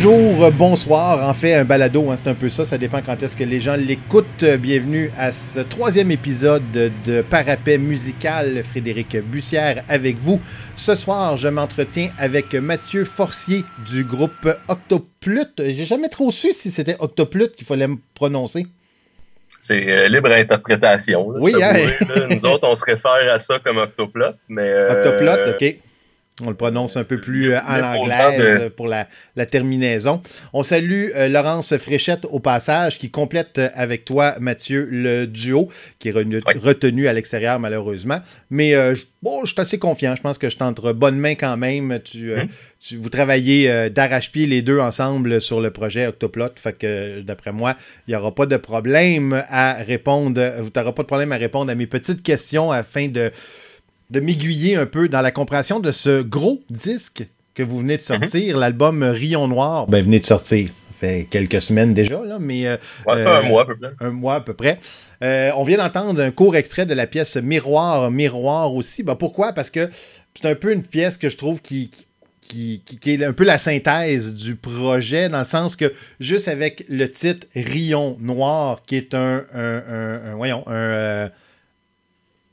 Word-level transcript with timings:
Bonjour, 0.00 0.52
bonsoir. 0.52 1.28
En 1.28 1.34
fait, 1.34 1.54
un 1.54 1.64
balado, 1.64 2.08
hein, 2.08 2.14
c'est 2.16 2.30
un 2.30 2.34
peu 2.36 2.48
ça. 2.48 2.64
Ça 2.64 2.78
dépend 2.78 3.02
quand 3.02 3.20
est-ce 3.20 3.36
que 3.36 3.42
les 3.42 3.60
gens 3.60 3.74
l'écoutent. 3.74 4.44
Bienvenue 4.44 5.10
à 5.18 5.32
ce 5.32 5.58
troisième 5.58 6.12
épisode 6.12 6.62
de 6.70 7.20
Parapet 7.22 7.78
musical. 7.78 8.62
Frédéric 8.62 9.16
Bussière 9.16 9.82
avec 9.88 10.18
vous. 10.18 10.40
Ce 10.76 10.94
soir, 10.94 11.36
je 11.36 11.48
m'entretiens 11.48 12.10
avec 12.16 12.54
Mathieu 12.54 13.04
Forcier 13.04 13.64
du 13.90 14.04
groupe 14.04 14.48
Octoplut. 14.68 15.50
J'ai 15.58 15.84
jamais 15.84 16.08
trop 16.08 16.30
su 16.30 16.52
si 16.52 16.70
c'était 16.70 16.94
Octoplut 17.00 17.50
qu'il 17.56 17.66
fallait 17.66 17.88
me 17.88 17.96
prononcer. 18.14 18.68
C'est 19.58 19.84
euh, 19.90 20.06
libre 20.06 20.30
interprétation. 20.30 21.26
oui, 21.40 21.54
hein? 21.60 21.74
nous 22.30 22.46
autres, 22.46 22.68
on 22.68 22.76
se 22.76 22.84
réfère 22.84 23.32
à 23.32 23.40
ça 23.40 23.58
comme 23.58 23.78
Octoplot, 23.78 24.36
mais... 24.48 24.70
Euh, 24.70 24.92
Octoplot, 24.92 25.50
OK. 25.54 25.76
On 26.44 26.50
le 26.50 26.56
prononce 26.56 26.96
un 26.96 27.04
peu 27.04 27.20
plus 27.20 27.52
euh, 27.52 27.60
en 27.60 27.76
l'anglaise 27.78 28.70
pour 28.76 28.86
la, 28.86 29.06
terminaison. 29.46 30.22
On 30.52 30.62
salue 30.62 31.08
euh, 31.14 31.28
Laurence 31.28 31.76
Fréchette 31.76 32.26
au 32.30 32.40
passage, 32.40 32.98
qui 32.98 33.10
complète 33.10 33.58
euh, 33.58 33.68
avec 33.74 34.04
toi, 34.04 34.36
Mathieu, 34.40 34.86
le 34.90 35.26
duo, 35.26 35.68
qui 35.98 36.08
est 36.08 36.12
retenu 36.12 37.08
à 37.08 37.12
l'extérieur 37.12 37.58
malheureusement. 37.58 38.20
Mais 38.50 38.74
bon, 39.22 39.44
je 39.44 39.52
suis 39.52 39.60
assez 39.60 39.78
confiant. 39.78 40.14
Je 40.16 40.22
pense 40.22 40.38
que 40.38 40.48
je 40.48 40.56
t'entre 40.56 40.92
bonne 40.92 41.18
main 41.18 41.34
quand 41.34 41.56
même. 41.56 41.98
Tu, 42.04 42.32
hum. 42.32 42.48
vous 42.98 43.08
travaillez 43.08 43.90
d'arrache-pied 43.90 44.46
les 44.46 44.62
deux 44.62 44.78
ensemble 44.78 45.40
sur 45.40 45.60
le 45.60 45.70
projet 45.70 46.06
Octoplot. 46.06 46.50
Fait 46.56 46.72
que 46.72 47.20
d'après 47.20 47.52
moi, 47.52 47.74
il 48.06 48.12
n'y 48.12 48.16
aura 48.16 48.34
pas 48.34 48.46
de 48.46 48.56
problème 48.56 49.42
à 49.48 49.74
répondre. 49.74 50.40
Vous 50.60 50.70
n'aurez 50.74 50.94
pas 50.94 51.02
de 51.02 51.08
problème 51.08 51.32
à 51.32 51.36
répondre 51.36 51.70
à 51.70 51.74
mes 51.74 51.86
petites 51.86 52.22
questions 52.22 52.72
afin 52.72 53.08
de 53.08 53.30
de 54.10 54.20
m'aiguiller 54.20 54.76
un 54.76 54.86
peu 54.86 55.08
dans 55.08 55.20
la 55.20 55.30
compréhension 55.30 55.80
de 55.80 55.92
ce 55.92 56.22
gros 56.22 56.62
disque 56.70 57.26
que 57.54 57.62
vous 57.62 57.78
venez 57.78 57.96
de 57.96 58.02
mhm. 58.02 58.20
sortir, 58.20 58.58
l'album 58.58 59.02
Rion 59.02 59.48
Noir. 59.48 59.86
Ben, 59.86 60.04
venez 60.04 60.20
de 60.20 60.26
sortir. 60.26 60.68
Ça 60.68 61.06
fait 61.06 61.28
quelques 61.30 61.60
semaines 61.60 61.94
déjà, 61.94 62.24
là, 62.24 62.38
mais. 62.40 62.66
Euh, 62.66 62.76
un 63.06 63.18
euh, 63.18 63.42
mois 63.42 63.62
à 63.62 63.66
peu 63.66 63.76
près. 63.76 63.90
Un 64.00 64.10
mois 64.10 64.34
à 64.36 64.40
peu 64.40 64.54
près. 64.54 64.78
Euh, 65.22 65.50
on 65.56 65.64
vient 65.64 65.78
d'entendre 65.78 66.22
un 66.22 66.30
court 66.30 66.56
extrait 66.56 66.86
de 66.86 66.94
la 66.94 67.06
pièce 67.06 67.36
Miroir, 67.36 68.10
Miroir 68.10 68.74
aussi. 68.74 69.02
Ben, 69.02 69.14
pourquoi? 69.14 69.52
Parce 69.52 69.70
que 69.70 69.90
c'est 70.34 70.48
un 70.48 70.54
peu 70.54 70.72
une 70.72 70.84
pièce 70.84 71.16
que 71.16 71.28
je 71.28 71.36
trouve 71.36 71.60
qui, 71.60 71.90
qui, 72.40 72.82
qui, 72.84 73.10
est 73.10 73.24
un 73.24 73.32
peu 73.32 73.44
la 73.44 73.58
synthèse 73.58 74.34
du 74.34 74.54
projet, 74.54 75.28
dans 75.28 75.40
le 75.40 75.44
sens 75.44 75.76
que 75.76 75.92
juste 76.20 76.48
avec 76.48 76.84
le 76.88 77.10
titre 77.10 77.46
Rion 77.54 78.16
Noir, 78.20 78.82
qui 78.86 78.96
est 78.96 79.14
un, 79.14 79.42
un, 79.52 79.82
un, 79.88 80.30
un 80.30 80.34
voyons, 80.36 80.64
un 80.68 81.30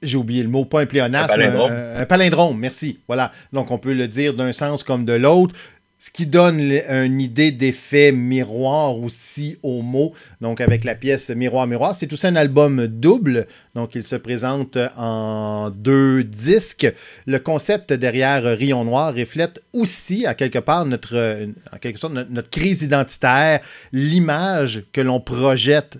j'ai 0.01 0.17
oublié 0.17 0.43
le 0.43 0.49
mot, 0.49 0.65
pas 0.65 0.81
un 0.81 0.85
pléonasme, 0.85 1.31
un 1.31 1.35
palindrome. 1.35 1.71
Un, 1.71 2.05
palindrome, 2.05 2.57
merci. 2.57 2.99
Voilà. 3.07 3.31
Donc, 3.53 3.71
on 3.71 3.77
peut 3.77 3.93
le 3.93 4.07
dire 4.07 4.33
d'un 4.33 4.51
sens 4.51 4.83
comme 4.83 5.05
de 5.05 5.13
l'autre. 5.13 5.55
Ce 5.97 6.11
qui 6.11 6.27
donne 6.27 6.59
une 6.59 7.19
idée 7.21 7.51
d'effet 7.51 8.11
miroir 8.11 8.99
aussi 8.99 9.57
au 9.63 9.81
mot. 9.81 10.13
Donc, 10.39 10.61
avec 10.61 10.83
la 10.83 10.93
pièce 10.93 11.29
Miroir, 11.31 11.65
Miroir, 11.65 11.95
c'est 11.95 12.11
aussi 12.11 12.27
un 12.27 12.35
album 12.35 12.85
double. 12.85 13.47
Donc, 13.73 13.95
il 13.95 14.03
se 14.03 14.15
présente 14.17 14.77
en 14.97 15.71
deux 15.71 16.23
disques. 16.23 16.93
Le 17.25 17.39
concept 17.39 17.91
derrière 17.93 18.43
Rion 18.43 18.83
Noir 18.83 19.15
reflète 19.15 19.63
aussi, 19.73 20.27
à 20.27 20.35
quelque 20.35 20.59
part, 20.59 20.85
notre, 20.85 21.47
en 21.73 21.77
quelque 21.77 21.97
sorte, 21.97 22.13
notre 22.13 22.49
crise 22.51 22.83
identitaire, 22.83 23.61
l'image 23.91 24.83
que 24.91 25.01
l'on 25.01 25.21
projette 25.21 25.97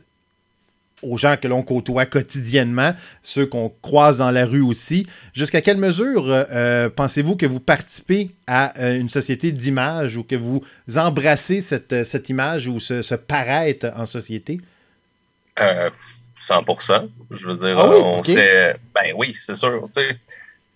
aux 1.05 1.17
gens 1.17 1.38
que 1.38 1.47
l'on 1.47 1.63
côtoie 1.63 2.05
quotidiennement, 2.05 2.93
ceux 3.23 3.45
qu'on 3.45 3.69
croise 3.81 4.17
dans 4.17 4.31
la 4.31 4.45
rue 4.45 4.61
aussi. 4.61 5.07
Jusqu'à 5.33 5.61
quelle 5.61 5.77
mesure 5.77 6.25
euh, 6.27 6.89
pensez-vous 6.89 7.35
que 7.35 7.45
vous 7.45 7.59
participez 7.59 8.31
à 8.47 8.77
euh, 8.79 8.99
une 8.99 9.09
société 9.09 9.51
d'image 9.51 10.17
ou 10.17 10.23
que 10.23 10.35
vous 10.35 10.61
embrassez 10.95 11.61
cette, 11.61 11.93
euh, 11.93 12.03
cette 12.03 12.29
image 12.29 12.67
ou 12.67 12.79
ce, 12.79 13.16
paraître 13.16 13.88
en 13.95 14.05
société? 14.05 14.59
100%. 15.57 17.09
Je 17.31 17.47
veux 17.47 17.55
dire, 17.55 17.79
ah 17.79 17.89
on 17.89 18.22
serait. 18.22 18.75
Ben 18.93 19.13
oui, 19.16 19.33
c'est 19.33 19.55
sûr. 19.55 19.87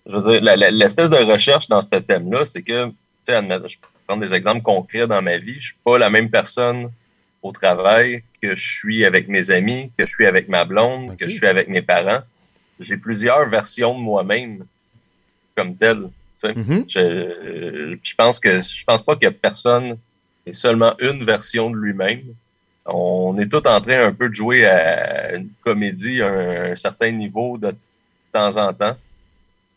Je 0.06 0.18
veux 0.18 0.40
dire, 0.40 0.56
l'espèce 0.72 1.10
de 1.10 1.18
recherche 1.18 1.68
dans 1.68 1.82
ce 1.82 1.88
thème-là, 1.88 2.46
c'est 2.46 2.64
que, 2.64 2.88
tu 2.88 2.94
sais, 3.24 3.42
je 3.68 3.78
prendre 4.08 4.24
des 4.24 4.34
exemples 4.34 4.64
concrets 4.64 5.06
dans 5.06 5.22
ma 5.22 5.38
vie. 5.38 5.60
Je 5.60 5.68
suis 5.68 5.78
pas 5.84 6.00
la 6.00 6.10
même 6.10 6.32
personne 6.32 6.90
au 7.42 7.52
travail, 7.52 8.24
que 8.42 8.56
je 8.56 8.70
suis 8.70 9.06
avec 9.06 9.28
mes 9.28 9.52
amis, 9.52 9.92
que 9.98 10.06
je 10.06 10.12
suis 10.12 10.26
avec 10.26 10.50
ma 10.50 10.66
blonde, 10.66 11.18
que 11.18 11.30
je 11.30 11.36
suis 11.36 11.48
avec 11.48 11.68
mes 11.68 11.82
parents. 11.82 12.22
J'ai 12.80 12.98
plusieurs 12.98 13.48
versions 13.50 13.96
de 13.98 14.00
moi-même 14.00 14.66
comme 15.56 15.76
telle. 15.76 16.10
Mm-hmm. 16.44 16.86
je, 16.88 18.16
pense 18.16 18.40
que 18.40 18.62
je 18.62 18.84
pense 18.86 19.02
pas 19.02 19.18
que 19.18 19.28
personne 19.28 19.98
ait 20.46 20.54
seulement 20.54 20.96
une 21.00 21.26
version 21.26 21.70
de 21.70 21.76
lui-même. 21.76 22.22
On 22.86 23.38
est 23.38 23.52
tous 23.52 23.68
en 23.68 23.82
train 23.82 24.06
un 24.06 24.14
peu 24.14 24.30
de 24.30 24.34
jouer 24.34 24.66
à 24.66 25.36
une 25.36 25.50
comédie 25.62 26.22
à 26.22 26.72
un, 26.72 26.76
certain 26.76 27.12
niveau 27.12 27.58
de 27.58 27.76
temps 28.32 28.56
en 28.56 28.74
temps. 28.74 28.96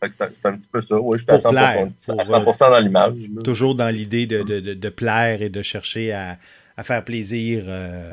C'est 0.09 0.21
un, 0.21 0.57
petit 0.57 0.67
peu 0.69 0.81
ça. 0.81 0.99
Oui, 0.99 1.17
je 1.17 1.23
suis 1.23 1.31
à 1.31 1.37
100%, 1.37 2.59
dans 2.59 2.79
l'image. 2.79 3.13
Toujours 3.43 3.75
dans 3.75 3.89
l'idée 3.89 4.25
de, 4.25 4.41
de, 4.41 4.89
plaire 4.89 5.41
et 5.41 5.47
de 5.47 5.61
chercher 5.61 6.11
à, 6.11 6.37
à 6.77 6.83
faire 6.83 7.03
plaisir. 7.03 7.63
Euh, 7.67 8.11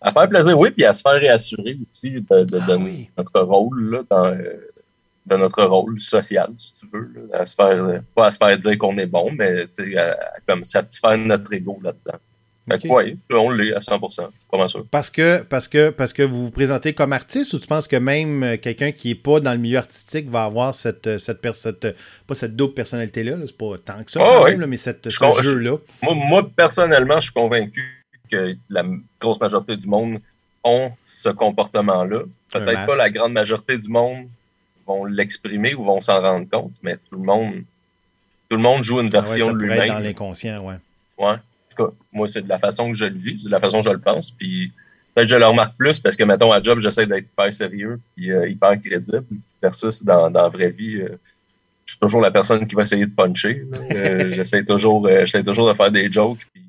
à 0.00 0.12
faire 0.12 0.28
plaisir, 0.28 0.58
oui, 0.58 0.70
puis 0.70 0.84
à 0.84 0.92
se 0.92 1.02
faire 1.02 1.20
réassurer 1.20 1.78
aussi 1.90 2.20
de, 2.22 2.46
ah 2.58 2.78
notre 3.18 3.40
rôle 3.40 3.90
là, 3.90 4.02
dans, 4.08 4.34
de 5.26 5.36
notre 5.36 5.62
rôle 5.64 6.00
social, 6.00 6.50
si 6.56 6.74
tu 6.74 6.86
veux. 6.92 7.28
à 7.32 7.44
se 7.44 7.54
faire, 7.54 8.02
pas 8.14 8.26
à 8.26 8.30
se 8.30 8.38
faire 8.38 8.58
dire 8.58 8.78
qu'on 8.78 8.96
est 8.98 9.06
bon, 9.06 9.30
mais 9.32 9.66
à, 9.96 10.16
comme 10.46 10.64
satisfaire 10.64 11.18
notre 11.18 11.52
ego 11.52 11.78
là-dedans. 11.82 12.18
Oui, 12.84 13.18
on 13.30 13.50
l'est 13.50 13.74
à 13.74 13.80
100%, 13.80 14.28
comment 14.50 14.68
ça? 14.68 14.78
Parce 14.90 15.10
que, 15.10 15.42
parce, 15.42 15.68
que, 15.68 15.90
parce 15.90 16.12
que 16.12 16.22
vous 16.22 16.44
vous 16.44 16.50
présentez 16.50 16.92
comme 16.92 17.12
artiste 17.12 17.52
ou 17.54 17.58
tu 17.58 17.66
penses 17.66 17.88
que 17.88 17.96
même 17.96 18.42
euh, 18.42 18.56
quelqu'un 18.56 18.92
qui 18.92 19.08
n'est 19.08 19.14
pas 19.14 19.40
dans 19.40 19.52
le 19.52 19.58
milieu 19.58 19.78
artistique 19.78 20.28
va 20.28 20.44
avoir 20.44 20.74
cette, 20.74 21.18
cette, 21.18 21.54
cette 21.54 21.96
pas 22.26 22.34
cette 22.34 22.56
double 22.56 22.74
personnalité-là, 22.74 23.36
c'est 23.46 23.56
pas 23.56 23.76
tant 23.84 24.04
que 24.04 24.10
ça, 24.10 24.20
ah 24.22 24.56
mais 24.56 24.76
cette, 24.76 25.08
ce 25.08 25.42
jeu-là? 25.42 25.76
Moi, 26.02 26.14
moi, 26.14 26.50
personnellement, 26.54 27.16
je 27.16 27.24
suis 27.24 27.32
convaincu 27.32 28.04
que 28.30 28.56
la 28.68 28.84
grosse 29.20 29.40
majorité 29.40 29.76
du 29.76 29.88
monde 29.88 30.20
ont 30.64 30.90
ce 31.02 31.28
comportement-là. 31.28 32.20
Peut-être 32.52 32.86
pas 32.86 32.96
la 32.96 33.10
grande 33.10 33.32
majorité 33.32 33.78
du 33.78 33.88
monde 33.88 34.26
vont 34.86 35.04
l'exprimer 35.04 35.74
ou 35.74 35.84
vont 35.84 36.00
s'en 36.00 36.20
rendre 36.20 36.48
compte, 36.48 36.72
mais 36.82 36.96
tout 36.96 37.16
le 37.16 37.22
monde, 37.22 37.62
tout 38.48 38.56
le 38.56 38.62
monde 38.62 38.82
joue 38.82 39.00
une 39.00 39.08
ah 39.08 39.20
version 39.20 39.52
de 39.52 39.58
lui-même. 39.58 39.88
dans 39.88 39.98
l'inconscient, 39.98 40.64
ouais. 40.64 40.76
Ouais. 41.18 41.36
En 41.80 41.86
tout 41.86 41.90
cas, 41.90 41.96
moi, 42.12 42.28
c'est 42.28 42.42
de 42.42 42.48
la 42.48 42.58
façon 42.58 42.90
que 42.90 42.96
je 42.96 43.06
le 43.06 43.18
vis, 43.18 43.40
c'est 43.40 43.46
de 43.46 43.50
la 43.50 43.60
façon 43.60 43.78
que 43.78 43.84
je 43.84 43.90
le 43.90 44.00
pense. 44.00 44.30
Puis 44.30 44.72
peut-être 45.14 45.26
que 45.26 45.32
je 45.32 45.36
le 45.36 45.46
remarque 45.46 45.76
plus 45.76 45.98
parce 45.98 46.16
que, 46.16 46.24
mettons, 46.24 46.52
à 46.52 46.62
job, 46.62 46.80
j'essaie 46.80 47.06
d'être 47.06 47.26
hyper 47.32 47.52
sérieux 47.52 48.00
et 48.18 48.30
euh, 48.30 48.48
hyper 48.48 48.80
crédible. 48.80 49.24
Versus 49.62 50.02
dans, 50.02 50.30
dans 50.30 50.42
la 50.42 50.48
vraie 50.48 50.70
vie, 50.70 50.96
euh, 50.96 51.18
je 51.86 51.92
suis 51.92 52.00
toujours 52.00 52.20
la 52.20 52.30
personne 52.30 52.66
qui 52.66 52.74
va 52.74 52.82
essayer 52.82 53.06
de 53.06 53.14
puncher. 53.14 53.66
Euh, 53.92 54.32
j'essaie 54.32 54.64
toujours, 54.64 55.08
toujours 55.44 55.68
de 55.68 55.74
faire 55.74 55.90
des 55.90 56.10
jokes. 56.10 56.38
Puis 56.52 56.62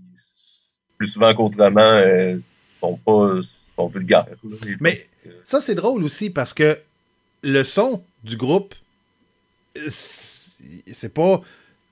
plus 0.98 1.08
souvent 1.08 1.34
qu'autrement, 1.34 1.80
euh, 1.80 2.38
sont 2.80 2.98
pas 2.98 3.40
sont 3.76 3.88
vulgaires. 3.88 4.26
Mais 4.80 5.08
ça, 5.46 5.62
c'est 5.62 5.76
drôle 5.76 6.04
aussi 6.04 6.30
parce 6.30 6.54
que 6.54 6.78
le 7.44 7.64
son 7.64 8.04
du 8.24 8.38
groupe, 8.38 8.76
c'est 9.88 11.14
pas. 11.14 11.42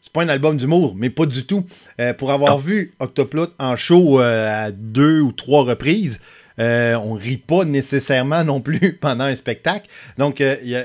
C'est 0.02 0.14
pas 0.14 0.24
un 0.24 0.30
album 0.30 0.58
d'humour, 0.58 0.96
mais 0.96 1.10
pas 1.10 1.26
du 1.26 1.46
tout. 1.46 1.66
Euh, 2.00 2.14
pour 2.14 2.32
avoir 2.32 2.58
vu 2.60 2.94
Octoplot 3.00 3.50
en 3.60 3.76
show 3.76 4.22
euh, 4.22 4.66
à 4.68 4.72
deux 4.72 5.20
ou 5.20 5.32
trois 5.32 5.64
reprises, 5.64 6.20
on 6.58 7.14
rit 7.14 7.38
pas 7.38 7.64
nécessairement 7.64 8.44
non 8.44 8.62
plus 8.62 8.94
pendant 9.02 9.26
un 9.26 9.36
spectacle. 9.36 9.90
Donc, 10.18 10.40
y 10.40 10.76
a 10.76 10.84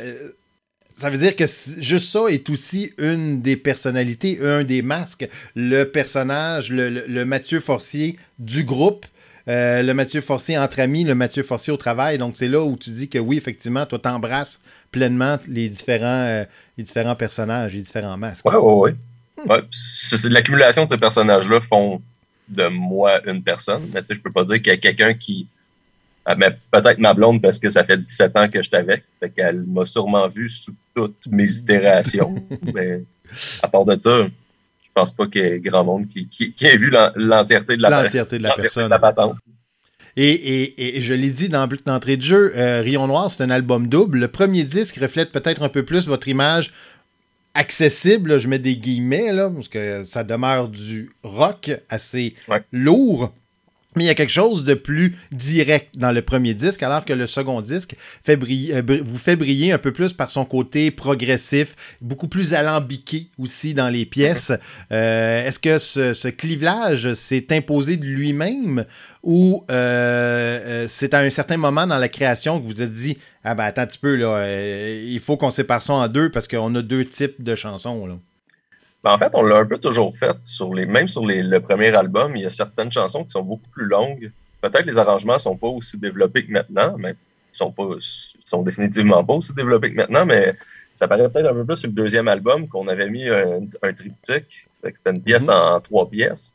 ça 0.95 1.11
veut 1.11 1.19
dire 1.19 1.35
que 1.35 1.45
juste 1.79 2.11
ça 2.11 2.27
est 2.29 2.49
aussi 2.51 2.93
une 2.99 3.43
des 3.43 3.57
personnalités, 3.57 4.39
un 4.41 4.63
des 4.63 4.81
masques, 4.81 5.29
le 5.57 5.85
personnage, 5.85 6.71
le, 6.71 7.25
Mathieu 7.25 7.61
Forcier 7.61 8.17
du 8.39 8.65
groupe. 8.65 9.07
Euh, 9.47 9.83
le 9.83 9.93
Mathieu 9.93 10.21
Forcier 10.21 10.57
entre 10.57 10.81
amis, 10.81 11.05
le 11.05 11.15
Mathieu 11.15 11.43
Forcier 11.43 11.73
au 11.73 11.77
travail. 11.77 12.17
Donc, 12.19 12.35
c'est 12.37 12.49
là 12.49 12.63
où 12.63 12.77
tu 12.77 12.91
dis 12.91 13.09
que 13.09 13.19
oui, 13.19 13.37
effectivement, 13.37 13.85
toi, 13.85 13.99
t'embrasses 13.99 14.63
pleinement 14.91 15.39
les 15.47 15.69
différents, 15.69 16.25
euh, 16.25 16.45
les 16.79 16.85
différents 16.85 17.17
personnages, 17.17 17.75
les 17.75 17.83
différents 17.83 18.17
masques. 18.17 18.47
Oui, 18.49 18.57
oui, 18.57 18.95
oui. 19.37 19.47
Ouais, 19.47 19.61
L'accumulation 20.31 20.87
de 20.87 20.91
ces 20.91 20.97
personnages-là 20.97 21.61
font 21.61 22.01
de 22.49 22.69
moi 22.69 23.21
une 23.27 23.43
personne. 23.43 23.91
Mais 23.93 24.01
tu 24.01 24.09
sais, 24.09 24.15
je 24.15 24.21
peux 24.21 24.33
pas 24.33 24.45
dire 24.45 24.57
qu'il 24.57 24.69
y 24.69 24.71
a 24.71 24.77
quelqu'un 24.77 25.15
qui 25.15 25.49
ah, 26.27 26.37
peut-être 26.37 26.99
ma 26.99 27.13
blonde 27.13 27.43
parce 27.43 27.59
que 27.59 27.69
ça 27.69 27.85
fait 27.85 27.99
17 27.99 28.37
ans 28.37 28.49
que 28.49 28.63
je 28.63 28.69
suis 28.69 28.77
avec. 28.77 29.05
Fait 29.21 29.29
qu'elle 29.29 29.63
m'a 29.63 29.85
sûrement 29.85 30.27
vu 30.29 30.49
sous 30.49 30.75
toutes 30.95 31.27
mes 31.31 31.51
itérations. 31.51 32.35
mais 32.75 33.03
à 33.63 33.69
part 33.69 33.85
de 33.85 34.01
ça, 34.01 34.27
pense 34.95 35.13
pas 35.13 35.27
qu'il 35.27 35.43
y 35.43 35.45
ait 35.45 35.61
grand 35.61 35.85
monde 35.85 36.09
qui, 36.09 36.29
qui, 36.29 36.55
ait 36.67 36.77
vu 36.77 36.91
l'entièreté 37.17 37.77
de 37.77 37.83
la, 37.83 38.03
l'entièreté 38.03 38.39
de 38.39 38.43
la 38.43 38.55
personne. 38.55 38.91
De 38.91 38.97
patente. 38.97 39.37
Et, 40.17 40.31
et, 40.31 40.99
et, 40.99 41.03
je 41.03 41.13
l'ai 41.13 41.31
dit 41.31 41.49
dans 41.49 41.69
l'entrée 41.87 42.17
de 42.17 42.23
jeu, 42.23 42.53
euh, 42.57 42.83
Rion 42.83 43.09
Noir, 43.09 43.31
c'est 43.31 43.43
un 43.43 43.51
album 43.51 43.89
double. 43.89 44.19
Le 44.19 44.29
premier 44.29 44.63
disque 44.63 44.97
reflète 44.97 45.33
peut-être 45.33 45.63
un 45.63 45.69
peu 45.69 45.85
plus 45.85 46.07
votre 46.07 46.29
image 46.29 46.73
accessible, 47.55 48.39
je 48.39 48.49
mets 48.49 48.59
des 48.59 48.77
guillemets, 48.77 49.33
là, 49.33 49.51
parce 49.51 49.69
que 49.69 50.05
ça 50.05 50.23
demeure 50.25 50.69
du 50.69 51.11
rock 51.23 51.71
assez 51.89 52.35
lourd. 52.73 53.33
Mais 53.95 54.05
il 54.05 54.07
y 54.07 54.11
a 54.11 54.15
quelque 54.15 54.31
chose 54.31 54.65
de 54.65 54.75
plus 54.75 55.17
direct 55.31 55.91
dans 55.95 56.13
le 56.13 56.23
premier 56.23 56.55
disque, 56.55 56.83
alors 56.83 57.05
que 57.05 57.13
le 57.13 57.27
second 57.27 57.61
disque 57.61 57.97
fait 58.23 58.37
briller, 58.37 58.77
euh, 58.77 59.03
vous 59.05 59.19
fait 59.19 59.37
briller 59.37 59.73
un 59.73 59.79
peu 59.79 59.93
plus 59.93 60.13
par 60.13 60.31
son 60.31 60.45
côté 60.45 60.91
progressif, 60.91 61.75
beaucoup 62.01 62.29
plus 62.29 62.55
alambiqué 62.55 63.29
aussi 63.39 63.75
dans 63.75 63.89
les 63.89 64.07
pièces. 64.07 64.53
Euh, 64.93 65.47
est-ce 65.47 65.59
que 65.59 65.79
ce, 65.79 66.29
clivage 66.29 67.13
s'est 67.15 67.47
imposé 67.51 67.97
de 67.97 68.05
lui-même 68.05 68.85
ou 69.23 69.65
euh, 69.71 70.87
c'est 70.89 71.15
à 71.15 71.21
un 71.21 71.31
certain 71.31 71.57
moment 71.57 71.87
dans 71.87 71.99
la 71.99 72.09
création 72.09 72.61
que 72.61 72.67
vous 72.67 72.81
avez 72.81 72.91
dit 72.91 73.19
Ah 73.45 73.55
ben 73.55 73.65
attends 73.65 73.83
un 73.83 73.87
petit 73.87 73.99
peu, 73.99 74.17
là, 74.17 74.47
il 74.49 75.21
faut 75.21 75.37
qu'on 75.37 75.51
sépare 75.51 75.83
ça 75.83 75.95
en 75.95 76.09
deux 76.09 76.31
parce 76.31 76.49
qu'on 76.49 76.75
a 76.75 76.83
deux 76.83 77.05
types 77.05 77.43
de 77.43 77.55
chansons. 77.55 78.07
Là. 78.07 78.19
Ben, 79.05 79.13
en 79.13 79.19
fait, 79.19 79.35
on 79.35 79.43
l'a 79.43 79.59
un 79.59 79.67
peu 79.67 79.77
toujours 79.77 80.17
fait. 80.17 80.35
Sur 80.45 80.73
les, 80.73 80.87
même 80.87 81.09
sur 81.09 81.27
le 81.27 81.59
premier 81.59 81.95
album, 81.95 82.35
il 82.37 82.43
y 82.43 82.47
a 82.47 82.51
certaines 82.51 82.91
chansons 82.91 83.23
qui 83.25 83.31
sont 83.31 83.43
beaucoup 83.43 83.69
plus 83.71 83.85
longues. 83.85 84.33
Peut-être 84.63 84.87
les 84.87 84.97
arrangements 84.97 85.35
ne 85.35 85.39
sont 85.39 85.57
pas 85.59 85.69
aussi 85.69 85.99
développés 85.99 86.47
que 86.47 86.51
maintenant, 86.51 86.97
mais 86.99 87.11
ils 87.11 87.57
sont, 87.57 87.71
pas, 87.71 87.85
sont 88.47 88.63
définitivement 88.63 89.23
pas 89.23 89.35
aussi 89.35 89.55
développés 89.55 89.91
que 89.91 89.97
maintenant, 89.97 90.25
mais 90.25 90.57
ça 90.95 91.07
paraît 91.07 91.29
peut-être 91.29 91.51
un 91.51 91.53
peu 91.53 91.67
plus 91.67 91.77
sur 91.77 91.89
le 91.89 91.95
deuxième 91.95 92.29
album 92.29 92.67
qu'on 92.67 92.89
avait 92.89 93.11
mis 93.11 93.29
un, 93.29 93.67
triptyque. 93.93 94.67
C'était 94.83 95.11
une 95.11 95.23
pièce 95.23 95.49
mm-hmm. 95.49 95.75
en 95.77 95.81
trois 95.81 96.09
pièces. 96.09 96.55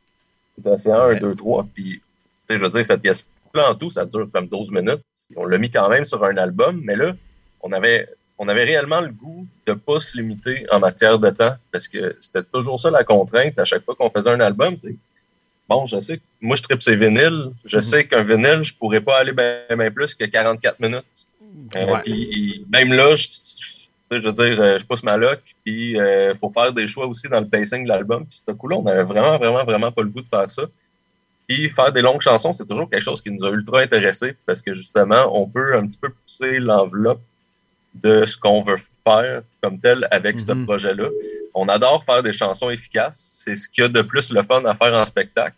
C'était 0.56 0.72
assez 0.72 0.92
1, 0.92 1.16
2, 1.16 1.36
3. 1.36 1.68
Puis, 1.72 2.02
je 2.50 2.56
veux 2.56 2.70
dire, 2.70 2.84
cette 2.84 3.02
pièce-là 3.02 3.72
en 3.72 3.76
tout, 3.76 3.92
ça 3.92 4.08
dure 4.08 4.28
comme 4.34 4.48
12 4.48 4.72
minutes. 4.72 5.02
On 5.36 5.46
l'a 5.46 5.60
mis 5.60 5.70
quand 5.70 5.88
même 5.88 6.04
sur 6.04 6.24
un 6.24 6.36
album, 6.38 6.82
mais 6.84 6.96
là, 6.96 7.14
on 7.62 7.72
avait 7.72 8.10
on 8.40 8.48
avait 8.48 8.64
réellement 8.64 9.02
le 9.02 9.12
goût 9.12 9.39
de 9.70 9.74
pas 9.74 10.00
se 10.00 10.18
limiter 10.18 10.66
en 10.72 10.80
matière 10.80 11.20
de 11.20 11.30
temps 11.30 11.56
parce 11.72 11.88
que 11.88 12.16
c'était 12.20 12.44
toujours 12.44 12.80
ça 12.80 12.90
la 12.90 13.04
contrainte 13.04 13.58
à 13.60 13.66
chaque 13.66 13.84
fois 13.84 13.96
qu'on 13.96 14.10
faisait 14.10 14.32
un 14.32 14.40
album. 14.40 14.76
C'est 14.76 14.96
bon, 15.68 15.86
je 15.86 16.00
sais 16.00 16.18
que 16.18 16.24
moi 16.42 16.56
je 16.56 16.64
tripe 16.64 16.82
ces 16.82 16.96
vinyles. 16.96 17.52
Je 17.66 17.78
mhm. 17.78 17.82
sais 17.82 18.08
qu'un 18.08 18.24
vinyle, 18.24 18.64
je 18.64 18.74
pourrais 18.74 19.02
pas 19.02 19.18
aller 19.18 19.34
bien 19.34 19.92
plus 19.92 20.16
que 20.16 20.26
44 20.26 20.80
minutes. 20.80 21.04
Euh, 21.76 21.98
même 22.70 22.94
là, 22.94 23.16
je, 23.16 24.16
veux 24.18 24.32
dire, 24.32 24.62
euh, 24.62 24.80
je 24.80 24.86
pousse 24.86 25.04
ma 25.04 25.18
loc, 25.18 25.40
puis 25.64 25.92
il 25.92 26.00
euh, 26.00 26.34
faut 26.36 26.50
faire 26.50 26.74
des 26.74 26.88
choix 26.88 27.06
aussi 27.06 27.28
dans 27.28 27.40
le 27.40 27.48
pacing 27.48 27.84
de 27.84 27.90
l'album. 27.90 28.26
Puis 28.26 28.42
ce 28.48 28.52
coup-là, 28.52 28.78
on 28.78 28.84
n'avait 28.84 29.04
vraiment, 29.04 29.38
vraiment, 29.38 29.64
vraiment 29.64 29.92
pas 29.92 30.02
le 30.02 30.10
goût 30.10 30.22
de 30.22 30.28
faire 30.28 30.50
ça. 30.50 30.64
Puis 31.48 31.70
faire 31.70 31.92
des 31.92 32.02
longues 32.02 32.22
chansons, 32.22 32.54
c'est 32.54 32.68
toujours 32.68 32.90
quelque 32.90 33.04
chose 33.04 33.22
qui 33.22 33.32
nous 33.32 33.44
a 33.44 33.50
ultra 33.50 33.82
intéressés 33.82 34.36
parce 34.46 34.62
que 34.62 34.74
justement, 34.74 35.30
on 35.34 35.48
peut 35.48 35.76
un 35.76 35.88
petit 35.88 35.98
peu 35.98 36.10
pousser 36.10 36.60
l'enveloppe 36.60 37.22
de 37.96 38.26
ce 38.26 38.38
qu'on 38.38 38.62
veut 38.62 38.78
faire 39.10 39.42
comme 39.62 39.80
tel 39.80 40.08
avec 40.12 40.40
ce 40.40 40.52
mhm. 40.52 40.66
projet-là. 40.66 41.10
On 41.54 41.68
adore 41.68 42.04
faire 42.04 42.24
des 42.24 42.34
chansons 42.34 42.70
efficaces. 42.70 43.42
C'est 43.44 43.56
ce 43.56 43.68
qu'il 43.68 43.84
y 43.84 43.86
a 43.86 43.90
de 43.90 44.02
plus 44.02 44.32
le 44.32 44.44
fun 44.44 44.64
à 44.66 44.76
faire 44.76 44.94
en 44.94 45.06
spectacle. 45.06 45.56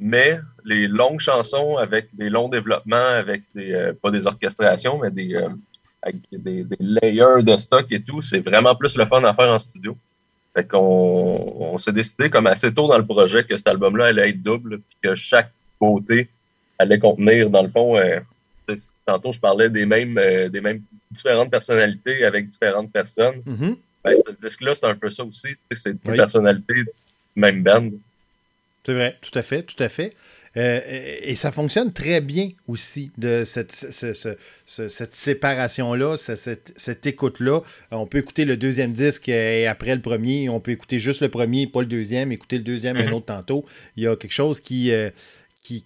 Mais 0.00 0.38
les 0.64 0.86
longues 0.86 1.20
chansons 1.20 1.76
avec 1.76 2.08
des 2.12 2.30
longs 2.30 2.48
développements, 2.48 3.10
avec 3.24 3.42
des, 3.54 3.72
euh, 3.72 3.92
pas 4.00 4.10
des 4.10 4.26
orchestrations, 4.26 4.98
mais 5.02 5.10
des, 5.10 5.34
euh, 5.34 5.48
des, 6.32 6.64
layers 6.78 7.42
de 7.42 7.56
stock 7.56 7.86
et 7.90 8.00
tout, 8.00 8.22
c'est 8.22 8.40
vraiment 8.40 8.74
plus 8.76 8.96
le 8.96 9.06
fun 9.06 9.22
à 9.24 9.34
faire 9.34 9.50
en 9.50 9.58
studio. 9.58 9.96
Fait 10.54 10.66
qu'on 10.66 11.54
on, 11.74 11.78
s'est 11.78 11.92
décidé 11.92 12.30
comme 12.30 12.46
assez 12.46 12.72
tôt 12.72 12.86
dans 12.88 12.96
le 12.96 13.04
projet 13.04 13.44
que 13.44 13.56
cet 13.56 13.66
album-là 13.68 14.06
allait 14.06 14.30
être 14.30 14.42
double, 14.42 14.78
puis 14.78 14.96
que 15.02 15.14
chaque 15.14 15.50
côté 15.78 16.28
allait 16.78 16.98
contenir, 16.98 17.50
dans 17.50 17.62
le 17.62 17.68
fond, 17.68 17.96
euh, 17.96 18.20
tantôt 19.06 19.32
je 19.32 19.40
parlais 19.40 19.70
des 19.70 19.86
mêmes, 19.86 20.14
des 20.50 20.60
mêmes 20.60 20.82
différentes 21.10 21.50
personnalités 21.50 22.24
avec 22.24 22.46
différentes 22.46 22.92
personnes. 22.92 23.42
Mm-hmm. 23.46 23.76
ben, 24.04 24.14
ce 24.14 24.46
disque-là, 24.46 24.74
c'est 24.74 24.86
un 24.86 24.94
peu 24.94 25.08
ça 25.08 25.24
aussi. 25.24 25.48
C'est 25.72 25.90
une 25.90 25.98
personnalité, 25.98 26.84
même 27.36 27.62
band. 27.62 27.88
C'est 28.84 28.94
vrai, 28.94 29.18
tout 29.20 29.38
à 29.38 29.42
fait, 29.42 29.62
tout 29.62 29.82
à 29.82 29.88
fait. 29.88 30.14
Euh, 30.56 30.80
et 31.22 31.36
ça 31.36 31.52
fonctionne 31.52 31.92
très 31.92 32.20
bien 32.20 32.50
aussi, 32.66 33.10
de 33.18 33.44
cette, 33.44 33.70
cette 33.70 35.14
séparation-là, 35.14 36.16
cette, 36.16 36.72
cette 36.74 37.06
écoute-là. 37.06 37.60
On 37.90 38.06
peut 38.06 38.18
écouter 38.18 38.44
le 38.44 38.56
deuxième 38.56 38.92
disque 38.92 39.28
et 39.28 39.66
après 39.66 39.94
le 39.94 40.00
premier. 40.00 40.48
On 40.48 40.60
peut 40.60 40.70
écouter 40.70 41.00
juste 41.00 41.20
le 41.20 41.28
premier, 41.28 41.66
pas 41.66 41.80
le 41.80 41.86
deuxième. 41.86 42.32
Écouter 42.32 42.56
le 42.56 42.64
deuxième 42.64 42.96
et 42.96 43.02
un 43.02 43.10
mm-hmm. 43.10 43.14
autre 43.14 43.26
tantôt. 43.26 43.66
Il 43.96 44.04
y 44.04 44.06
a 44.06 44.16
quelque 44.16 44.32
chose 44.32 44.60
qui, 44.60 44.90
euh, 44.90 45.10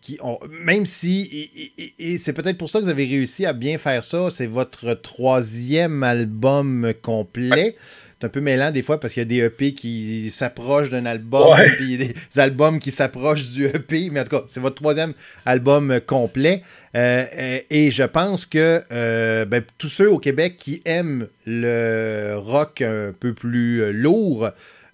qui, 0.00 0.18
ont, 0.20 0.38
même 0.48 0.86
si, 0.86 1.50
et, 1.98 2.18
c'est 2.18 2.32
peut-être 2.32 2.58
pour 2.58 2.70
ça 2.70 2.78
que 2.78 2.84
vous 2.84 2.90
avez 2.90 3.04
réussi 3.04 3.46
à 3.46 3.52
bien 3.52 3.78
faire 3.78 4.04
ça, 4.04 4.30
c'est 4.30 4.46
votre 4.46 4.94
troisième 4.94 6.02
album 6.02 6.92
complet. 7.02 7.76
C'est 8.20 8.26
un 8.26 8.30
peu 8.30 8.40
mêlant 8.40 8.70
des 8.70 8.82
fois 8.82 9.00
parce 9.00 9.14
qu'il 9.14 9.22
y 9.22 9.26
a 9.26 9.28
des 9.28 9.44
EP 9.46 9.74
qui 9.74 10.30
s'approchent 10.30 10.90
d'un 10.90 11.06
album, 11.06 11.56
puis 11.76 11.84
il 11.84 11.90
y 11.90 11.94
a 11.94 12.06
des 12.06 12.38
albums 12.38 12.78
qui 12.78 12.92
s'approchent 12.92 13.50
du 13.50 13.66
EP, 13.66 14.10
mais 14.10 14.20
en 14.20 14.24
tout 14.24 14.30
cas, 14.30 14.44
c'est 14.46 14.60
votre 14.60 14.76
troisième 14.76 15.14
album 15.44 16.00
complet. 16.06 16.62
Euh, 16.94 17.24
et 17.68 17.90
je 17.90 18.04
pense 18.04 18.46
que 18.46 18.82
euh, 18.92 19.44
ben, 19.44 19.64
tous 19.76 19.88
ceux 19.88 20.08
au 20.08 20.18
Québec 20.18 20.56
qui 20.56 20.82
aiment 20.84 21.26
le 21.46 22.36
rock 22.36 22.82
un 22.82 23.12
peu 23.18 23.34
plus 23.34 23.92
lourd 23.92 24.50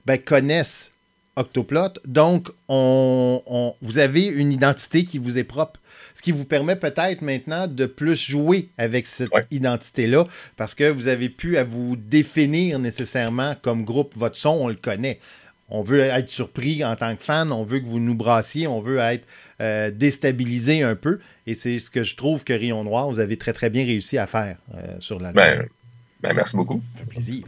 ben, 0.06 0.16
connaissent 0.18 0.92
Octoplot. 1.38 2.00
Donc, 2.04 2.48
on, 2.68 3.74
vous 3.80 3.98
avez 3.98 4.26
une 4.26 4.52
identité 4.52 5.04
qui 5.04 5.18
vous 5.18 5.38
est 5.38 5.44
propre. 5.44 5.80
Ce 6.14 6.22
qui 6.22 6.32
vous 6.32 6.44
permet 6.44 6.76
peut-être 6.76 7.22
maintenant 7.22 7.68
de 7.68 7.86
plus 7.86 8.16
jouer 8.16 8.70
avec 8.76 9.06
cette 9.06 9.30
identité-là, 9.50 10.26
parce 10.56 10.74
que 10.74 10.90
vous 10.90 11.08
avez 11.08 11.28
pu 11.28 11.56
à 11.56 11.64
vous 11.64 11.96
définir 11.96 12.78
nécessairement 12.78 13.54
comme 13.62 13.84
groupe. 13.84 14.14
Votre 14.16 14.36
son, 14.36 14.50
on 14.50 14.68
le 14.68 14.74
connaît. 14.74 15.18
On 15.70 15.82
veut 15.82 16.00
être 16.00 16.30
surpris 16.30 16.82
en 16.82 16.96
tant 16.96 17.14
que 17.14 17.22
fan, 17.22 17.52
on 17.52 17.62
veut 17.62 17.80
que 17.80 17.86
vous 17.86 18.00
nous 18.00 18.14
brassiez, 18.14 18.66
on 18.66 18.80
veut 18.80 18.98
être 18.98 19.26
euh, 19.60 19.90
déstabilisé 19.90 20.82
un 20.82 20.94
peu. 20.94 21.18
Et 21.46 21.52
c'est 21.52 21.78
ce 21.78 21.90
que 21.90 22.02
je 22.02 22.16
trouve 22.16 22.42
que 22.42 22.54
Rion 22.54 22.84
Noir, 22.84 23.08
vous 23.08 23.20
avez 23.20 23.36
très 23.36 23.52
très 23.52 23.68
bien 23.68 23.84
réussi 23.84 24.16
à 24.16 24.26
faire 24.26 24.56
euh, 24.74 24.96
sur 25.00 25.20
la 25.20 25.32
ben, 25.32 25.66
ben, 26.20 26.32
merci 26.34 26.56
beaucoup. 26.56 26.82
Ça 26.94 27.00
fait 27.00 27.10
plaisir. 27.10 27.46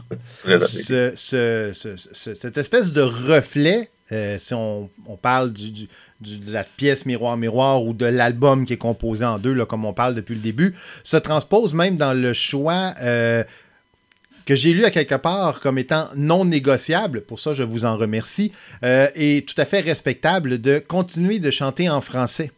cette 2.13 2.57
espèce 2.57 2.93
de 2.93 3.01
reflet, 3.01 3.89
euh, 4.11 4.37
si 4.39 4.53
on, 4.53 4.89
parle 5.21 5.51
du, 5.51 5.87
de 6.21 6.51
la 6.51 6.63
pièce 6.63 7.05
Miroir 7.05 7.35
Miroir 7.37 7.83
ou 7.83 7.93
de 7.93 8.05
l'album 8.05 8.65
qui 8.65 8.73
est 8.73 8.77
composé 8.77 9.25
en 9.25 9.39
deux, 9.39 9.53
là, 9.53 9.65
comme 9.65 9.83
on 9.85 9.93
parle 9.93 10.15
depuis 10.15 10.35
le 10.35 10.41
début, 10.41 10.73
se 11.03 11.17
transpose 11.17 11.73
même 11.73 11.97
dans 11.97 12.13
le 12.13 12.33
choix 12.33 12.93
euh, 13.01 13.43
que 14.45 14.55
j'ai 14.55 14.73
lu 14.73 14.85
à 14.85 14.91
quelque 14.91 15.15
part 15.15 15.59
comme 15.59 15.77
étant 15.77 16.07
non 16.15 16.45
négociable, 16.45 17.21
pour 17.21 17.39
ça 17.39 17.53
je 17.53 17.63
vous 17.63 17.85
en 17.85 17.97
remercie, 17.97 18.51
euh, 18.83 19.07
et 19.15 19.45
tout 19.45 19.59
à 19.59 19.65
fait 19.65 19.81
respectable 19.81 20.61
de 20.61 20.79
continuer 20.79 21.39
de 21.39 21.51
chanter 21.51 21.89
en 21.89 22.01
français. 22.01 22.51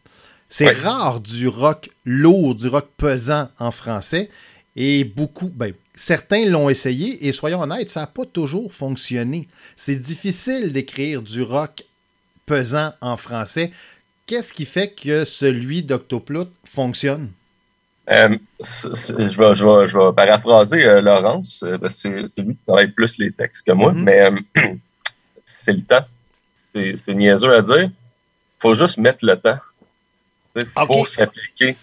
C'est 0.50 0.70
rare 0.70 1.20
du 1.20 1.48
rock 1.48 1.90
lourd, 2.06 2.54
du 2.54 2.68
rock 2.68 2.88
pesant 2.98 3.50
en 3.58 3.72
français. 3.72 4.30
Et 4.76 5.04
beaucoup, 5.04 5.52
ben, 5.54 5.74
certains 5.94 6.46
l'ont 6.46 6.70
essayé 6.70 7.28
et 7.28 7.32
soyons 7.32 7.62
honnêtes, 7.62 7.90
ça 7.90 8.02
n'a 8.02 8.08
pas 8.08 8.26
toujours 8.26 8.74
fonctionné. 8.74 9.48
C'est 9.76 9.96
difficile 9.96 10.74
d'écrire 10.74 11.22
du 11.22 11.44
rock 11.44 11.84
pesant 12.46 12.94
en 13.02 13.18
français. 13.18 13.72
Qu'est-ce 14.26 14.54
qui 14.54 14.66
fait 14.66 14.90
que 14.90 15.26
celui 15.26 15.84
d'Octoplot 15.84 16.48
fonctionne? 16.66 17.32
Euh, 18.10 18.38
je, 18.60 19.38
vais, 19.38 19.56
je, 19.56 19.98
vais, 19.98 20.14
paraphraser 20.14 20.84
euh, 20.84 21.02
Laurence, 21.02 21.64
euh, 21.64 21.78
parce 21.78 22.04
que 22.04 22.26
c'est 22.26 22.42
lui 22.42 22.56
qui 22.56 22.64
travaille 22.66 22.92
plus 22.92 23.18
les 23.18 23.32
textes 23.32 23.66
que 23.66 23.72
moi, 23.72 23.94
mm-hmm. 23.94 24.42
mais 24.56 24.78
c'est 25.46 25.74
le 25.74 25.84
temps. 25.84 26.06
C'est 26.74 27.14
niaiseux 27.14 27.54
à 27.54 27.62
dire. 27.62 27.84
Il 27.84 27.92
faut 28.60 28.74
juste 28.74 28.98
mettre 28.98 29.20
le 29.22 29.38
temps. 29.38 29.60
Il 30.56 30.66
faut 30.66 31.06
s'appliquer. 31.06 31.78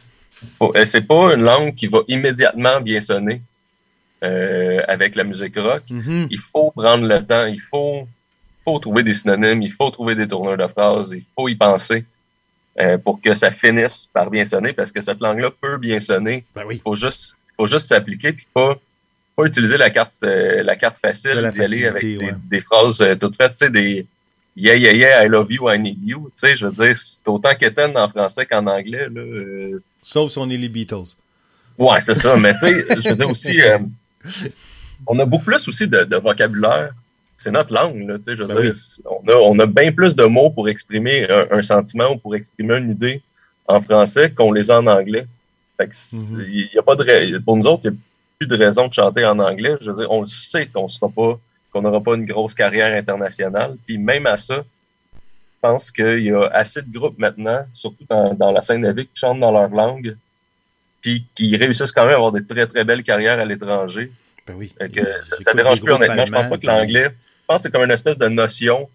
Euh, 0.62 0.84
c'est 0.84 1.02
pas 1.02 1.34
une 1.34 1.42
langue 1.42 1.74
qui 1.74 1.86
va 1.86 2.00
immédiatement 2.08 2.80
bien 2.80 3.00
sonner 3.00 3.42
euh, 4.22 4.82
avec 4.88 5.16
la 5.16 5.24
musique 5.24 5.56
rock. 5.56 5.82
Mm-hmm. 5.90 6.28
Il 6.30 6.38
faut 6.38 6.70
prendre 6.70 7.06
le 7.06 7.24
temps, 7.24 7.46
il 7.46 7.60
faut, 7.60 8.06
faut 8.64 8.78
trouver 8.78 9.02
des 9.02 9.14
synonymes, 9.14 9.62
il 9.62 9.72
faut 9.72 9.90
trouver 9.90 10.14
des 10.14 10.28
tourneurs 10.28 10.56
de 10.56 10.66
phrases, 10.66 11.12
il 11.12 11.24
faut 11.34 11.48
y 11.48 11.54
penser 11.54 12.04
euh, 12.80 12.98
pour 12.98 13.20
que 13.20 13.34
ça 13.34 13.50
finisse 13.50 14.08
par 14.12 14.30
bien 14.30 14.44
sonner, 14.44 14.72
parce 14.72 14.92
que 14.92 15.00
cette 15.00 15.20
langue-là 15.20 15.50
peut 15.60 15.78
bien 15.78 16.00
sonner. 16.00 16.44
Ben 16.54 16.64
il 16.70 16.80
faut 16.80 16.94
juste, 16.94 17.36
faut 17.56 17.66
juste 17.66 17.88
s'appliquer 17.88 18.32
puis 18.32 18.46
pas, 18.52 18.76
pas 19.36 19.44
utiliser 19.44 19.76
la 19.76 19.90
carte, 19.90 20.22
la 20.22 20.76
carte 20.76 20.98
facile 20.98 21.50
d'y 21.52 21.62
aller 21.62 21.86
avec 21.86 22.04
des, 22.48 22.60
phrases 22.60 23.04
toutes 23.18 23.36
faites, 23.36 23.54
tu 23.54 23.64
sais, 23.66 23.70
des 23.70 24.06
Yeah, 24.56 24.74
yeah, 24.74 24.92
yeah, 24.92 25.24
I 25.24 25.28
love 25.28 25.50
you, 25.50 25.68
I 25.68 25.78
need 25.78 26.02
you. 26.02 26.30
Tu 26.34 26.46
sais, 26.46 26.56
je 26.56 26.66
veux 26.66 26.72
dire, 26.72 26.96
c'est 26.96 27.26
autant 27.28 27.54
qu'Étienne 27.54 27.96
en 27.96 28.08
français 28.08 28.46
qu'en 28.46 28.66
anglais. 28.66 29.08
Là, 29.08 29.20
euh, 29.20 29.78
Sauf 30.02 30.32
si 30.32 30.38
on 30.38 30.50
est 30.50 30.56
les 30.56 30.68
Beatles. 30.68 31.14
Ouais, 31.78 32.00
c'est 32.00 32.16
ça. 32.16 32.36
Mais 32.36 32.52
tu 32.54 32.60
sais, 32.60 32.84
je 33.00 33.08
veux 33.08 33.14
dire 33.14 33.30
aussi, 33.30 33.60
euh, 33.62 33.78
on 35.06 35.18
a 35.18 35.24
beaucoup 35.24 35.44
plus 35.44 35.66
aussi 35.68 35.86
de, 35.86 36.16
vocabulaire. 36.16 36.92
C'est 37.36 37.52
notre 37.52 37.72
langue, 37.72 38.06
là, 38.06 38.18
tu 38.18 38.24
sais, 38.24 38.36
je 38.36 38.42
veux 38.42 38.54
ben 38.54 38.60
dire, 38.60 38.74
on, 39.06 39.26
a, 39.26 39.34
on 39.36 39.58
a 39.60 39.66
bien 39.66 39.92
plus 39.92 40.14
de 40.14 40.24
mots 40.24 40.50
pour 40.50 40.68
exprimer 40.68 41.26
un, 41.30 41.62
sentiment 41.62 42.12
ou 42.12 42.18
pour 42.18 42.36
exprimer 42.36 42.76
une 42.76 42.90
idée 42.90 43.22
en 43.66 43.80
français 43.80 44.30
qu'on 44.30 44.52
les 44.52 44.70
a 44.70 44.78
en 44.78 44.86
anglais. 44.86 45.26
Fait 45.78 45.88
que 45.88 45.94
il 46.44 46.68
y 46.74 46.78
a 46.78 46.82
pas 46.82 46.96
de, 46.96 47.38
pour 47.38 47.56
nous 47.56 47.66
autres, 47.66 47.82
il 47.84 47.92
n'y 47.92 47.96
a 47.96 48.00
plus 48.38 48.46
de 48.46 48.56
raison 48.56 48.88
de 48.88 48.92
chanter 48.92 49.24
en 49.24 49.38
anglais. 49.38 49.76
Je 49.80 49.90
veux 49.90 49.96
dire, 49.96 50.10
on 50.10 50.20
le 50.20 50.26
sait 50.26 50.66
qu'on 50.66 50.82
ne 50.82 50.88
sera 50.88 51.08
pas 51.08 51.40
qu'on 51.72 51.82
n'aura 51.82 52.02
pas 52.02 52.14
une 52.14 52.26
grosse 52.26 52.54
carrière 52.54 52.96
internationale. 52.96 53.76
Puis 53.86 53.98
même 53.98 54.26
à 54.26 54.36
ça, 54.36 54.64
je 55.14 55.68
pense 55.68 55.90
qu'il 55.90 56.20
y 56.20 56.32
a 56.32 56.46
assez 56.46 56.82
de 56.82 56.90
groupes 56.90 57.18
maintenant, 57.18 57.64
surtout 57.72 58.04
dans, 58.08 58.52
la 58.52 58.62
scène 58.62 58.90
vie, 58.92 59.06
qui 59.06 59.20
chantent 59.20 59.40
dans 59.40 59.52
leur 59.52 59.68
langue, 59.70 60.16
puis 61.00 61.26
qui 61.34 61.56
réussissent 61.56 61.92
quand 61.92 62.04
même 62.04 62.14
à 62.14 62.16
avoir 62.16 62.32
des 62.32 62.44
très, 62.44 62.66
très 62.66 62.84
belles 62.84 63.02
carrières 63.02 63.38
à 63.38 63.44
l'étranger. 63.44 64.10
Ben 64.46 64.54
oui. 64.54 64.72
Que 64.78 65.02
ça, 65.22 65.36
ne 65.52 65.56
dérange 65.56 65.82
plus, 65.82 65.92
honnêtement. 65.92 66.24
Je 66.24 66.32
pense 66.32 66.48
pas 66.48 66.58
que 66.58 66.66
l'anglais, 66.66 67.10
je 67.10 67.46
pense 67.46 67.58
que 67.58 67.62
c'est 67.64 67.70
comme 67.70 67.84
une 67.84 67.90
espèce 67.90 68.18
de 68.18 68.28
notion 68.28 68.88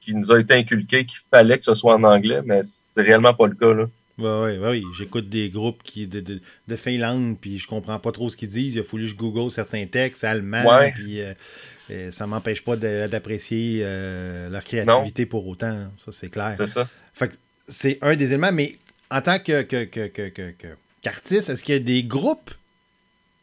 qui 0.00 0.14
nous 0.14 0.32
a 0.32 0.38
été 0.38 0.54
inculquée 0.54 1.04
qu'il 1.04 1.18
fallait 1.30 1.58
que 1.58 1.64
ce 1.64 1.74
soit 1.74 1.94
en 1.94 2.04
anglais, 2.04 2.42
mais 2.44 2.60
c'est 2.62 3.02
réellement 3.02 3.34
pas 3.34 3.46
le 3.46 3.54
cas, 3.54 3.72
là. 3.72 3.86
Oui, 4.18 4.28
oui, 4.28 4.58
oui. 4.60 4.84
J'écoute 4.96 5.28
des 5.28 5.48
groupes 5.48 5.82
qui 5.82 6.06
de, 6.06 6.20
de, 6.20 6.40
de, 6.68 6.76
Finlande, 6.76 7.38
puis 7.40 7.58
je 7.58 7.66
comprends 7.66 7.98
pas 7.98 8.12
trop 8.12 8.28
ce 8.28 8.36
qu'ils 8.36 8.48
disent. 8.48 8.74
Il 8.74 8.80
a 8.80 8.84
fallu 8.84 9.04
que 9.04 9.10
je 9.10 9.16
google 9.16 9.50
certains 9.50 9.86
textes 9.86 10.22
allemands, 10.22 10.90
puis 10.94 11.22
euh, 11.22 11.32
euh, 11.90 12.10
ça 12.10 12.26
m'empêche 12.26 12.62
pas 12.62 12.76
d'apprécier 12.76 13.80
euh, 13.82 14.48
leur 14.48 14.64
créativité 14.64 15.26
pour 15.26 15.46
autant. 15.46 15.90
Ça, 15.98 16.12
c'est 16.12 16.28
clair. 16.28 16.54
C'est 16.56 16.66
ça. 16.66 16.88
Fait 17.14 17.30
c'est 17.68 17.98
un 18.02 18.16
des 18.16 18.26
éléments, 18.26 18.52
mais 18.52 18.76
en 19.10 19.20
tant 19.20 19.38
que, 19.38 19.62
qu'artiste, 21.00 21.50
est-ce 21.50 21.62
qu'il 21.62 21.74
y 21.74 21.78
a 21.78 21.80
des 21.80 22.02
groupes 22.02 22.50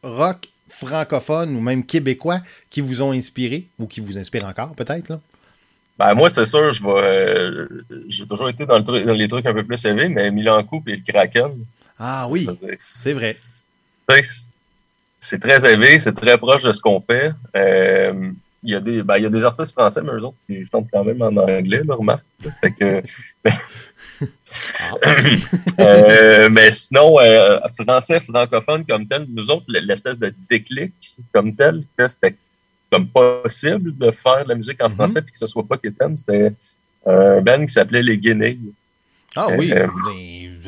rock 0.04 0.50
francophones 0.70 1.56
ou 1.56 1.62
même 1.62 1.86
québécois 1.86 2.40
qui 2.70 2.82
vous 2.82 3.02
ont 3.02 3.12
inspiré 3.12 3.66
ou 3.80 3.88
qui 3.88 4.02
vous 4.02 4.18
inspirent 4.18 4.46
encore, 4.46 4.76
peut-être? 4.76 5.10
Là? 5.10 5.20
Ben, 5.98 6.14
moi, 6.14 6.30
c'est 6.30 6.46
sûr. 6.46 6.72
Euh, 6.86 7.68
j'ai 8.08 8.26
toujours 8.26 8.50
été 8.50 8.66
dans, 8.66 8.80
le 8.80 9.14
les 9.14 9.28
trucs 9.28 9.46
un 9.46 9.54
peu 9.54 9.66
plus 9.66 9.84
élevés, 9.86 10.10
mais 10.10 10.32
Milan 10.32 10.64
Coupe 10.64 10.88
et 10.88 10.96
le 10.96 11.02
Kraken. 11.02 11.52
Ah 11.98 12.28
oui. 12.30 12.48
C'est 12.78 13.14
vrai. 13.14 13.36
C'est 15.20 15.40
très 15.40 15.72
élevé, 15.72 16.00
c'est 16.00 16.14
très 16.14 16.38
proche 16.38 16.64
de 16.64 16.72
ce 16.72 16.80
qu'on 16.80 17.02
fait. 17.02 17.32
Euh, 17.56 18.32
il 18.64 18.72
y, 18.72 18.76
a 18.76 18.80
des, 18.80 19.04
ben, 19.04 19.18
il 19.18 19.24
y 19.24 19.26
a 19.26 19.30
des 19.30 19.46
artistes 19.46 19.72
français, 19.72 20.02
mais 20.02 20.12
eux 20.12 20.24
autres, 20.24 20.38
qui 20.48 20.66
chantent 20.66 20.88
quand 20.92 21.04
même 21.04 21.22
en 21.22 21.36
anglais, 21.36 21.82
là, 21.86 21.96
remarque. 21.96 22.26
Fait 22.62 22.72
que, 22.72 23.02
ah. 23.50 23.56
euh, 25.80 26.50
mais 26.50 26.72
sinon, 26.72 27.18
français, 27.80 28.20
francophone 28.20 28.86
comme 28.86 29.08
tel, 29.08 29.26
nous 29.30 29.50
autres, 29.50 29.66
l'espèce 29.68 30.20
de 30.20 30.34
déclic 30.50 30.94
comme 31.32 31.56
tel, 31.56 31.84
c'était 32.08 32.36
comme 32.92 33.08
possible 33.08 33.98
de 33.98 34.12
faire 34.12 34.44
de 34.44 34.50
la 34.50 34.56
musique 34.56 34.84
en 34.84 34.90
mhm. 34.90 34.96
français 34.96 35.22
puis 35.22 35.32
que 35.32 35.38
ce 35.38 35.48
soit 35.48 35.68
pas 35.68 35.78
Kéten. 35.78 36.16
C'était 36.18 36.54
un 37.06 37.42
band 37.42 37.66
qui 37.66 37.74
s'appelait 37.74 38.04
Les 38.04 38.18
Guinées. 38.18 38.60
Ah 39.36 39.50
oui, 39.56 39.72
euh, 39.72 39.88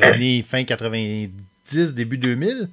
années 0.01 0.46
fin 0.48 0.63
90, 0.63 1.93
début 1.93 2.17
2000. 2.17 2.70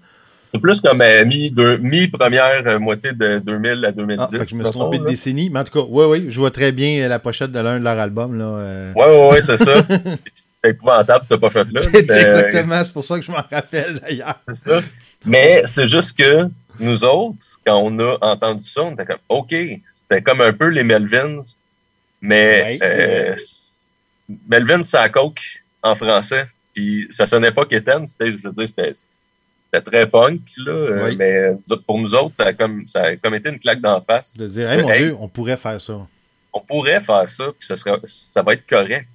C'est 0.52 0.60
plus 0.60 0.80
comme 0.80 1.02
euh, 1.02 1.24
mi-première 1.24 2.62
euh, 2.66 2.78
moitié 2.78 3.12
de 3.12 3.38
2000 3.38 3.84
à 3.84 3.92
2010. 3.92 4.22
Ah, 4.22 4.44
je 4.44 4.54
me 4.54 4.62
suis 4.62 4.72
trompé 4.72 4.98
de 4.98 5.04
décennie, 5.04 5.50
mais 5.50 5.60
en 5.60 5.64
tout 5.64 5.72
cas, 5.72 5.86
oui, 5.88 6.04
oui, 6.06 6.26
je 6.30 6.38
vois 6.38 6.50
très 6.50 6.72
bien 6.72 7.06
la 7.06 7.18
pochette 7.18 7.52
de 7.52 7.60
l'un 7.60 7.78
de 7.78 7.84
leurs 7.84 7.98
albums. 7.98 8.38
Là, 8.38 8.92
Oui, 8.96 9.04
oui, 9.06 9.28
oui, 9.32 9.42
c'est 9.42 9.58
ça. 9.58 9.74
c'est 10.62 10.70
épouvantable, 10.70 11.26
tu 11.30 11.38
pas 11.38 11.50
fait 11.50 11.66
là. 11.70 11.80
C'est 11.80 11.98
exactement, 11.98 12.82
c'est 12.84 12.92
pour 12.92 13.04
ça 13.04 13.18
que 13.18 13.24
je 13.24 13.30
m'en 13.30 13.44
rappelle 13.50 14.00
d'ailleurs. 14.00 14.40
C'est 14.48 14.70
ça. 14.70 14.80
Mais 15.24 15.62
c'est 15.66 15.86
juste 15.86 16.16
que 16.16 16.48
nous 16.80 17.04
autres, 17.04 17.44
quand 17.66 17.76
on 17.76 17.98
a 17.98 18.16
entendu 18.20 18.66
ça, 18.66 18.82
on 18.82 18.92
était 18.92 19.04
comme 19.04 19.18
OK, 19.28 19.50
c'était 19.50 20.22
comme 20.22 20.40
un 20.40 20.52
peu 20.52 20.68
les 20.68 20.84
Melvins, 20.84 21.40
mais 22.20 22.78
euh, 22.82 23.34
Melvins, 24.48 24.82
c'est 24.82 24.98
à 24.98 25.08
coke 25.08 25.62
en 25.82 25.94
français. 25.94 26.46
Puis 26.74 27.06
ça 27.10 27.26
sonnait 27.26 27.50
pas 27.50 27.64
qu'Étienne, 27.64 28.06
c'était, 28.06 28.30
je 28.30 28.48
veux 28.48 28.52
dire, 28.52 28.68
c'était, 28.68 28.92
très 29.72 30.08
punk, 30.08 30.40
là, 30.58 30.72
euh, 30.72 31.14
mais 31.16 31.52
pour 31.86 31.98
nous 31.98 32.14
autres, 32.14 32.36
ça 32.36 32.46
a, 32.46 32.52
comme, 32.52 32.86
ça 32.86 33.02
a 33.02 33.16
comme 33.16 33.34
été 33.34 33.50
une 33.50 33.58
claque 33.58 33.80
d'en 33.80 34.00
face. 34.00 34.36
De 34.36 34.46
dire, 34.48 34.70
hey, 34.70 34.82
mon 34.82 34.92
Dieu, 34.94 35.16
on 35.18 35.28
pourrait 35.28 35.56
faire 35.56 35.80
ça. 35.80 36.06
On 36.52 36.60
pourrait 36.60 37.00
faire 37.00 37.28
ça, 37.28 37.44
puis 37.58 37.66
ça, 37.66 37.76
sera, 37.76 37.98
ça 38.04 38.42
va 38.42 38.54
être 38.54 38.66
correct. 38.66 39.06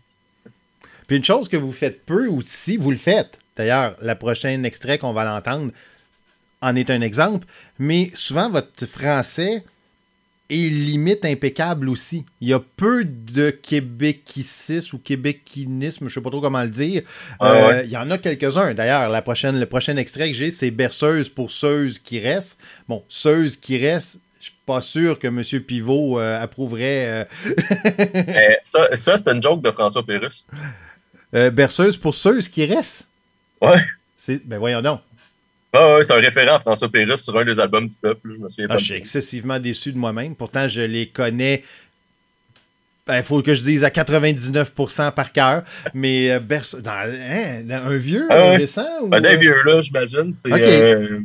Puis 1.08 1.18
une 1.18 1.24
chose 1.24 1.50
que 1.50 1.58
vous 1.58 1.72
faites 1.72 2.06
peu 2.06 2.28
aussi, 2.28 2.78
vous 2.78 2.92
le 2.92 2.98
faites. 2.98 3.40
D'ailleurs, 3.58 3.96
la 4.02 4.16
prochaine 4.16 4.66
extrait 4.66 4.98
qu'on 4.98 5.14
va 5.14 5.26
l'entendre, 5.26 5.72
en 6.62 6.76
est 6.76 6.90
un 6.90 7.02
exemple, 7.02 7.46
mais 7.78 8.12
souvent 8.14 8.50
votre 8.50 8.86
français 8.86 9.64
est 10.50 10.70
limite 10.70 11.26
impeccable 11.26 11.90
aussi. 11.90 12.26
Il 12.42 12.50
y 12.50 12.54
a 12.54 12.60
peu 12.60 13.06
de 13.06 13.50
québéquicisme 13.50 14.96
ou 14.96 15.00
québéquinisme, 15.00 16.08
je 16.08 16.14
sais 16.14 16.22
pas 16.22 16.30
trop 16.30 16.42
comment 16.42 16.64
le 16.64 16.70
dire. 16.70 17.04
Ah 17.40 17.52
euh, 17.52 17.84
il 17.84 17.92
y 17.92 17.98
en 17.98 18.10
a 18.12 18.18
quelques-uns. 18.18 18.74
D'ailleurs, 18.74 19.10
la 19.10 19.22
prochaine, 19.22 19.60
le 19.60 19.66
prochain 19.66 19.98
extrait 19.98 20.32
que 20.32 20.38
j'ai, 20.38 20.52
c'est 20.52 20.72
Berceuse 20.72 21.30
pour 21.30 21.52
Seuse 21.52 22.00
qui 22.00 22.20
reste. 22.20 22.60
Bon, 22.88 23.04
Seuse 23.08 23.56
qui 23.56 23.78
reste, 23.78 24.20
je 24.40 24.46
suis 24.46 24.56
pas 24.66 24.82
sûr 24.82 25.18
que 25.18 25.28
M. 25.28 25.42
Pivot 25.62 26.20
euh, 26.20 26.42
approuverait. 26.42 27.08
Euh, 27.08 27.26
eh, 28.14 28.58
ça, 28.64 28.96
ça 28.96 29.18
c'est 29.18 29.30
une 29.30 29.42
joke 29.42 29.62
de 29.62 29.72
François 29.72 30.06
Pérus. 30.06 30.46
berceuse 31.32 31.98
pour 31.98 32.16
Seuse 32.16 32.50
qui 32.50 32.66
reste? 32.66 33.08
Ouais. 33.62 33.82
Ben 34.46 34.58
voyons 34.58 34.82
donc. 34.82 35.02
Ah 35.74 35.98
c'est 36.04 36.14
un 36.14 36.18
référent 36.18 36.56
à 36.56 36.60
François 36.60 36.88
Pérusse 36.88 37.24
sur 37.24 37.38
un 37.38 37.44
des 37.44 37.60
albums 37.60 37.88
du 37.88 37.96
peuple. 37.98 38.30
Je 38.36 38.40
me 38.40 38.48
souviens 38.48 38.68
ah, 38.70 38.78
Je 38.78 38.86
suis 38.86 38.94
excessivement 38.94 39.60
déçu 39.60 39.92
de 39.92 39.98
moi-même. 39.98 40.36
Pourtant, 40.36 40.68
je 40.68 40.82
les 40.82 41.08
connais. 41.08 41.64
Il 43.08 43.12
ben, 43.12 43.24
faut 43.24 43.42
que 43.42 43.54
je 43.54 43.64
dise 43.64 43.84
à 43.84 43.90
99% 43.90 45.12
par 45.12 45.34
cœur. 45.34 45.64
Mais 45.94 46.32
euh, 46.32 46.40
hein, 46.86 47.70
un 47.70 47.98
vieux, 47.98 48.28
ah, 48.30 48.54
un 48.54 48.58
récent 48.58 48.88
ou... 49.02 49.10
Ben, 49.10 49.20
d'un 49.20 49.34
euh? 49.34 49.38
vieux, 49.38 49.64
là, 49.66 49.82
j'imagine. 49.82 50.32
C'est. 50.32 50.54
Euh, 50.54 51.20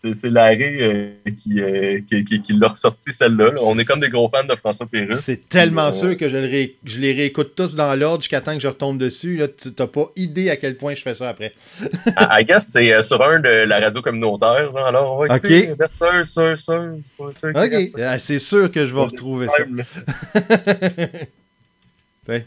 c'est 0.00 0.30
Larry 0.30 0.82
euh, 0.82 1.10
euh, 1.26 2.00
qui, 2.06 2.24
qui, 2.24 2.42
qui, 2.42 2.52
l'a 2.52 2.68
ressorti 2.68 3.12
celle-là. 3.12 3.52
On 3.62 3.78
est 3.78 3.84
comme 3.84 4.00
des 4.00 4.10
gros 4.10 4.28
fans 4.28 4.44
de 4.44 4.54
François 4.54 4.86
Pérusse. 4.86 5.20
C'est 5.20 5.48
tellement 5.48 5.92
sûr 5.92 6.16
que 6.16 6.28
je, 6.28 6.36
les 6.36 7.12
réécoute 7.12 7.54
tous 7.54 7.74
dans 7.74 7.94
l'ordre 7.94 8.22
jusqu'à 8.22 8.40
temps 8.40 8.54
que 8.54 8.60
je 8.60 8.68
retombe 8.68 8.98
dessus. 8.98 9.40
Tu 9.58 9.70
n'as 9.78 9.86
pas 9.86 10.12
idée 10.16 10.50
à 10.50 10.56
quel 10.56 10.76
point 10.76 10.94
je 10.94 11.02
fais 11.02 11.14
ça 11.14 11.28
après. 11.28 11.52
I, 12.16 12.44
guess 12.44 12.68
c'est 12.70 12.92
euh, 12.92 13.02
sur 13.02 13.22
un 13.22 13.40
de 13.40 13.48
la 13.48 13.80
radio 13.80 14.02
communautaire. 14.02 14.72
Genre, 14.72 14.86
alors, 14.86 15.16
on 15.16 15.26
va 15.26 15.36
écouter 15.36 15.70
Ok, 17.18 17.72
ah, 17.98 18.18
c'est 18.18 18.38
sûr 18.38 18.70
que 18.70 18.86
je 18.86 18.94
vais 18.94 19.02
retrouver 19.02 19.48
ça. 19.48 19.64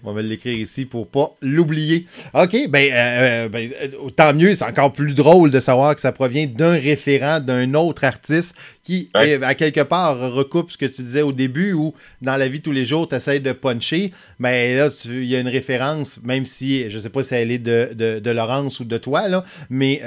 on 0.03 0.13
va 0.13 0.21
l'écrire 0.21 0.57
ici 0.57 0.85
pour 0.85 1.07
pas 1.07 1.35
l'oublier. 1.41 2.05
OK, 2.33 2.69
ben, 2.69 2.91
euh, 2.91 3.45
euh, 3.45 3.49
ben 3.49 3.69
euh, 3.81 4.09
tant 4.15 4.33
mieux, 4.33 4.55
c'est 4.55 4.65
encore 4.65 4.93
plus 4.93 5.13
drôle 5.13 5.51
de 5.51 5.59
savoir 5.59 5.95
que 5.95 6.01
ça 6.01 6.11
provient 6.11 6.47
d'un 6.47 6.73
référent, 6.73 7.39
d'un 7.39 7.73
autre 7.73 8.03
artiste 8.03 8.55
qui, 8.83 9.09
à 9.13 9.55
quelque 9.55 9.81
part, 9.81 10.17
recoupe 10.33 10.71
ce 10.71 10.77
que 10.77 10.85
tu 10.85 11.03
disais 11.03 11.21
au 11.21 11.31
début 11.31 11.73
ou 11.73 11.93
dans 12.21 12.37
la 12.37 12.47
vie 12.47 12.61
tous 12.61 12.71
les 12.71 12.85
jours, 12.85 13.07
tu 13.07 13.15
essaies 13.15 13.39
de 13.39 13.51
puncher. 13.51 14.11
Mais 14.39 14.75
là, 14.75 14.89
il 15.05 15.25
y 15.25 15.35
a 15.35 15.39
une 15.39 15.47
référence, 15.47 16.19
même 16.23 16.45
si 16.45 16.89
je 16.89 16.97
sais 16.97 17.09
pas 17.09 17.21
si 17.21 17.35
elle 17.35 17.51
est 17.51 17.59
de, 17.59 18.31
Laurence 18.31 18.79
ou 18.79 18.85
de 18.85 18.97
toi, 18.97 19.27
là, 19.27 19.43
mais 19.69 20.01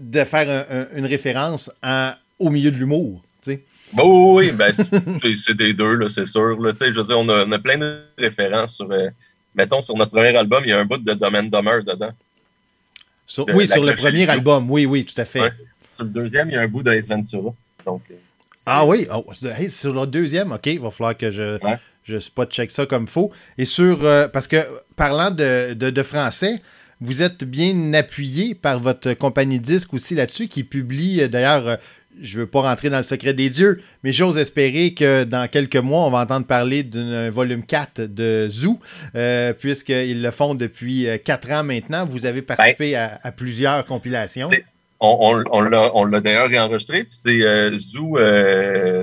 de 0.00 0.24
faire 0.24 0.88
une 0.96 1.06
référence 1.06 1.70
au 2.38 2.48
milieu 2.48 2.70
de 2.70 2.76
l'humour. 2.76 3.22
Bah 3.92 4.04
oui, 4.04 4.52
ben, 4.52 4.72
c'est 4.72 5.56
des 5.56 5.74
deux, 5.74 6.08
c'est 6.08 6.26
sûr. 6.26 6.56
je 6.60 6.86
veux 6.86 7.04
dire, 7.04 7.18
on 7.18 7.28
a, 7.28 7.58
plein 7.58 7.78
de 7.78 8.02
références 8.16 8.76
sur. 8.76 8.90
Euh, 8.90 9.08
mettons, 9.54 9.80
sur 9.80 9.96
notre 9.96 10.12
premier 10.12 10.36
album, 10.36 10.62
il 10.64 10.70
y 10.70 10.72
a 10.72 10.78
un 10.78 10.84
bout 10.84 10.98
de 10.98 11.12
Domaine 11.12 11.50
Dummer 11.50 11.82
dedans. 11.84 12.12
oui, 13.54 13.66
sur 13.66 13.84
le 13.84 13.94
premier 13.94 14.28
album, 14.28 14.70
oui, 14.70 14.86
oui, 14.86 15.04
tout 15.04 15.20
à 15.20 15.24
fait. 15.24 15.52
Sur 15.90 16.04
le 16.04 16.10
deuxième, 16.10 16.50
il 16.50 16.54
y 16.54 16.56
a 16.56 16.60
un 16.60 16.68
bout 16.68 16.82
d'Ace 16.82 17.08
Ventura. 17.08 17.52
Donc, 17.84 18.02
euh, 18.10 18.14
ah 18.66 18.86
oui, 18.86 19.08
oh, 19.12 19.24
sur 19.68 19.94
le 19.94 20.06
deuxième, 20.06 20.52
ok, 20.52 20.66
il 20.66 20.80
va 20.80 20.90
falloir 20.90 21.16
que 21.16 21.30
je, 21.30 21.58
je 22.04 22.18
spot 22.18 22.50
check 22.50 22.70
ça 22.70 22.86
comme 22.86 23.08
faut. 23.08 23.32
Et 23.58 23.64
sur. 23.64 24.04
Euh, 24.04 24.28
parce 24.28 24.46
que, 24.46 24.58
parlant 24.96 25.30
de, 25.30 25.74
de, 25.74 25.90
de 25.90 26.02
français, 26.02 26.62
vous 27.00 27.22
êtes 27.22 27.44
bien 27.44 27.94
appuyé 27.94 28.54
par 28.54 28.78
votre 28.78 29.14
compagnie 29.14 29.58
disque 29.58 29.94
aussi 29.94 30.14
là-dessus, 30.14 30.48
qui 30.48 30.64
publie 30.64 31.28
d'ailleurs 31.28 31.78
je 32.20 32.36
ne 32.36 32.42
veux 32.42 32.46
pas 32.46 32.60
rentrer 32.62 32.90
dans 32.90 32.98
le 32.98 33.02
secret 33.02 33.34
des 33.34 33.50
dieux, 33.50 33.80
mais 34.02 34.12
j'ose 34.12 34.36
espérer 34.36 34.94
que 34.94 35.24
dans 35.24 35.48
quelques 35.48 35.76
mois, 35.76 36.06
on 36.06 36.10
va 36.10 36.20
entendre 36.20 36.46
parler 36.46 36.82
d'un 36.82 37.30
volume 37.30 37.64
4 37.64 38.02
de 38.02 38.48
Zoo, 38.50 38.78
euh, 39.14 39.52
puisqu'ils 39.52 40.22
le 40.22 40.30
font 40.30 40.54
depuis 40.54 41.06
4 41.24 41.50
euh, 41.50 41.54
ans 41.54 41.64
maintenant. 41.64 42.06
Vous 42.06 42.26
avez 42.26 42.42
participé 42.42 42.92
ben, 42.92 43.08
à, 43.24 43.32
plusieurs 43.32 43.84
compilations. 43.84 44.50
On, 45.00 45.42
on, 45.50 46.04
l'a 46.04 46.20
d'ailleurs 46.20 46.48
réenregistré, 46.48 47.04
puis 47.04 47.18
c'est 47.22 47.42
euh, 47.42 47.76
Zoo 47.76 48.18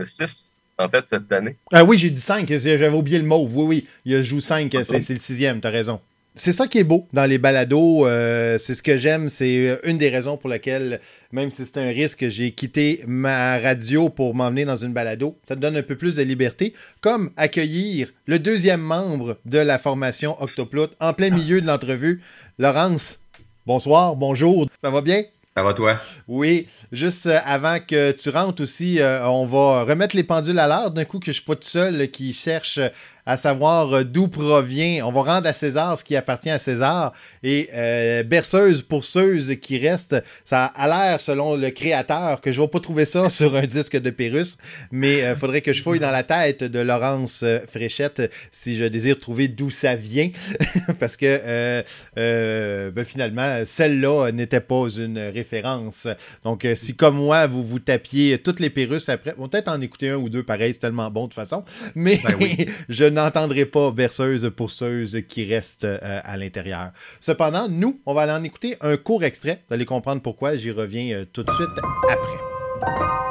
6, 0.04 0.58
en 0.78 0.90
fait, 0.90 1.06
cette 1.08 1.32
année. 1.32 1.58
Ah 1.74 1.84
oui, 1.84 1.98
j'ai 1.98 2.12
dit 2.12 2.22
5, 2.22 2.48
j'avais 2.48 2.90
oublié 2.90 3.18
le 3.18 3.26
mot. 3.26 3.48
Oui, 3.52 3.66
oui, 3.66 3.88
il 4.06 4.14
y 4.14 4.16
a 4.16 4.24
Zoo 4.24 4.40
5, 4.40 4.76
c'est 4.84 5.10
le 5.10 5.20
sixième, 5.20 5.60
tu 5.60 5.68
as 5.68 5.72
raison 5.72 6.00
c'est 6.38 6.52
ça 6.52 6.68
qui 6.68 6.78
est 6.78 6.84
beau 6.84 7.08
dans 7.14 7.26
les 7.26 7.38
balados. 7.38 8.08
Euh, 8.08 8.58
c'est 8.60 8.76
ce 8.76 8.84
que 8.84 8.98
j'aime. 8.98 9.30
C'est 9.30 9.68
euh, 9.68 9.78
une 9.84 9.98
des 9.98 10.10
raisons 10.10 10.38
pour 10.38 10.50
lesquelles, 10.50 11.02
même 11.32 11.52
si 11.52 11.66
c'est 11.66 11.78
un 11.78 11.90
risque, 11.90 12.28
j'ai 12.30 12.52
quitté 12.52 13.04
ma 13.08 13.60
radio 13.60 14.10
pour 14.10 14.36
m'emmener 14.36 14.66
dans 14.66 14.76
une 14.76 14.94
balado. 14.94 15.38
Ça 15.44 15.56
te 15.56 15.62
donne 15.62 15.76
un 15.76 15.84
peu 15.84 15.96
plus 15.96 16.16
de 16.16 16.24
liberté. 16.24 16.74
Comme 17.02 17.32
accueillir 17.38 18.14
le 18.26 18.40
deuxième 18.40 18.82
membre 18.82 19.38
de 19.46 19.60
la 19.60 19.80
formation 19.80 20.42
Octoplot 20.42 20.88
en 21.00 21.14
plein 21.14 21.32
milieu 21.32 21.60
de 21.60 21.68
l'entrevue. 21.68 22.22
Laurence, 22.60 23.20
bonsoir, 23.66 24.16
bonjour. 24.16 24.68
Ça 24.82 24.90
va 24.90 25.02
bien? 25.02 25.24
Ça 25.58 25.64
va 25.64 25.74
toi? 25.74 26.00
Oui, 26.28 26.68
juste 26.92 27.26
euh, 27.26 27.40
avant 27.44 27.80
que 27.80 28.12
tu 28.12 28.30
rentres 28.30 28.62
aussi, 28.62 29.00
euh, 29.00 29.28
on 29.28 29.48
va 29.48 29.86
remettre 29.86 30.16
les 30.16 30.22
pendules 30.22 30.60
à 30.60 30.68
l'heure 30.68 30.92
d'un 30.92 31.04
coup 31.04 31.18
que 31.18 31.32
je 31.32 31.38
suis 31.38 31.44
pas 31.44 31.56
tout 31.56 31.68
seul 31.68 32.12
qui 32.12 32.32
cherche 32.32 32.80
à 33.28 33.36
savoir 33.36 33.94
euh, 33.94 34.04
d'où 34.04 34.30
provient. 34.30 35.06
On 35.06 35.12
va 35.12 35.22
rendre 35.22 35.48
à 35.48 35.54
César 35.54 35.98
ce 35.98 36.04
qui 36.04 36.16
appartient 36.16 36.50
à 36.50 36.58
César. 36.58 37.12
Et 37.44 37.70
euh, 37.74 38.24
berceuse 38.24 38.82
pourceuse 38.82 39.58
qui 39.62 39.78
reste, 39.78 40.16
ça 40.46 40.66
a 40.66 40.88
l'air, 40.88 41.20
selon 41.20 41.56
le 41.58 41.70
créateur, 41.70 42.40
que 42.40 42.54
je 42.54 42.62
ne 42.62 42.66
vais 42.66 42.72
pas 42.72 42.80
trouver 42.80 43.06
ça 43.06 43.30
sur 43.38 43.56
un 43.56 43.66
disque 43.66 43.98
de 43.98 44.10
Pérus, 44.10 44.58
mais 44.92 45.18
il 45.18 45.24
euh, 45.24 45.36
faudrait 45.36 45.62
que 45.62 45.74
je 45.74 45.84
fouille 45.84 46.00
dans 46.00 46.10
la 46.10 46.24
tête 46.24 46.64
de 46.64 46.80
Laurence 46.80 47.44
Fréchette 47.70 48.32
si 48.52 48.78
je 48.78 48.86
désire 48.86 49.20
trouver 49.20 49.50
d'où 49.50 49.70
ça 49.70 49.96
vient. 49.96 50.30
Parce 51.00 51.18
que 51.18 51.84
ben, 52.16 53.04
finalement, 53.04 53.62
celle-là 53.66 54.32
n'était 54.32 54.62
pas 54.62 54.88
une 54.98 55.20
référence. 55.20 56.08
Donc, 56.46 56.66
si 56.76 56.96
comme 56.96 57.18
moi, 57.18 57.48
vous 57.48 57.66
vous 57.66 57.80
tapiez 57.80 58.38
toutes 58.38 58.62
les 58.62 58.70
Pérus 58.70 59.10
après, 59.10 59.36
on 59.38 59.50
peut-être 59.50 59.68
en 59.68 59.82
écouter 59.82 60.10
un 60.10 60.16
ou 60.16 60.30
deux 60.30 60.44
pareil, 60.44 60.74
c'est 60.74 60.80
tellement 60.80 61.12
bon 61.12 61.24
de 61.24 61.28
toute 61.28 61.36
façon. 61.36 61.66
Mais 61.94 62.22
ben 62.24 62.66
je 62.90 63.17
n'entendrai 63.18 63.66
pas 63.66 63.92
berceuse 63.92 64.50
pourceuse 64.56 65.22
qui 65.28 65.46
reste 65.46 65.84
euh, 65.84 65.98
à 66.02 66.38
l'intérieur. 66.38 66.92
Cependant, 67.20 67.68
nous, 67.68 68.00
on 68.06 68.14
va 68.14 68.22
aller 68.22 68.32
en 68.32 68.44
écouter 68.44 68.78
un 68.82 68.98
court 68.98 69.24
extrait. 69.24 69.64
Vous 69.68 69.74
allez 69.74 69.86
comprendre 69.86 70.22
pourquoi. 70.22 70.56
J'y 70.58 70.72
reviens 70.72 71.14
euh, 71.14 71.26
tout 71.32 71.44
de 71.44 71.52
suite 71.52 71.70
après. 72.08 73.27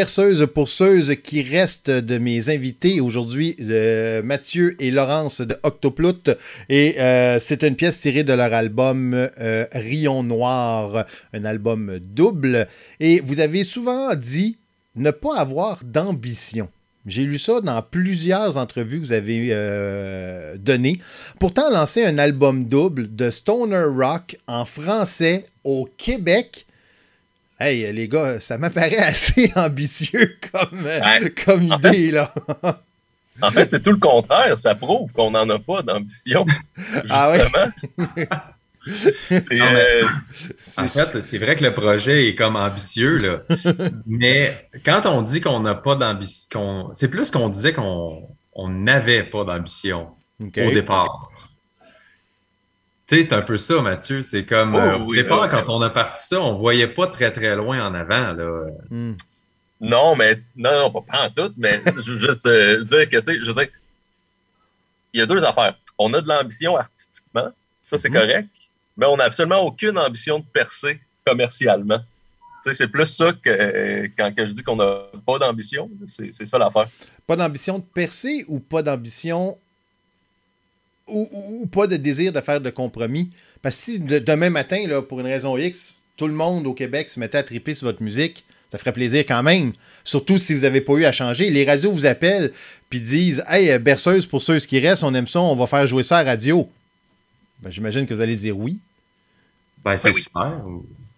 Berceuse 0.00 0.46
pourceuse 0.54 1.14
qui 1.22 1.42
reste 1.42 1.90
de 1.90 2.16
mes 2.16 2.48
invités 2.48 3.02
aujourd'hui, 3.02 3.54
Mathieu 4.24 4.74
et 4.78 4.90
Laurence 4.90 5.42
de 5.42 5.58
Octoplout. 5.62 6.30
Et 6.70 6.98
euh, 6.98 7.38
c'est 7.38 7.62
une 7.64 7.76
pièce 7.76 8.00
tirée 8.00 8.24
de 8.24 8.32
leur 8.32 8.50
album 8.54 9.12
euh, 9.12 9.66
Rion 9.72 10.22
Noir, 10.22 11.04
un 11.34 11.44
album 11.44 11.98
double. 12.00 12.66
Et 12.98 13.20
vous 13.20 13.40
avez 13.40 13.62
souvent 13.62 14.14
dit 14.14 14.56
ne 14.96 15.10
pas 15.10 15.36
avoir 15.36 15.84
d'ambition. 15.84 16.70
J'ai 17.04 17.24
lu 17.24 17.38
ça 17.38 17.60
dans 17.60 17.82
plusieurs 17.82 18.56
entrevues 18.56 19.00
que 19.00 19.04
vous 19.04 19.12
avez 19.12 19.48
euh, 19.50 20.56
données. 20.56 20.98
Pourtant, 21.38 21.68
lancer 21.68 22.06
un 22.06 22.16
album 22.16 22.64
double 22.64 23.14
de 23.14 23.28
Stoner 23.28 23.84
Rock 23.84 24.38
en 24.46 24.64
français 24.64 25.44
au 25.62 25.86
Québec, 25.98 26.64
Hey, 27.62 27.92
les 27.92 28.08
gars, 28.08 28.40
ça 28.40 28.56
m'apparaît 28.56 28.96
assez 28.96 29.52
ambitieux 29.56 30.34
comme, 30.50 30.86
euh, 30.86 31.28
comme 31.44 31.62
idée, 31.62 32.10
là. 32.10 32.32
en 33.42 33.50
fait, 33.50 33.70
c'est 33.70 33.82
tout 33.82 33.90
le 33.90 33.98
contraire. 33.98 34.58
Ça 34.58 34.74
prouve 34.74 35.12
qu'on 35.12 35.32
n'en 35.32 35.48
a 35.50 35.58
pas 35.58 35.82
d'ambition. 35.82 36.46
Ah 37.10 37.30
justement. 37.34 37.70
Euh, 39.30 40.02
en 40.78 40.88
fait, 40.88 41.26
c'est 41.26 41.36
vrai 41.36 41.54
que 41.54 41.62
le 41.62 41.74
projet 41.74 42.28
est 42.28 42.34
comme 42.34 42.56
ambitieux, 42.56 43.18
là. 43.18 43.40
mais 44.06 44.68
quand 44.86 45.04
on 45.04 45.20
dit 45.20 45.42
qu'on 45.42 45.60
n'a 45.60 45.74
pas 45.74 45.96
d'ambition, 45.96 46.88
c'est 46.94 47.08
plus 47.08 47.30
qu'on 47.30 47.50
disait 47.50 47.74
qu'on 47.74 48.26
n'avait 48.68 49.24
pas 49.24 49.44
d'ambition 49.44 50.08
au 50.40 50.70
départ. 50.70 51.29
Tu 53.10 53.16
sais, 53.16 53.22
c'est 53.24 53.32
un 53.32 53.42
peu 53.42 53.58
ça, 53.58 53.82
Mathieu. 53.82 54.22
C'est 54.22 54.46
comme, 54.46 54.76
euh, 54.76 54.96
oh, 54.96 55.06
au 55.08 55.14
départ, 55.16 55.48
quand 55.48 55.64
on 55.66 55.82
a 55.82 55.90
parti 55.90 56.24
ça, 56.24 56.40
on 56.40 56.52
ne 56.52 56.58
voyait 56.58 56.86
pas 56.86 57.08
très, 57.08 57.32
très 57.32 57.56
loin 57.56 57.84
en 57.84 57.92
avant. 57.92 58.32
Là. 58.32 58.66
Hmm. 58.88 59.14
Non, 59.80 60.14
mais 60.14 60.40
non, 60.54 60.70
non, 60.70 61.02
pas, 61.02 61.24
en 61.24 61.28
tout, 61.28 61.52
mais 61.56 61.80
je 61.86 62.12
veux 62.12 62.28
juste 62.28 62.46
euh, 62.46 62.84
dire 62.84 63.08
que, 63.08 63.16
tu 63.16 63.32
sais, 63.32 63.42
je 63.42 63.46
veux 63.48 63.54
dire, 63.54 63.66
il 65.12 65.18
y 65.18 65.22
a 65.24 65.26
deux 65.26 65.44
affaires. 65.44 65.76
On 65.98 66.14
a 66.14 66.20
de 66.20 66.28
l'ambition 66.28 66.76
artistiquement, 66.76 67.48
ça, 67.80 67.98
c'est 67.98 68.10
hmm. 68.10 68.14
correct, 68.14 68.48
mais 68.96 69.06
on 69.06 69.16
n'a 69.16 69.24
absolument 69.24 69.62
aucune 69.62 69.98
ambition 69.98 70.38
de 70.38 70.44
percer 70.52 71.00
commercialement. 71.26 71.98
Tu 72.62 72.70
sais, 72.70 72.74
c'est 72.74 72.88
plus 72.88 73.06
ça 73.06 73.32
que 73.32 74.08
quand 74.16 74.32
je 74.36 74.52
dis 74.52 74.62
qu'on 74.62 74.76
n'a 74.76 75.06
pas 75.26 75.40
d'ambition, 75.40 75.90
c'est 76.06 76.46
ça 76.46 76.58
l'affaire. 76.58 76.86
Pas 77.26 77.34
d'ambition 77.34 77.80
de 77.80 77.84
percer 77.92 78.44
ou 78.46 78.60
pas 78.60 78.82
d'ambition 78.82 79.58
ou, 81.10 81.66
pas 81.66 81.86
de 81.86 81.96
désir 81.96 82.32
de 82.32 82.40
faire 82.40 82.60
de 82.60 82.70
compromis. 82.70 83.30
Parce 83.62 83.76
que 83.76 83.82
si 83.82 84.00
demain 84.00 84.50
matin, 84.50 84.86
là, 84.86 85.02
pour 85.02 85.20
une 85.20 85.26
raison 85.26 85.56
X, 85.56 86.02
tout 86.16 86.26
le 86.26 86.34
monde 86.34 86.66
au 86.66 86.74
Québec 86.74 87.08
se 87.08 87.20
mettait 87.20 87.38
à 87.38 87.42
triper 87.42 87.74
sur 87.74 87.86
votre 87.86 88.02
musique, 88.02 88.44
ça 88.70 88.78
ferait 88.78 88.92
plaisir 88.92 89.24
quand 89.26 89.42
même. 89.42 89.72
Surtout 90.04 90.38
si 90.38 90.54
vous 90.54 90.60
n'avez 90.60 90.80
pas 90.80 90.94
eu 90.94 91.04
à 91.04 91.12
changer. 91.12 91.50
Les 91.50 91.64
radios 91.64 91.92
vous 91.92 92.06
appellent 92.06 92.52
puis 92.88 93.00
disent 93.00 93.42
Hey, 93.48 93.78
berceuse 93.78 94.26
pour 94.26 94.42
ceux 94.42 94.58
qui 94.60 94.78
restent, 94.78 95.02
on 95.02 95.14
aime 95.14 95.26
ça, 95.26 95.40
on 95.40 95.56
va 95.56 95.66
faire 95.66 95.86
jouer 95.86 96.02
ça 96.02 96.18
à 96.18 96.22
radio. 96.22 96.68
Ben, 97.62 97.70
J'imagine 97.70 98.06
que 98.06 98.14
vous 98.14 98.20
allez 98.20 98.36
dire 98.36 98.56
oui. 98.56 98.78
Ben, 99.84 99.96
c'est 99.96 100.12
super. 100.12 100.62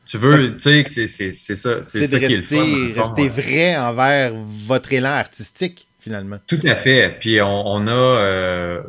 Tu 0.07 0.19
veux, 0.19 0.57
tu 0.57 0.85
sais, 0.91 1.07
c'est 1.33 1.55
ça. 1.55 1.83
C'est 1.83 2.07
ça 2.07 2.19
qui 2.19 2.25
est 2.25 2.37
le 2.37 2.43
fun. 2.43 3.01
Rester 3.01 3.29
vrai 3.29 3.77
envers 3.77 4.35
votre 4.67 4.93
élan 4.93 5.11
artistique, 5.11 5.87
finalement. 6.01 6.39
Tout 6.47 6.61
à 6.65 6.75
fait. 6.75 7.17
Puis 7.21 7.41
on, 7.41 7.87
a. 7.87 7.91
Euh, 7.91 8.83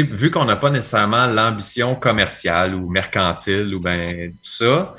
vu 0.00 0.30
qu'on 0.30 0.44
n'a 0.44 0.56
pas 0.56 0.70
nécessairement 0.70 1.26
l'ambition 1.26 1.94
commerciale 1.94 2.74
ou 2.74 2.88
mercantile 2.88 3.74
ou 3.74 3.80
ben 3.80 4.32
tout 4.42 4.50
ça, 4.50 4.94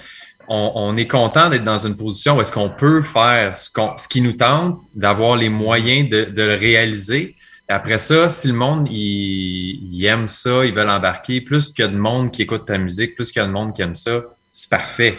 on, 0.47 0.95
est 0.97 1.07
content 1.07 1.49
d'être 1.49 1.63
dans 1.63 1.77
une 1.77 1.95
position 1.95 2.37
où 2.37 2.41
est-ce 2.41 2.51
qu'on 2.51 2.69
peut 2.69 3.01
faire 3.01 3.57
ce, 3.57 3.69
ce, 3.97 4.07
qui 4.07 4.21
nous 4.21 4.33
tente, 4.33 4.79
d'avoir 4.93 5.35
les 5.35 5.49
moyens 5.49 6.09
de, 6.09 6.27
le 6.35 6.55
réaliser. 6.55 7.35
après 7.67 7.97
ça, 7.97 8.29
si 8.29 8.47
le 8.47 8.53
monde 8.53 8.87
il, 8.91 10.05
aime 10.05 10.27
ça, 10.27 10.65
ils 10.65 10.73
veulent 10.73 10.89
embarquer, 10.89 11.41
plus 11.41 11.71
qu'il 11.71 11.85
y 11.85 11.87
a 11.87 11.91
de 11.91 11.97
monde 11.97 12.31
qui 12.31 12.41
écoute 12.41 12.65
ta 12.65 12.77
musique, 12.77 13.15
plus 13.15 13.31
qu'il 13.31 13.41
y 13.41 13.45
a 13.45 13.47
de 13.47 13.53
monde 13.53 13.73
qui 13.73 13.81
aime 13.81 13.95
ça, 13.95 14.21
c'est 14.51 14.69
parfait. 14.69 15.17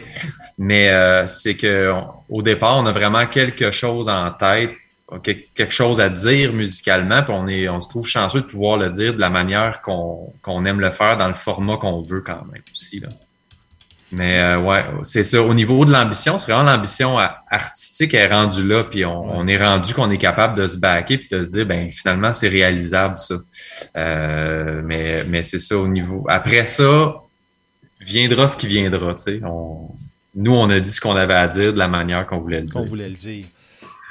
Mais 0.58 0.90
euh, 0.90 1.26
c'est 1.26 1.56
que 1.56 1.92
au 2.28 2.42
départ, 2.42 2.76
on 2.76 2.87
a 2.87 2.92
vraiment 2.92 3.26
quelque 3.26 3.70
chose 3.70 4.08
en 4.08 4.30
tête 4.30 4.70
quelque 5.22 5.72
chose 5.72 6.00
à 6.00 6.09
dire 6.09 6.53
musicalement, 6.53 7.22
puis 7.22 7.35
on, 7.35 7.48
est, 7.48 7.68
on 7.68 7.81
se 7.81 7.88
trouve 7.88 8.07
chanceux 8.07 8.40
de 8.40 8.46
pouvoir 8.46 8.77
le 8.77 8.90
dire 8.90 9.14
de 9.14 9.20
la 9.20 9.31
manière 9.31 9.83
qu'on 9.83 10.64
aime 10.64 10.81
le 10.81 10.90
faire 10.90 11.16
dans 11.16 11.29
le 11.29 11.35
format 11.35 11.77
qu'on 11.77 12.00
veut 12.00 12.20
quand 12.20 12.44
même 12.53 12.62
aussi. 12.70 13.00
Là. 13.00 13.09
Mais 14.14 14.38
euh, 14.38 14.61
ouais, 14.61 14.85
c'est 15.03 15.24
ça. 15.24 15.42
Au 15.42 15.55
niveau 15.55 15.85
de 15.85 15.92
l'ambition, 15.92 16.38
c'est 16.38 16.50
vraiment 16.50 16.70
l'ambition 16.70 17.18
artistique 17.48 18.14
est 18.14 18.29
rendue 18.29 18.66
là, 18.66 18.85
puis 18.85 19.05
on, 19.05 19.46
est 19.46 19.57
rendu 19.57 19.92
qu'on 19.92 20.11
est 20.11 20.18
capable 20.18 20.57
de 20.57 20.66
se 20.66 20.77
backer 20.77 21.18
puis 21.18 21.29
de 21.31 21.42
se 21.42 21.48
dire, 21.48 21.66
ben 21.66 21.90
finalement, 21.90 22.33
c'est 22.33 22.48
réalisable 22.48 23.18
ça. 23.18 23.35
Euh, 23.96 24.83
mais 24.85 25.24
mais 25.29 25.42
c'est 25.42 25.59
ça 25.59 25.77
au 25.77 25.88
niveau. 25.88 26.24
Après 26.29 26.64
ça, 26.64 27.14
viendra 28.00 28.46
ce 28.46 28.57
qui 28.57 28.66
viendra. 28.66 29.14
Tu 29.14 29.22
sais. 29.22 29.40
nous, 30.35 30.55
on 30.55 30.70
a 30.70 30.81
dit 30.81 30.90
ce 30.90 31.00
qu'on 31.00 31.16
avait 31.16 31.35
à 31.35 31.48
dire 31.48 31.72
de 31.72 31.79
la 31.79 31.88
manière 31.88 32.27
qu'on 32.27 32.38
voulait 32.38 32.61
le 32.61 32.66
dire. 32.66 32.85
voulait 32.85 33.09
le 33.09 33.16
dire. 33.16 33.46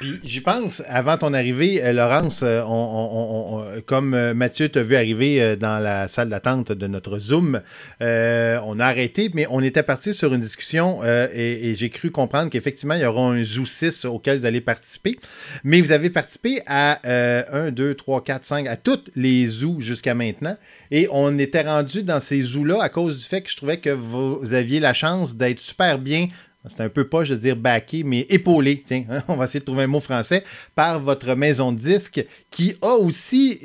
Puis 0.04 0.20
j'y 0.22 0.40
pense, 0.40 0.82
avant 0.86 1.16
ton 1.16 1.32
arrivée, 1.32 1.82
euh, 1.82 1.94
Laurence, 1.94 2.40
euh, 2.42 3.80
comme 3.86 4.12
euh, 4.12 4.34
Mathieu 4.34 4.68
t'a 4.68 4.82
vu 4.82 4.96
arriver 4.96 5.56
dans 5.56 5.78
la 5.78 6.08
salle 6.08 6.28
d'attente 6.28 6.72
de 6.72 6.86
notre 6.86 7.18
Zoom, 7.18 7.62
on 8.00 8.80
a 8.80 8.84
arrêté, 8.84 9.30
mais 9.32 9.46
on 9.50 9.62
était 9.62 9.82
parti 9.82 10.12
sur 10.12 10.34
une 10.34 10.40
discussion 10.40 11.02
et, 11.04 11.74
j'ai 11.76 11.90
cru 11.90 12.10
comprendre 12.10 12.50
qu'effectivement, 12.50 12.94
il 12.94 13.00
y 13.00 13.06
aura 13.06 13.28
un 13.28 13.42
Zoo 13.42 13.64
6 13.64 14.04
auquel 14.04 14.38
vous 14.38 14.46
allez 14.46 14.60
participer. 14.60 15.18
Mais 15.64 15.80
vous 15.80 15.92
avez 15.92 16.10
participé 16.10 16.60
à 16.66 17.00
1, 17.04 17.70
2, 17.70 17.94
3, 17.94 18.22
4, 18.24 18.44
5, 18.44 18.66
à 18.66 18.76
toutes 18.76 19.10
les 19.16 19.46
zoos 19.48 19.80
jusqu'à 19.80 20.14
maintenant. 20.14 20.56
Et 20.90 21.08
on 21.10 21.38
était 21.38 21.62
rendu 21.62 22.02
dans 22.02 22.20
ces 22.20 22.42
zoos-là 22.42 22.82
à 22.82 22.88
cause 22.88 23.18
du 23.18 23.24
fait 23.24 23.42
que 23.42 23.50
je 23.50 23.56
trouvais 23.56 23.78
que 23.78 23.90
vous 23.90 24.52
aviez 24.52 24.80
la 24.80 24.92
chance 24.92 25.36
d'être 25.36 25.60
super 25.60 25.98
bien 25.98 26.28
c'est 26.66 26.82
un 26.82 26.88
peu 26.88 27.06
pas, 27.06 27.24
je 27.24 27.34
veux 27.34 27.40
dire, 27.40 27.56
backé, 27.56 28.02
mais 28.04 28.26
épaulé, 28.28 28.82
tiens, 28.84 29.04
hein, 29.10 29.22
on 29.28 29.36
va 29.36 29.44
essayer 29.44 29.60
de 29.60 29.64
trouver 29.64 29.84
un 29.84 29.88
mot 29.88 30.00
français, 30.00 30.44
par 30.74 31.00
votre 31.00 31.34
maison 31.34 31.72
de 31.72 31.78
disques 31.78 32.24
qui 32.50 32.76
a 32.80 32.94
aussi, 32.94 33.60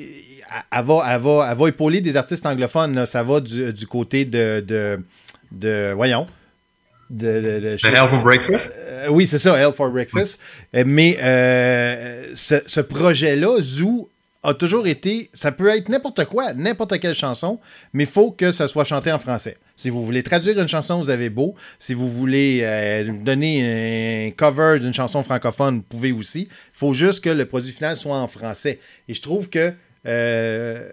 elle 0.72 0.84
va, 0.84 1.18
va, 1.18 1.70
épauler 1.70 2.02
des 2.02 2.18
artistes 2.18 2.46
anglophones, 2.46 3.06
ça 3.06 3.24
va 3.24 3.40
du, 3.40 3.88
côté 3.88 4.26
de, 4.26 4.64
de, 5.52 5.94
voyons, 5.94 6.28
de, 7.10 7.78
de, 7.82 7.88
Hell 7.88 8.10
for 8.10 8.22
Breakfast? 8.22 8.80
Euh, 8.80 9.08
oui, 9.10 9.26
c'est 9.28 9.40
ça, 9.40 9.58
Hell 9.58 9.74
for 9.74 9.90
Breakfast. 9.90 10.40
Euh, 10.76 10.84
mais 10.86 11.18
euh, 11.22 12.32
ce, 12.36 12.56
ce 12.68 12.82
projet-là, 12.82 13.58
Zoo, 13.62 14.10
a 14.44 14.54
toujours 14.54 14.88
été, 14.88 15.30
ça 15.34 15.52
peut 15.52 15.68
être 15.68 15.90
n'importe 15.90 16.26
quoi, 16.26 16.54
n'importe 16.54 16.98
quelle 17.00 17.16
chanson, 17.16 17.60
mais 17.92 18.04
il 18.04 18.10
faut 18.10 18.32
que 18.32 18.52
ça 18.52 18.68
soit 18.68 18.86
chanté 18.86 19.12
en 19.12 19.20
français. 19.20 19.58
Si 19.76 19.90
vous 19.90 20.06
voulez 20.06 20.24
traduire 20.24 20.60
une 20.60 20.68
chanson, 20.68 21.00
vous 21.00 21.10
avez 21.10 21.30
beau. 21.30 21.56
Si 21.78 21.94
vous 21.94 22.10
voulez 22.10 22.60
euh, 22.64 23.12
donner 23.12 24.28
un 24.28 24.32
cover 24.32 24.80
d'une 24.80 24.94
chanson 24.94 25.24
francophone, 25.24 25.78
vous 25.78 25.84
pouvez 25.84 26.12
aussi. 26.12 26.48
Il 26.52 26.78
faut 26.78 26.94
juste 26.94 27.24
que 27.24 27.30
le 27.30 27.46
produit 27.46 27.72
final 27.72 27.96
soit 27.96 28.18
en 28.18 28.28
français. 28.28 28.80
Et 29.08 29.14
je 29.14 29.22
trouve 29.22 29.50
que 29.50 29.74
euh, 30.06 30.90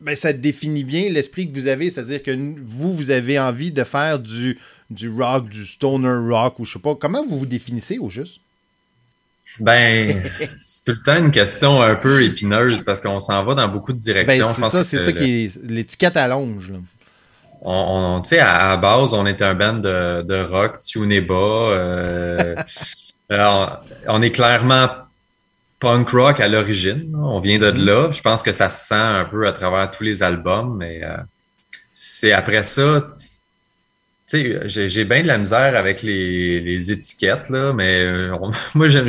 ben, 0.00 0.14
ça 0.14 0.32
définit 0.32 0.84
bien 0.84 1.08
l'esprit 1.08 1.48
que 1.48 1.54
vous 1.54 1.68
avez, 1.68 1.90
c'est-à-dire 1.90 2.22
que 2.22 2.30
vous, 2.30 2.94
vous 2.94 3.10
avez 3.10 3.38
envie 3.38 3.72
de 3.72 3.84
faire 3.84 4.18
du, 4.18 4.58
du 4.90 5.08
rock, 5.08 5.48
du 5.48 5.64
stoner 5.64 6.28
rock, 6.28 6.58
ou 6.58 6.64
je 6.64 6.74
sais 6.74 6.78
pas. 6.78 6.94
Comment 6.94 7.24
vous 7.24 7.38
vous 7.38 7.46
définissez 7.46 7.98
au 7.98 8.08
juste? 8.08 8.40
Ben, 9.60 10.22
c'est 10.60 10.84
tout 10.84 10.98
le 10.98 11.02
temps 11.02 11.18
une 11.18 11.30
question 11.30 11.80
un 11.80 11.94
peu 11.94 12.22
épineuse 12.22 12.82
parce 12.82 13.00
qu'on 13.00 13.20
s'en 13.20 13.44
va 13.44 13.54
dans 13.54 13.68
beaucoup 13.68 13.92
de 13.92 13.98
directions. 13.98 14.46
Ben, 14.46 14.52
c'est 14.54 14.70
ça, 14.70 14.84
c'est 14.84 15.04
ça 15.04 15.12
qui 15.12 15.44
est. 15.44 15.62
L'étiquette 15.62 16.16
allonge. 16.16 16.70
Là. 16.70 16.78
On, 17.62 18.20
tu 18.22 18.30
sais, 18.30 18.38
à, 18.38 18.76
base, 18.76 19.14
on 19.14 19.26
était 19.26 19.44
un 19.44 19.54
band 19.54 19.74
de, 19.74 20.22
de 20.22 20.42
rock, 20.44 20.80
tuné 20.80 21.20
bas. 21.20 21.34
Euh, 21.34 22.54
on 24.08 24.22
est 24.22 24.30
clairement 24.30 24.88
punk 25.80 26.10
rock 26.10 26.40
à 26.40 26.48
l'origine. 26.48 27.14
On 27.16 27.40
vient 27.40 27.58
de 27.58 27.66
là. 27.66 28.10
Je 28.12 28.20
pense 28.20 28.42
que 28.42 28.52
ça 28.52 28.68
se 28.68 28.86
sent 28.86 28.94
un 28.94 29.24
peu 29.24 29.46
à 29.46 29.52
travers 29.52 29.90
tous 29.90 30.04
les 30.04 30.22
albums, 30.22 30.76
mais 30.76 31.00
euh, 31.02 31.16
c'est 31.92 32.32
après 32.32 32.62
ça. 32.62 33.08
Tu 34.28 34.58
sais, 34.68 34.88
j'ai 34.88 35.04
bien 35.04 35.22
de 35.22 35.28
la 35.28 35.38
misère 35.38 35.76
avec 35.76 36.02
les, 36.02 36.60
les 36.60 36.90
étiquettes, 36.90 37.48
là, 37.48 37.72
mais 37.72 38.00
euh, 38.00 38.36
moi, 38.74 38.88
j'aime 38.88 39.08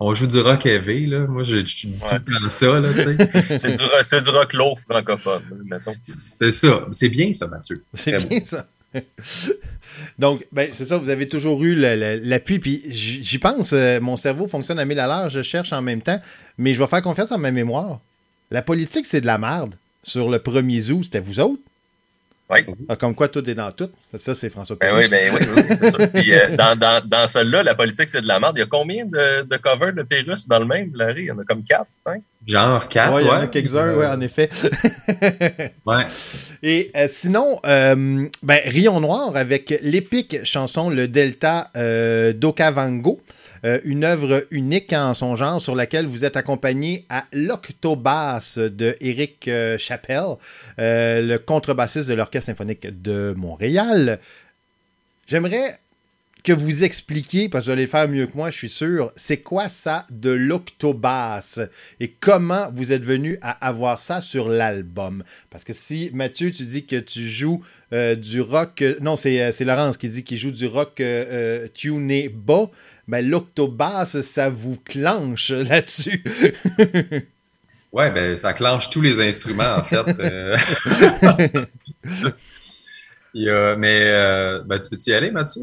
on 0.00 0.14
joue 0.14 0.26
du 0.26 0.38
rock 0.40 0.64
heavy, 0.66 1.06
là. 1.06 1.26
Moi, 1.26 1.42
je, 1.42 1.58
dis 1.58 1.74
tout 1.82 2.14
le 2.26 2.40
temps 2.40 2.48
ça, 2.48 2.80
là, 2.80 2.90
tu 2.92 3.02
sais. 3.02 3.58
c'est, 4.02 4.20
du, 4.22 4.30
rock 4.30 4.52
lourd 4.52 4.78
francophone, 4.80 5.42
mettons. 5.64 5.92
C'est 6.04 6.52
ça. 6.52 6.86
C'est 6.92 7.08
bien, 7.08 7.32
ça, 7.32 7.46
Mathieu. 7.46 7.82
C'est 7.94 8.28
bien, 8.28 8.40
ça. 8.44 8.66
Donc, 10.18 10.46
ben, 10.52 10.70
c'est 10.72 10.84
ça, 10.84 10.96
vous 10.96 11.10
avez 11.10 11.28
toujours 11.28 11.62
eu 11.64 11.74
l'appui. 11.74 12.58
Puis 12.58 12.82
j'y 12.90 13.38
pense, 13.38 13.72
euh, 13.72 14.00
mon 14.00 14.16
cerveau 14.16 14.46
fonctionne 14.46 14.78
à 14.78 14.84
mille 14.84 15.00
à 15.00 15.06
l'heure, 15.06 15.30
je 15.30 15.42
cherche 15.42 15.72
en 15.72 15.82
même 15.82 16.00
temps, 16.00 16.20
mais 16.56 16.74
je 16.74 16.78
vais 16.78 16.86
faire 16.86 17.02
confiance 17.02 17.32
à 17.32 17.38
ma 17.38 17.50
mémoire. 17.50 18.00
La 18.50 18.62
politique, 18.62 19.06
c'est 19.06 19.20
de 19.20 19.26
la 19.26 19.38
merde. 19.38 19.74
Sur 20.04 20.30
le 20.30 20.38
premier 20.38 20.80
zoo, 20.80 21.02
c'était 21.02 21.20
vous 21.20 21.40
autres? 21.40 21.60
Oui. 22.50 22.60
Ah, 22.88 22.96
comme 22.96 23.14
quoi, 23.14 23.28
tout 23.28 23.48
est 23.48 23.54
dans 23.54 23.70
tout. 23.72 23.90
Ça, 24.14 24.34
c'est 24.34 24.48
François 24.48 24.76
ben 24.80 24.96
oui, 24.96 25.06
ben 25.10 25.34
oui, 25.34 25.46
oui, 25.54 25.62
c'est 25.68 25.90
ça. 25.90 26.08
Puis, 26.08 26.32
euh, 26.32 26.56
dans, 26.56 26.78
dans, 26.78 27.06
dans 27.06 27.26
celle-là, 27.26 27.62
la 27.62 27.74
politique, 27.74 28.08
c'est 28.08 28.22
de 28.22 28.26
la 28.26 28.40
merde. 28.40 28.56
Il 28.56 28.60
y 28.60 28.62
a 28.62 28.66
combien 28.66 29.04
de, 29.04 29.42
de 29.44 29.56
covers 29.58 29.92
de 29.92 30.02
Pérus 30.02 30.48
dans 30.48 30.58
le 30.58 30.64
même, 30.64 30.90
Larry? 30.94 31.24
Il 31.24 31.26
y 31.26 31.30
en 31.30 31.38
a 31.38 31.44
comme 31.44 31.62
quatre, 31.62 31.88
cinq? 31.98 32.22
Genre 32.46 32.88
quatre, 32.88 33.12
ouais. 33.12 33.22
Il 33.22 33.26
y 33.26 33.30
en 33.30 33.40
a 33.40 33.46
quelques-uns, 33.48 33.94
oui, 33.94 34.06
en 34.06 34.20
effet. 34.22 34.48
ouais. 35.86 36.04
Et 36.62 36.90
euh, 36.96 37.06
sinon, 37.06 37.60
euh, 37.66 38.26
ben, 38.42 38.60
Rion 38.64 39.00
Noir 39.00 39.32
avec 39.36 39.78
l'épique 39.82 40.42
chanson 40.44 40.88
Le 40.88 41.06
Delta 41.06 41.70
d'Okavango. 42.32 43.20
Euh, 43.68 43.80
une 43.84 44.04
œuvre 44.04 44.46
unique 44.50 44.92
en 44.94 45.12
son 45.12 45.36
genre 45.36 45.60
sur 45.60 45.74
laquelle 45.74 46.06
vous 46.06 46.24
êtes 46.24 46.36
accompagné 46.36 47.04
à 47.10 47.24
l'Octobas 47.32 48.56
de 48.56 48.96
Eric 49.00 49.46
euh, 49.48 49.76
Chappelle, 49.76 50.36
euh, 50.78 51.20
le 51.20 51.38
contrebassiste 51.38 52.08
de 52.08 52.14
l'Orchestre 52.14 52.46
symphonique 52.46 52.86
de 53.02 53.34
Montréal. 53.36 54.20
J'aimerais 55.26 55.78
que 56.42 56.52
vous 56.52 56.84
expliquiez, 56.84 57.48
parce 57.48 57.64
que 57.64 57.66
vous 57.66 57.72
allez 57.72 57.82
le 57.82 57.88
faire 57.88 58.08
mieux 58.08 58.26
que 58.26 58.36
moi, 58.36 58.50
je 58.50 58.56
suis 58.56 58.68
sûr, 58.68 59.12
c'est 59.16 59.38
quoi 59.38 59.68
ça 59.68 60.06
de 60.10 60.30
l'octobasse 60.30 61.60
et 62.00 62.08
comment 62.08 62.70
vous 62.72 62.92
êtes 62.92 63.04
venu 63.04 63.38
à 63.42 63.66
avoir 63.66 64.00
ça 64.00 64.20
sur 64.20 64.48
l'album? 64.48 65.24
Parce 65.50 65.64
que 65.64 65.72
si, 65.72 66.10
Mathieu, 66.14 66.50
tu 66.50 66.64
dis 66.64 66.86
que 66.86 66.96
tu 66.96 67.28
joues 67.28 67.62
du 67.92 68.40
rock, 68.40 68.84
non, 69.00 69.16
c'est 69.16 69.64
Laurence 69.64 69.96
qui 69.96 70.08
dit 70.08 70.22
qu'il 70.24 70.38
joue 70.38 70.50
du 70.50 70.66
rock 70.66 71.02
tuné 71.74 72.28
bas, 72.28 72.70
ben, 73.08 73.26
l'octobasse, 73.26 74.20
ça 74.20 74.50
vous 74.50 74.76
clenche 74.84 75.50
là-dessus. 75.50 76.22
ouais, 77.92 78.10
ben, 78.10 78.36
ça 78.36 78.52
clenche 78.52 78.90
tous 78.90 79.00
les 79.00 79.20
instruments, 79.20 79.76
en 79.76 79.82
fait. 79.82 80.20
Euh. 80.20 80.56
mais 83.78 84.02
euh, 84.04 84.62
ben, 84.64 84.78
tu 84.78 84.90
veux-tu 84.90 85.10
y 85.10 85.14
aller, 85.14 85.30
Mathieu? 85.30 85.62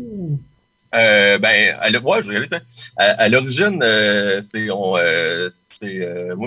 Euh, 0.95 1.37
ben, 1.37 1.75
à, 1.79 1.89
ouais, 1.89 2.21
je 2.21 2.31
vais 2.31 2.45
y. 2.45 2.49
À, 2.97 3.29
l'origine, 3.29 3.79
c'est 4.41 4.67
moi 4.67 5.01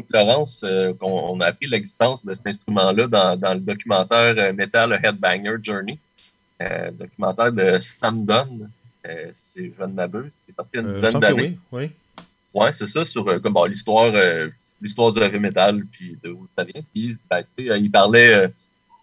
et 0.01 0.05
Florence 0.09 0.65
qu'on 0.99 1.41
a 1.41 1.47
appris 1.47 1.67
l'existence 1.67 2.25
de 2.25 2.33
cet 2.35 2.47
instrument-là 2.47 3.07
dans, 3.07 3.55
le 3.55 3.61
documentaire 3.61 4.55
Metal 4.55 4.99
Headbanger 5.03 5.57
Journey, 5.63 5.99
documentaire 6.99 7.53
de 7.53 7.79
Sam 7.79 8.25
Dunn, 8.25 8.71
euh, 9.07 9.31
c'est 9.33 9.73
Jeanne 9.79 9.95
Mabeux, 9.95 10.31
qui 10.45 10.51
est 10.51 10.55
sorti 10.55 10.79
une 10.79 10.89
euh, 10.89 10.95
dizaine 10.95 11.21
d'années. 11.21 11.59
Oui, 11.73 11.91
oui. 12.55 12.69
c'est 12.73 12.87
ça, 12.87 13.05
sur 13.05 13.27
euh, 13.29 13.39
comme, 13.39 13.57
l'histoire, 13.69 14.13
l'histoire 14.81 15.13
du 15.13 15.21
heavy 15.21 15.39
metal, 15.39 15.85
puis 15.91 16.19
de 16.23 16.31
où 16.31 16.47
ça 16.57 16.65
vient. 16.65 16.83
Puis, 16.93 17.17
ben, 17.31 17.43
il 17.57 17.91
parlait, 17.91 18.51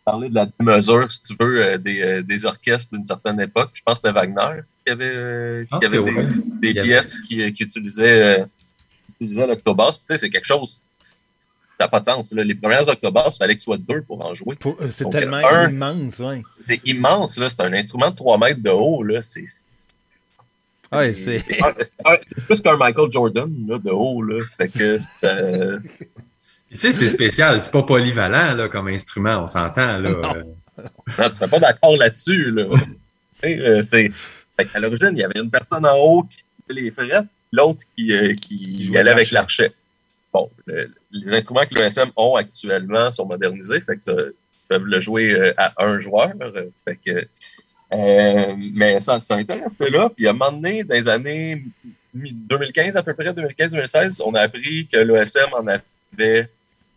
parlait 0.05 0.29
de 0.29 0.35
la 0.35 0.47
mesure, 0.59 1.11
si 1.11 1.21
tu 1.23 1.35
veux, 1.39 1.77
des, 1.79 2.23
des, 2.23 2.45
orchestres 2.45 2.93
d'une 2.93 3.05
certaine 3.05 3.41
époque. 3.41 3.71
Je 3.73 3.81
pense 3.83 3.99
que 3.99 4.07
c'était 4.07 4.13
Wagner 4.13 4.61
qui 4.85 4.91
avait, 4.91 5.67
qui 5.79 5.85
avait 5.85 6.03
des, 6.03 6.73
des 6.73 6.81
pièces 6.81 7.17
qui, 7.19 7.51
qui, 7.53 7.63
utilisaient, 7.63 8.45
utilisaient. 9.19 9.55
Tu 9.57 9.73
sais, 10.07 10.17
c'est 10.17 10.29
quelque 10.29 10.45
chose 10.45 10.81
ça 11.77 11.85
n'a 11.85 11.87
pas 11.89 11.99
de 11.99 12.05
sens. 12.05 12.31
Les 12.31 12.55
premières 12.55 12.87
octobasses, 12.87 13.35
il 13.35 13.39
fallait 13.39 13.55
qu'il 13.55 13.61
soit 13.61 13.77
deux 13.77 14.01
pour 14.01 14.25
en 14.25 14.33
jouer. 14.33 14.55
C'est 14.91 15.09
tellement 15.09 15.41
immense, 15.67 16.19
oui. 16.19 16.41
C'est 16.55 16.79
immense, 16.85 17.37
là. 17.37 17.49
C'est 17.49 17.61
un 17.61 17.73
instrument 17.73 18.11
de 18.11 18.15
3 18.15 18.37
mètres 18.37 18.61
de 18.61 18.69
haut, 18.69 19.03
là. 19.03 19.21
C'est 19.21 19.45
Ouais, 20.91 21.13
c'est. 21.13 21.43
plus 22.45 22.61
qu'un 22.61 22.77
Michael 22.77 23.11
Jordan, 23.11 23.51
là, 23.67 23.79
de 23.79 23.89
haut, 23.89 24.21
là. 24.21 24.41
Fait 24.57 24.69
que 24.69 24.97
Tu 26.75 26.79
sais, 26.79 26.91
c'est 26.91 27.09
spécial, 27.09 27.61
c'est 27.61 27.71
pas 27.71 27.83
polyvalent 27.83 28.53
là, 28.55 28.67
comme 28.67 28.87
instrument, 28.87 29.43
on 29.43 29.47
s'entend. 29.47 29.97
Là. 29.97 30.09
Non. 30.09 31.29
tu 31.29 31.33
serais 31.33 31.47
pas 31.47 31.59
d'accord 31.59 31.97
là-dessus. 31.97 32.51
Là. 32.51 32.65
Euh, 33.43 33.83
c'est... 33.83 34.11
À 34.73 34.79
l'origine, 34.79 35.11
il 35.11 35.19
y 35.19 35.23
avait 35.23 35.39
une 35.39 35.51
personne 35.51 35.85
en 35.85 35.95
haut 35.97 36.23
qui 36.23 36.37
fait 36.65 36.73
les 36.73 36.89
frettes, 36.89 37.27
l'autre 37.51 37.81
qui, 37.95 38.11
euh, 38.11 38.33
qui 38.33 38.91
allait 38.97 39.11
avec 39.11 39.29
l'archet. 39.29 39.71
Bon, 40.33 40.49
les 41.11 41.33
instruments 41.33 41.65
que 41.69 41.75
l'ESM 41.75 42.09
ont 42.15 42.35
actuellement 42.37 43.11
sont 43.11 43.27
modernisés, 43.27 43.81
fait 43.81 43.97
que 43.97 44.29
tu 44.29 44.33
peux 44.67 44.77
le 44.79 44.99
jouer 44.99 45.31
euh, 45.31 45.53
à 45.57 45.73
un 45.83 45.99
joueur. 45.99 46.31
Fait 46.85 46.97
que 47.05 47.27
euh, 47.93 48.55
mais 48.73 48.99
ça, 48.99 49.19
ça 49.19 49.35
resté 49.35 49.89
là. 49.89 50.09
Puis 50.09 50.27
à 50.27 50.31
un 50.31 50.33
moment 50.33 50.51
donné, 50.51 50.83
dans 50.83 50.95
les 50.95 51.07
années 51.07 51.63
2015 52.13 52.97
à 52.97 53.03
peu 53.03 53.13
près, 53.13 53.31
2015-2016, 53.31 54.21
on 54.25 54.33
a 54.33 54.41
appris 54.41 54.87
que 54.87 54.97
l'OSM 54.97 55.53
en 55.53 55.67
avait 55.67 55.81
euh, 56.19 56.43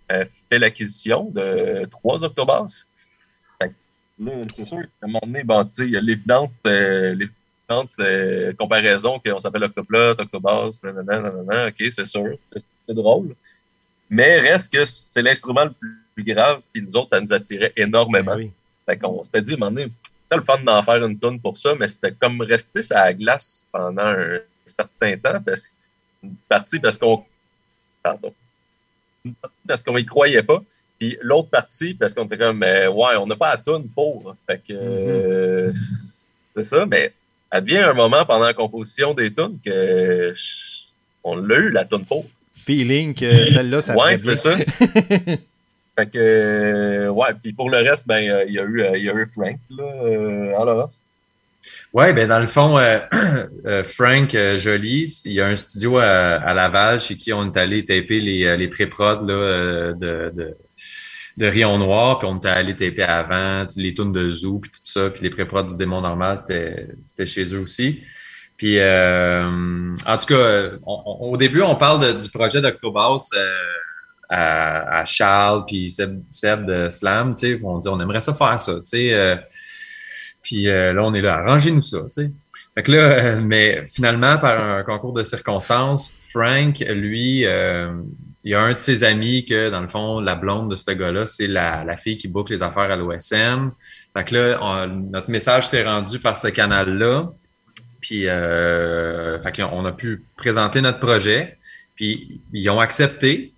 fait 0.09 0.59
l'acquisition 0.59 1.31
de 1.31 1.85
trois 1.87 2.25
octobasses. 2.25 2.87
c'est 4.55 4.65
sûr 4.65 4.83
qu'à 4.83 4.87
un 5.03 5.07
moment 5.07 5.21
donné, 5.23 5.45
bon, 5.45 5.69
il 5.79 5.91
y 5.91 5.97
a 5.97 6.01
l'évidente 6.01 6.53
euh, 6.67 7.15
euh, 8.01 8.53
comparaison 8.55 9.21
qu'on 9.25 9.41
s'appelle 9.41 9.65
Octoplot, 9.65 10.19
Octobass, 10.19 10.83
nanana, 10.83 11.69
ok, 11.69 11.91
c'est 11.91 12.07
sûr, 12.07 12.39
c'est 12.45 12.95
drôle. 12.95 13.35
Mais 14.11 14.41
reste 14.41 14.73
que 14.73 14.85
c'est 14.85 15.21
l'instrument 15.21 15.65
le 15.65 15.75
plus 16.15 16.25
grave, 16.25 16.63
puis 16.73 16.83
nous 16.83 16.97
autres, 16.97 17.11
ça 17.11 17.21
nous 17.21 17.33
attirait 17.33 17.73
énormément. 17.77 18.37
Ben 18.37 18.51
fait 18.87 18.97
qu'on 18.97 19.23
s'était 19.23 19.43
dit, 19.43 19.53
à 19.53 19.57
un 19.57 19.59
moment 19.59 19.71
donné, 19.73 19.93
c'était 20.23 20.37
le 20.37 20.43
fun 20.43 20.59
d'en 20.65 20.83
faire 20.83 21.05
une 21.05 21.19
tonne 21.19 21.41
pour 21.41 21.57
ça, 21.57 21.75
mais 21.75 21.89
c'était 21.89 22.13
comme 22.13 22.41
rester 22.41 22.81
sur 22.81 22.97
la 22.97 23.13
glace 23.13 23.67
pendant 23.71 24.07
un 24.07 24.39
certain 24.65 25.17
temps 25.19 25.43
parce 25.45 25.75
Une 26.23 26.35
partie 26.49 26.79
parce 26.81 26.97
qu'on. 26.97 27.23
Pardon. 28.03 28.33
Une 29.25 29.35
partie 29.35 29.57
parce 29.67 29.83
qu'on 29.83 29.97
y 29.97 30.07
croyait 30.07 30.43
pas. 30.43 30.63
Puis 30.99 31.17
l'autre 31.21 31.49
partie 31.49 31.95
parce 31.95 32.15
qu'on 32.15 32.25
était 32.25 32.39
comme, 32.39 32.59
mais 32.59 32.87
ouais, 32.87 33.17
on 33.19 33.27
n'a 33.27 33.37
pas 33.37 33.51
la 33.51 33.59
toune 33.59 33.89
pour. 33.89 34.35
Fait 34.47 34.61
que. 34.67 35.69
Mm-hmm. 35.69 35.75
c'est 36.55 36.65
ça, 36.65 36.87
mais 36.87 37.13
advient 37.51 37.79
un 37.79 37.95
moment 37.95 38.25
pendant 38.25 38.45
la 38.45 38.55
composition 38.55 39.15
des 39.15 39.33
tunes 39.33 39.59
que 39.65 40.35
on 41.25 41.37
l'a 41.37 41.57
eu, 41.57 41.71
la 41.71 41.85
tune 41.85 42.05
pour. 42.05 42.27
Feeling 42.55 43.15
que 43.15 43.47
celle-là, 43.47 43.81
ça 43.83 43.97
Ouais, 43.97 44.19
c'est 44.19 44.37
ça. 44.37 44.57
fait 45.97 46.11
que, 46.13 47.09
ouais, 47.09 47.35
puis 47.43 47.53
pour 47.53 47.71
le 47.71 47.79
reste, 47.79 48.07
ben, 48.07 48.45
il 48.47 48.53
y, 48.53 48.59
a 48.59 48.65
eu, 48.65 48.85
il 48.97 49.05
y 49.05 49.11
a 49.11 49.15
eu 49.15 49.27
Frank, 49.27 49.59
là, 49.71 49.85
euh, 49.85 50.55
en 50.57 50.89
Oui, 51.93 52.13
ben 52.13 52.29
dans 52.29 52.39
le 52.39 52.47
fond, 52.47 52.79
euh, 52.79 52.99
euh, 53.67 53.85
Frank 53.85 54.31
Joly, 54.31 55.21
il 55.25 55.33
y 55.33 55.41
a 55.41 55.47
un 55.47 55.57
studio 55.57 55.99
à, 55.99 56.55
Laval 56.55 57.01
chez 57.01 57.17
qui 57.17 57.33
on 57.33 57.47
est 57.47 57.57
allé 57.57 57.85
taper 57.85 58.21
les, 58.21 58.57
les 58.57 58.69
pré-prod 58.69 59.27
de, 59.27 59.95
de, 59.99 60.57
de 61.39 61.47
Rion 61.47 61.79
Noir, 61.79 62.19
puis 62.19 62.29
on 62.29 62.37
était 62.37 62.49
allé 62.49 62.75
taper 62.75 63.05
avant, 63.05 63.67
les 63.77 63.95
tunes 63.95 64.13
de 64.13 64.29
Zoo, 64.29 64.59
puis 64.59 64.71
tout 64.71 64.81
ça, 64.83 65.09
puis 65.09 65.23
les 65.23 65.31
pré-prod 65.31 65.69
du 65.69 65.77
démon 65.77 66.01
normal, 66.01 66.37
c'était 66.39 67.27
chez 67.27 67.55
eux 67.55 67.61
aussi. 67.61 68.03
Puis, 68.57 68.81
euh, 68.81 69.95
en 70.05 70.17
tout 70.17 70.27
cas, 70.27 70.71
au 70.85 71.37
début, 71.37 71.63
on 71.63 71.77
parle 71.77 72.21
du 72.21 72.29
projet 72.29 72.61
d'Octobas 72.61 73.29
euh, 73.35 73.55
à, 74.29 75.05
Charles, 75.05 75.65
puis 75.65 75.91
Seb, 75.91 76.67
de 76.67 76.91
Slam, 76.91 77.37
tu 77.37 77.55
sais, 77.55 77.61
on 77.63 77.79
dit 77.79 77.89
on 77.89 78.01
aimerait 78.01 78.21
ça 78.21 78.35
faire 78.35 78.59
ça, 78.59 78.75
tu 78.75 78.81
sais. 78.85 79.39
Euh, 80.53 80.91
puis 80.91 80.95
là, 80.95 81.03
on 81.05 81.13
est 81.15 81.21
là, 81.21 81.37
arrangez-nous 81.37 81.83
ça. 81.83 81.99
Fait 82.75 82.83
que 82.83 82.93
là, 82.93 83.37
mais 83.37 83.85
finalement, 83.87 84.39
par 84.39 84.63
un 84.63 84.83
concours 84.83 85.13
de 85.13 85.23
circonstances, 85.23 86.11
Frank, 86.31 86.79
lui, 86.89 87.45
il 88.45 88.53
y 88.53 88.55
a 88.55 88.63
un 88.63 88.73
de 88.73 88.79
ses 88.79 89.05
amis 89.05 89.45
que, 89.45 89.69
dans 89.69 89.81
le 89.81 89.89
fond, 89.89 90.21
la 90.21 90.35
blonde 90.35 90.71
de 90.71 90.77
ce 90.77 90.91
gars-là, 90.91 91.27
c'est 91.27 91.49
la, 91.49 91.97
fille 91.97 92.17
qui 92.17 92.29
boucle 92.29 92.53
les 92.53 92.63
affaires 92.63 92.91
à 92.91 92.97
l'OSM. 92.97 93.73
Fait 94.17 94.25
que 94.25 94.35
là, 94.35 94.87
notre 94.87 95.31
message 95.31 95.67
s'est 95.69 95.85
rendu 95.85 96.19
par 96.19 96.37
ce 96.37 96.49
canal-là. 96.49 97.33
Puis, 98.01 98.29
euh, 98.29 99.41
fait 99.41 99.63
on 99.63 99.85
a 99.85 99.93
pu 99.93 100.25
présenter 100.37 100.81
notre 100.81 101.01
projet. 101.01 101.59
Puis, 101.95 102.41
ils 102.53 102.71
ont 102.71 102.81
accepté. 102.81 103.53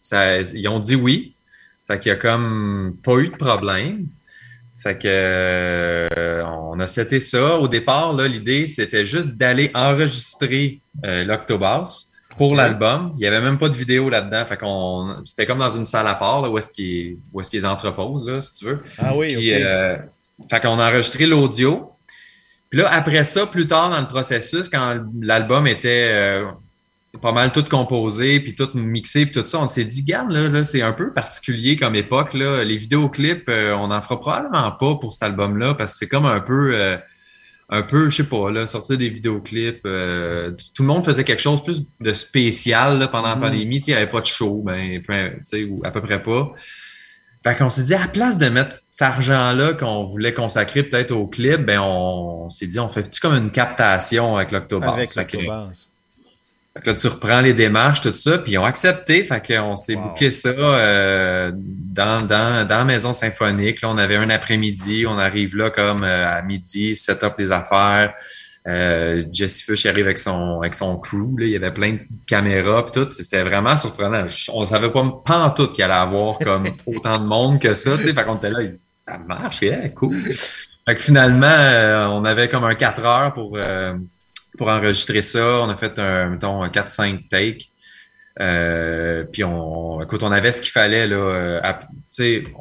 Ils 0.55 0.69
ont 0.69 0.81
dit 0.81 0.97
oui. 0.97 1.35
Fait 1.87 1.99
qu'il 1.99 2.11
n'y 2.11 2.19
a 2.19 2.21
comme 2.21 2.97
pas 3.03 3.19
eu 3.19 3.29
de 3.29 3.37
problème. 3.37 4.07
Fait 4.83 4.97
que 4.97 5.07
euh, 5.07 6.45
on 6.47 6.81
a 6.81 6.87
seté 6.87 7.21
ça. 7.21 7.59
Au 7.59 7.69
départ, 7.69 8.15
l'idée, 8.17 8.67
c'était 8.67 9.05
juste 9.05 9.31
d'aller 9.31 9.71
enregistrer 9.75 10.81
euh, 11.05 11.23
l'Octobas 11.25 12.07
pour 12.39 12.55
l'album. 12.55 13.13
Il 13.17 13.21
n'y 13.21 13.27
avait 13.27 13.43
même 13.43 13.59
pas 13.59 13.69
de 13.69 13.75
vidéo 13.75 14.09
là-dedans. 14.09 14.45
Fait 14.47 14.57
qu'on 14.57 15.23
c'était 15.27 15.45
comme 15.45 15.59
dans 15.59 15.71
une 15.71 15.85
salle 15.85 16.07
à 16.07 16.15
part 16.15 16.41
là, 16.41 16.49
où 16.49 16.57
est-ce 16.57 16.71
qu'ils 16.71 17.19
est 17.39 17.51
qu'ils 17.51 17.67
entreposent, 17.67 18.27
là, 18.27 18.41
si 18.41 18.55
tu 18.55 18.65
veux. 18.65 18.83
Ah 18.99 19.15
oui. 19.15 19.35
Puis, 19.35 19.53
euh, 19.53 19.97
fait 20.51 20.61
qu'on 20.61 20.79
a 20.79 20.89
enregistré 20.89 21.27
l'audio. 21.27 21.91
Puis 22.71 22.81
là, 22.81 22.89
après 22.91 23.25
ça, 23.25 23.47
plus 23.47 23.67
tard 23.67 23.91
dans 23.91 24.01
le 24.01 24.07
processus, 24.07 24.71
quand 24.71 24.99
l'album 25.21 25.67
était 25.67 26.09
euh, 26.13 26.47
pas 27.19 27.33
mal 27.33 27.51
tout 27.51 27.65
composé, 27.65 28.41
puis 28.41 28.55
tout 28.55 28.71
mixé, 28.75 29.27
puis 29.27 29.35
tout 29.35 29.47
ça, 29.47 29.59
on 29.59 29.69
s'est 29.69 29.85
dit, 29.85 30.03
garde, 30.03 30.31
là, 30.31 30.49
là 30.49 30.65
c'est 30.65 30.83
un 30.83 30.93
peu 30.93 31.13
particulier 31.13 31.77
comme 31.77 31.97
époque. 31.97 32.35
Là. 32.35 32.63
Les 32.63 32.77
vidéoclips, 32.77 33.49
euh, 33.49 33.75
on 33.75 33.89
n'en 33.89 34.01
fera 34.01 34.19
probablement 34.19 34.71
pas 34.73 34.95
pour 34.97 35.13
cet 35.13 35.25
album-là, 35.25 35.75
parce 35.75 35.93
que 35.93 35.99
c'est 35.99 36.09
comme 36.09 36.27
un 36.27 36.41
peu, 36.41 36.75
euh, 36.75 36.97
un 37.69 37.83
peu, 37.83 38.11
je 38.11 38.17
sais 38.17 38.29
pas, 38.29 38.51
là, 38.51 38.67
sortir 38.67 38.97
des 38.97 39.09
vidéoclips. 39.09 39.83
tout 39.83 40.83
le 40.83 40.87
monde 40.87 41.05
faisait 41.05 41.25
quelque 41.25 41.43
chose 41.43 41.65
plus 41.65 41.83
de 42.01 42.13
spécial 42.13 42.99
là, 42.99 43.09
pendant 43.09 43.29
la 43.29 43.37
mm-hmm. 43.37 43.41
pandémie. 43.41 43.79
Il 43.79 43.91
n'y 43.91 43.95
avait 43.95 44.11
pas 44.11 44.21
de 44.21 44.27
show, 44.27 44.63
ben, 44.65 45.03
ou 45.69 45.81
à 45.85 45.91
peu 45.91 46.01
près 46.01 46.23
pas. 46.23 46.53
Fait 47.43 47.57
qu'on 47.57 47.71
s'est 47.71 47.85
dit, 47.85 47.95
à 47.95 48.01
la 48.01 48.09
place 48.09 48.39
de 48.39 48.49
mettre 48.49 48.77
cet 48.93 49.03
argent-là 49.03 49.73
qu'on 49.73 50.05
voulait 50.05 50.35
consacrer 50.35 50.83
peut-être 50.83 51.11
au 51.11 51.27
clip, 51.27 51.65
ben 51.65 51.81
on, 51.81 52.51
s'est 52.51 52.67
dit, 52.67 52.79
on 52.79 52.89
fait-tu 52.89 53.19
comme 53.19 53.35
une 53.35 53.51
captation 53.51 54.37
avec 54.37 54.53
l'Octobas? 54.53 54.93
Avec. 54.93 55.09
Fait 56.75 56.83
que 56.83 56.91
là, 56.91 56.95
tu 56.95 57.07
reprends 57.09 57.41
les 57.41 57.53
démarches, 57.53 58.01
tout 58.01 58.15
ça, 58.15 58.39
puis 58.39 58.53
ils 58.53 58.59
ont 58.59 58.65
accepté. 58.65 59.25
Fait 59.25 59.45
qu'on 59.45 59.75
s'est 59.75 59.97
bouqué 59.97 60.31
ça 60.31 60.51
euh, 60.51 61.51
dans, 61.55 62.25
dans, 62.25 62.67
dans 62.67 62.85
Maison 62.85 63.13
Symphonique. 63.13 63.83
Là, 63.83 63.89
on 63.91 63.99
avait 63.99 64.17
un 64.17 64.31
après-midi, 64.31 65.05
on 65.07 65.19
arrive 65.19 65.57
là 65.57 65.71
comme 65.71 66.05
euh, 66.05 66.39
à 66.39 66.43
midi, 66.43 66.95
set 66.95 67.25
up 67.25 67.35
les 67.39 67.51
affaires. 67.51 68.15
Euh, 68.69 69.25
Jesse 69.33 69.63
Fush 69.63 69.87
arrive 69.87 70.05
avec 70.05 70.19
son, 70.19 70.61
avec 70.61 70.75
son 70.75 70.97
crew. 70.99 71.39
Là. 71.39 71.47
Il 71.47 71.51
y 71.51 71.57
avait 71.57 71.73
plein 71.73 71.95
de 71.95 72.01
caméras 72.27 72.87
et 72.87 72.91
tout. 72.93 73.11
C'était 73.11 73.43
vraiment 73.43 73.77
surprenant. 73.77 74.27
On 74.53 74.65
savait 74.65 74.91
pas, 74.91 75.23
pas 75.25 75.39
en 75.39 75.51
tout 75.51 75.69
qu'il 75.73 75.83
allait 75.83 75.95
avoir 75.95 76.39
comme 76.39 76.69
autant 76.87 77.19
de 77.19 77.25
monde 77.25 77.59
que 77.59 77.73
ça. 77.73 77.97
Fait 77.97 78.15
qu'on 78.15 78.37
était 78.37 78.51
là, 78.51 78.61
ça 79.03 79.19
marche, 79.19 79.63
yeah, 79.63 79.89
cool. 79.91 80.23
Fait 80.23 80.97
que 80.97 81.03
finalement, 81.03 81.47
euh, 81.47 82.07
on 82.07 82.25
avait 82.25 82.49
comme 82.49 82.65
un 82.65 82.75
4 82.75 83.05
heures 83.05 83.33
pour, 83.33 83.57
euh, 83.57 83.95
pour 84.61 84.69
enregistrer 84.69 85.23
ça. 85.23 85.63
On 85.63 85.71
a 85.71 85.77
fait 85.77 85.99
un, 85.99 86.29
mettons, 86.29 86.63
un 86.63 86.69
4-5 86.69 87.29
takes. 87.31 87.71
Euh, 88.39 89.25
puis 89.25 89.43
on, 89.43 90.03
écoute, 90.03 90.23
on 90.23 90.31
avait 90.31 90.53
ce 90.53 90.61
qu'il 90.61 90.71
fallait 90.71 91.07
là. 91.07 91.63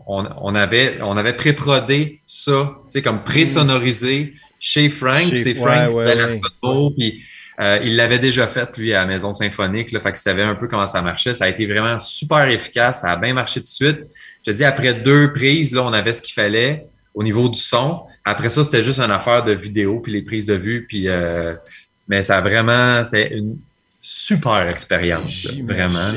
on, 0.07 0.25
on 0.38 0.55
avait, 0.55 0.99
on 1.01 1.17
avait 1.17 1.33
pré-prodé 1.33 2.21
ça, 2.25 2.71
comme 3.03 3.25
pré-sonorisé 3.25 4.33
chez 4.62 4.88
Frank. 4.88 5.35
C'est 5.35 5.53
Frank 5.55 5.89
qui 5.89 5.95
faisait 5.97 6.15
la 6.15 6.29
photo, 6.29 6.93
puis 6.97 7.21
euh, 7.59 7.79
il 7.83 7.97
l'avait 7.97 8.19
déjà 8.19 8.47
fait, 8.47 8.77
lui, 8.77 8.93
à 8.93 9.01
la 9.01 9.05
Maison 9.05 9.33
Symphonique, 9.33 9.91
là, 9.91 9.99
fait 9.99 10.13
qu'il 10.13 10.21
savait 10.21 10.43
un 10.43 10.55
peu 10.55 10.69
comment 10.69 10.88
ça 10.88 11.01
marchait. 11.01 11.33
Ça 11.33 11.45
a 11.45 11.49
été 11.49 11.65
vraiment 11.65 11.99
super 11.99 12.47
efficace, 12.47 13.01
ça 13.01 13.12
a 13.12 13.17
bien 13.17 13.33
marché 13.33 13.59
tout 13.59 13.65
de 13.65 13.91
suite. 13.91 13.99
Je 14.45 14.51
te 14.51 14.55
dis, 14.55 14.63
après 14.63 14.93
deux 14.93 15.33
prises, 15.33 15.73
là, 15.73 15.83
on 15.83 15.91
avait 15.91 16.13
ce 16.13 16.21
qu'il 16.21 16.33
fallait 16.33 16.88
au 17.13 17.23
niveau 17.23 17.49
du 17.49 17.59
son. 17.59 18.03
Après 18.23 18.49
ça, 18.49 18.63
c'était 18.63 18.83
juste 18.83 19.01
une 19.01 19.12
affaire 19.12 19.43
de 19.43 19.51
vidéo, 19.51 19.99
puis 19.99 20.13
les 20.13 20.21
prises 20.21 20.45
de 20.45 20.55
vue, 20.55 20.85
puis... 20.88 21.09
Euh, 21.09 21.55
mais 22.10 22.24
ça 22.24 22.38
a 22.38 22.41
vraiment... 22.41 23.04
C'était 23.06 23.34
une 23.34 23.58
super 24.02 24.67
expérience, 24.67 25.48
vraiment. 25.63 26.12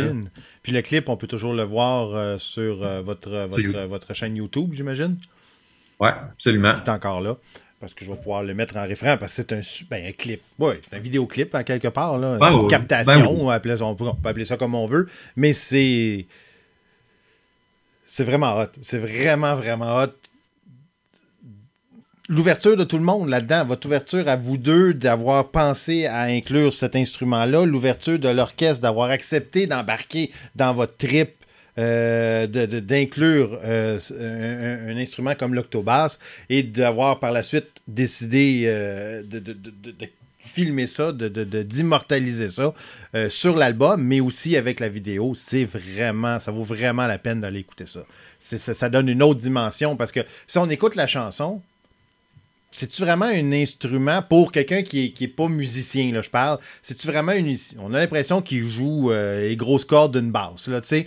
Puis 0.62 0.72
le 0.72 0.82
clip, 0.82 1.08
on 1.08 1.16
peut 1.16 1.26
toujours 1.26 1.54
le 1.54 1.64
voir 1.64 2.14
euh, 2.14 2.38
sur 2.38 2.78
votre, 3.02 3.30
votre, 3.46 3.86
votre, 3.86 4.14
chaîne 4.14 4.36
YouTube, 4.36 4.72
j'imagine? 4.74 5.16
Oui, 6.00 6.08
absolument. 6.08 6.74
Il 6.76 6.86
est 6.86 6.90
encore 6.90 7.20
là 7.20 7.36
parce 7.82 7.94
que 7.94 8.04
je 8.04 8.12
vais 8.12 8.16
pouvoir 8.16 8.44
le 8.44 8.54
mettre 8.54 8.76
en 8.76 8.86
référent 8.86 9.16
parce 9.16 9.36
que 9.36 9.42
c'est 9.42 9.52
un, 9.52 9.60
ben, 9.90 10.12
clip. 10.14 10.40
Oui, 10.60 10.74
c'est 10.88 10.96
un 10.96 11.00
vidéoclip 11.00 11.52
à 11.52 11.64
quelque 11.64 11.88
part. 11.88 12.16
Là. 12.16 12.38
Ben 12.38 12.52
une 12.52 12.68
captation, 12.68 13.12
ben 13.12 13.26
on, 13.26 13.96
peut 13.96 14.28
appeler 14.28 14.44
ça 14.44 14.56
comme 14.56 14.76
on 14.76 14.86
veut. 14.86 15.08
Mais 15.34 15.52
c'est. 15.52 16.26
C'est 18.06 18.22
vraiment 18.22 18.56
hot. 18.56 18.68
C'est 18.82 18.98
vraiment, 18.98 19.56
vraiment 19.56 20.00
hot. 20.00 20.12
L'ouverture 22.28 22.76
de 22.76 22.84
tout 22.84 22.98
le 22.98 23.04
monde 23.04 23.28
là-dedans, 23.28 23.64
votre 23.64 23.86
ouverture 23.86 24.28
à 24.28 24.36
vous 24.36 24.56
deux 24.56 24.94
d'avoir 24.94 25.50
pensé 25.50 26.06
à 26.06 26.22
inclure 26.22 26.72
cet 26.72 26.94
instrument-là, 26.94 27.64
l'ouverture 27.64 28.18
de 28.18 28.28
l'orchestre 28.28 28.80
d'avoir 28.80 29.10
accepté 29.10 29.66
d'embarquer 29.66 30.30
dans 30.54 30.72
votre 30.72 30.96
trip 30.96 31.34
euh, 31.78 32.46
d'inclure 32.46 33.58
euh, 33.64 33.98
un, 34.88 34.96
instrument 34.98 35.34
comme 35.34 35.54
l'octobass 35.54 36.20
et 36.50 36.62
d'avoir 36.62 37.18
par 37.18 37.32
la 37.32 37.42
suite 37.42 37.70
décidé 37.88 38.64
euh, 38.66 39.22
de, 39.24 39.42
filmer 40.38 40.86
ça, 40.86 41.12
d'immortaliser 41.12 42.50
ça 42.50 42.74
sur 43.30 43.56
l'album, 43.56 44.02
mais 44.02 44.20
aussi 44.20 44.56
avec 44.56 44.80
la 44.80 44.88
vidéo. 44.88 45.34
C'est 45.34 45.64
vraiment, 45.64 46.38
ça 46.40 46.50
vaut 46.50 46.64
vraiment 46.64 47.06
la 47.06 47.16
peine 47.16 47.40
d'aller 47.40 47.60
écouter 47.60 47.86
ça. 47.86 48.04
ça. 48.40 48.88
donne 48.90 49.08
une 49.08 49.22
autre 49.22 49.40
dimension 49.40 49.96
parce 49.96 50.12
que 50.12 50.20
si 50.46 50.58
on 50.58 50.68
écoute 50.68 50.94
la 50.94 51.06
chanson, 51.06 51.62
c'est-tu 52.72 53.02
vraiment 53.02 53.26
un 53.26 53.52
instrument 53.52 54.22
pour 54.22 54.50
quelqu'un 54.50 54.82
qui 54.82 55.04
n'est 55.04 55.10
qui 55.10 55.24
est 55.24 55.28
pas 55.28 55.48
musicien, 55.48 56.12
là, 56.12 56.22
je 56.22 56.30
parle? 56.30 56.58
C'est-tu 56.82 57.06
vraiment 57.06 57.32
une. 57.32 57.54
On 57.78 57.94
a 57.94 58.00
l'impression 58.00 58.42
qu'il 58.42 58.66
joue 58.66 59.12
les 59.12 59.56
grosses 59.56 59.84
cordes 59.84 60.18
d'une 60.18 60.32
basse, 60.32 60.66
là, 60.68 60.80
tu 60.80 60.88
sais. 60.88 61.06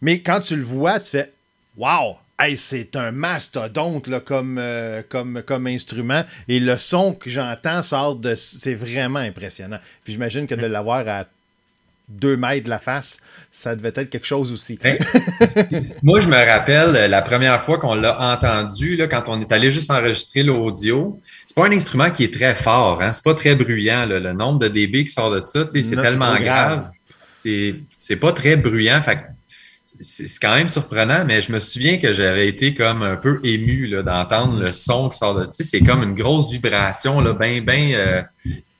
Mais 0.00 0.20
quand 0.20 0.40
tu 0.40 0.56
le 0.56 0.62
vois, 0.62 0.98
tu 0.98 1.10
fais 1.10 1.32
Wow! 1.76 2.18
Hey, 2.38 2.56
c'est 2.56 2.96
un 2.96 3.12
mastodonte 3.12 4.06
là, 4.06 4.20
comme, 4.20 4.58
euh, 4.58 5.02
comme, 5.08 5.42
comme 5.46 5.66
instrument. 5.66 6.24
Et 6.48 6.58
le 6.58 6.76
son 6.78 7.14
que 7.14 7.28
j'entends 7.30 7.82
sort 7.82 8.16
de. 8.16 8.34
C'est 8.34 8.74
vraiment 8.74 9.18
impressionnant. 9.18 9.78
Puis 10.04 10.14
j'imagine 10.14 10.46
que 10.46 10.54
de 10.54 10.66
l'avoir 10.66 11.06
à 11.06 11.26
deux 12.10 12.36
mètres 12.36 12.64
de 12.64 12.70
la 12.70 12.78
face, 12.78 13.18
ça 13.52 13.74
devait 13.76 13.92
être 13.94 14.10
quelque 14.10 14.26
chose 14.26 14.52
aussi. 14.52 14.78
Ben, 14.82 14.98
moi, 16.02 16.20
je 16.20 16.28
me 16.28 16.36
rappelle 16.36 16.96
euh, 16.96 17.08
la 17.08 17.22
première 17.22 17.62
fois 17.62 17.78
qu'on 17.78 17.94
l'a 17.94 18.20
entendu, 18.32 18.96
là, 18.96 19.06
quand 19.06 19.28
on 19.28 19.40
est 19.40 19.52
allé 19.52 19.70
juste 19.70 19.90
enregistrer 19.90 20.42
l'audio. 20.42 21.20
C'est 21.46 21.54
pas 21.54 21.66
un 21.66 21.72
instrument 21.72 22.10
qui 22.10 22.24
est 22.24 22.34
très 22.34 22.54
fort, 22.54 23.02
hein? 23.02 23.12
c'est 23.12 23.24
pas 23.24 23.34
très 23.34 23.54
bruyant. 23.54 24.06
Le 24.06 24.32
nombre 24.32 24.58
de 24.58 24.68
dB 24.68 25.04
qui 25.04 25.12
sort 25.12 25.30
de 25.30 25.40
ça, 25.44 25.66
c'est 25.66 25.82
tellement 25.82 26.36
grave. 26.36 26.90
C'est 27.18 28.16
pas 28.16 28.32
très 28.32 28.56
bruyant. 28.56 29.00
Fait 29.02 29.18
c'est 29.98 30.28
quand 30.40 30.54
même 30.54 30.68
surprenant, 30.68 31.24
mais 31.26 31.42
je 31.42 31.52
me 31.52 31.60
souviens 31.60 31.98
que 31.98 32.12
j'avais 32.12 32.48
été 32.48 32.74
comme 32.74 33.02
un 33.02 33.16
peu 33.16 33.40
ému 33.44 33.88
d'entendre 34.02 34.58
le 34.58 34.72
son 34.72 35.08
qui 35.10 35.18
sort 35.18 35.34
de. 35.34 35.44
Tu 35.46 35.52
sais, 35.52 35.64
c'est 35.64 35.80
comme 35.80 36.02
une 36.02 36.14
grosse 36.14 36.50
vibration, 36.50 37.20
là, 37.20 37.32
ben, 37.32 37.62
ben, 37.62 37.92
euh, 37.92 38.22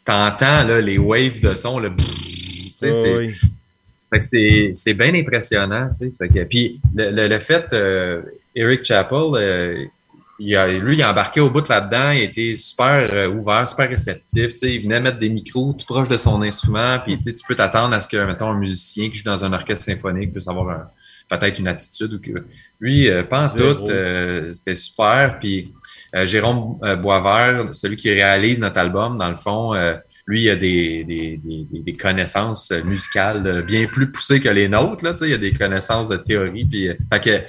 t'entends 0.05 0.65
les 0.65 0.99
waves 0.99 1.41
de 1.41 1.55
son, 1.55 1.79
tu 2.81 4.71
c'est 4.75 4.95
bien 4.95 5.15
impressionnant. 5.15 5.91
puis 6.49 6.81
le, 6.95 7.39
fait, 7.39 7.73
euh, 7.73 8.23
Eric 8.55 8.85
Chappell, 8.85 9.35
euh, 9.35 9.85
il 10.39 10.57
a, 10.57 10.69
lui, 10.69 10.97
il 10.97 11.03
a 11.03 11.11
embarqué 11.11 11.41
au 11.41 11.51
bout 11.51 11.69
là-dedans, 11.69 12.11
il 12.13 12.23
était 12.23 12.57
super 12.57 13.09
euh, 13.13 13.29
ouvert, 13.29 13.69
super 13.69 13.89
réceptif. 13.89 14.53
Il 14.63 14.83
venait 14.83 15.01
mettre 15.01 15.19
des 15.19 15.29
micros 15.29 15.75
tout 15.75 15.87
proche 15.87 16.09
de 16.09 16.17
son 16.17 16.41
instrument, 16.43 16.99
puis 17.05 17.19
tu 17.19 17.35
peux 17.47 17.55
t'attendre 17.55 17.95
à 17.95 18.01
ce 18.01 18.09
que, 18.09 18.17
mettons, 18.17 18.51
un 18.51 18.59
musicien 18.59 19.11
qui 19.11 19.19
joue 19.19 19.25
dans 19.25 19.45
un 19.45 19.53
orchestre 19.53 19.85
symphonique 19.85 20.33
puisse 20.33 20.49
avoir 20.49 20.91
peut-être 21.29 21.59
une 21.59 21.69
attitude. 21.69 22.15
Ou 22.15 22.21
que... 22.21 22.45
Lui, 22.81 23.09
pas 23.29 23.47
en 23.47 23.55
tout, 23.55 23.85
c'était 24.55 24.75
super. 24.75 25.39
Puis 25.39 25.73
Jérôme 26.25 26.79
Boisvert, 27.01 27.75
celui 27.75 27.97
qui 27.97 28.11
réalise 28.11 28.61
notre 28.61 28.79
album, 28.79 29.19
dans 29.19 29.29
le 29.29 29.37
fond, 29.37 29.75
lui, 30.31 30.45
il 30.45 30.51
a 30.51 30.57
des, 30.57 31.03
des, 31.05 31.41
des, 31.73 31.93
connaissances 31.93 32.71
musicales 32.85 33.65
bien 33.67 33.87
plus 33.87 34.13
poussées 34.13 34.39
que 34.39 34.49
les 34.49 34.69
nôtres. 34.69 35.05
Là, 35.05 35.13
il 35.23 35.35
a 35.35 35.39
des 35.39 35.53
connaissances 35.53 36.09
de 36.09 36.17
théorie. 36.17 36.65
Puis, 36.65 36.89
euh, 36.89 36.95
fait 37.13 37.21
que, 37.21 37.41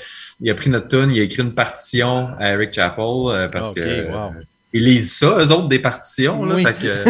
il 0.42 0.50
a 0.50 0.56
pris 0.56 0.72
notre 0.72 0.88
tune, 0.88 1.12
il 1.12 1.20
a 1.20 1.24
écrit 1.24 1.44
une 1.44 1.54
partition 1.54 2.30
à 2.40 2.54
Eric 2.54 2.74
Chappell 2.74 3.06
euh, 3.06 3.48
parce 3.50 3.70
que 3.74 4.08
ils 4.74 4.84
lisent 4.84 5.14
ça, 5.14 5.38
eux 5.38 5.52
autres, 5.52 5.68
des 5.68 5.80
partitions. 5.80 6.44
Là, 6.44 6.56
fait 6.56 6.74
que, 6.74 7.04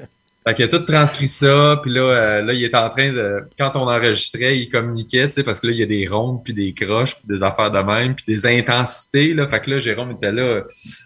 Fait 0.46 0.54
qu'il 0.54 0.66
a 0.66 0.68
tout 0.68 0.80
transcrit 0.80 1.26
ça, 1.26 1.80
puis 1.82 1.90
là, 1.90 2.02
euh, 2.02 2.42
là, 2.42 2.52
il 2.52 2.62
est 2.62 2.74
en 2.74 2.90
train 2.90 3.10
de. 3.10 3.48
Quand 3.58 3.76
on 3.76 3.88
enregistrait, 3.88 4.58
il 4.58 4.68
communiquait, 4.68 5.26
tu 5.28 5.32
sais, 5.32 5.42
parce 5.42 5.58
que 5.58 5.68
là, 5.68 5.72
il 5.72 5.78
y 5.78 5.82
a 5.82 5.86
des 5.86 6.06
rondes, 6.06 6.44
puis 6.44 6.52
des 6.52 6.74
croches, 6.74 7.14
puis 7.14 7.24
des 7.24 7.42
affaires 7.42 7.70
de 7.70 7.78
même, 7.78 8.14
puis 8.14 8.26
des 8.28 8.44
intensités, 8.44 9.32
là. 9.32 9.48
Fait 9.48 9.60
que 9.60 9.70
là, 9.70 9.78
Jérôme 9.78 10.10
était 10.10 10.32
là. 10.32 10.60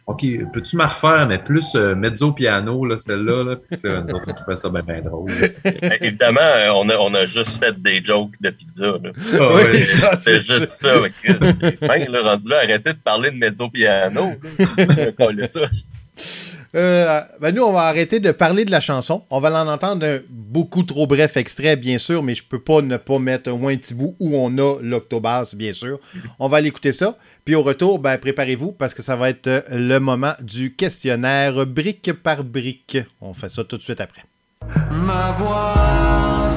OK, 0.08 0.24
peux-tu 0.52 0.76
me 0.76 0.82
refaire, 0.82 1.28
mais 1.28 1.38
plus 1.38 1.76
euh, 1.76 1.94
mezzo 1.94 2.32
piano, 2.32 2.84
là, 2.84 2.96
celle-là, 2.96 3.44
là. 3.44 3.56
Puis 3.56 3.78
là, 3.84 4.00
nous 4.00 4.14
autres, 4.14 4.26
on 4.28 4.34
trouvait 4.34 4.56
ça 4.56 4.70
bien, 4.70 4.82
bien 4.82 5.02
drôle. 5.02 5.30
Évidemment, 6.00 6.40
euh, 6.40 6.70
on 6.74 6.88
a, 6.88 6.96
on 6.96 7.14
a 7.14 7.24
juste 7.24 7.60
fait 7.60 7.80
des 7.80 8.04
jokes 8.04 8.34
de 8.40 8.50
pizza, 8.50 8.86
là. 8.86 9.12
Ah, 9.34 9.48
oui, 9.54 9.86
c'est 10.20 10.42
juste 10.42 10.68
ça. 10.68 11.00
Même, 11.00 12.10
là, 12.10 12.22
rendu 12.22 12.48
là, 12.48 12.56
arrêtez 12.64 12.92
de 12.92 12.98
parler 12.98 13.30
de 13.30 13.36
mezzo 13.36 13.68
piano. 13.68 14.32
ça. 15.46 15.60
Euh, 16.74 17.20
ben 17.40 17.54
nous, 17.54 17.62
on 17.62 17.72
va 17.72 17.82
arrêter 17.82 18.20
de 18.20 18.30
parler 18.30 18.64
de 18.64 18.70
la 18.70 18.80
chanson. 18.80 19.24
On 19.30 19.40
va 19.40 19.50
l'en 19.50 19.66
entendre 19.66 20.04
un 20.06 20.18
beaucoup 20.28 20.82
trop 20.82 21.06
bref 21.06 21.36
extrait, 21.36 21.76
bien 21.76 21.98
sûr, 21.98 22.22
mais 22.22 22.34
je 22.34 22.44
peux 22.44 22.60
pas 22.60 22.82
ne 22.82 22.96
pas 22.96 23.18
mettre 23.18 23.50
au 23.50 23.56
moins 23.56 23.72
un 23.72 23.76
petit 23.76 23.94
bout 23.94 24.16
où 24.20 24.36
on 24.36 24.56
a 24.58 24.78
l'octobase, 24.82 25.54
bien 25.54 25.72
sûr. 25.72 25.98
On 26.38 26.48
va 26.48 26.58
aller 26.58 26.68
écouter 26.68 26.92
ça. 26.92 27.16
Puis 27.44 27.54
au 27.54 27.62
retour, 27.62 27.98
ben, 27.98 28.18
préparez-vous 28.18 28.72
parce 28.72 28.94
que 28.94 29.02
ça 29.02 29.16
va 29.16 29.30
être 29.30 29.64
le 29.72 29.98
moment 29.98 30.34
du 30.42 30.74
questionnaire 30.74 31.66
brique 31.66 32.12
par 32.12 32.44
brique. 32.44 32.98
On 33.20 33.34
fait 33.34 33.48
ça 33.48 33.64
tout 33.64 33.76
de 33.76 33.82
suite 33.82 34.00
après. 34.00 34.24
Ma 34.90 35.32
voix 35.32 36.48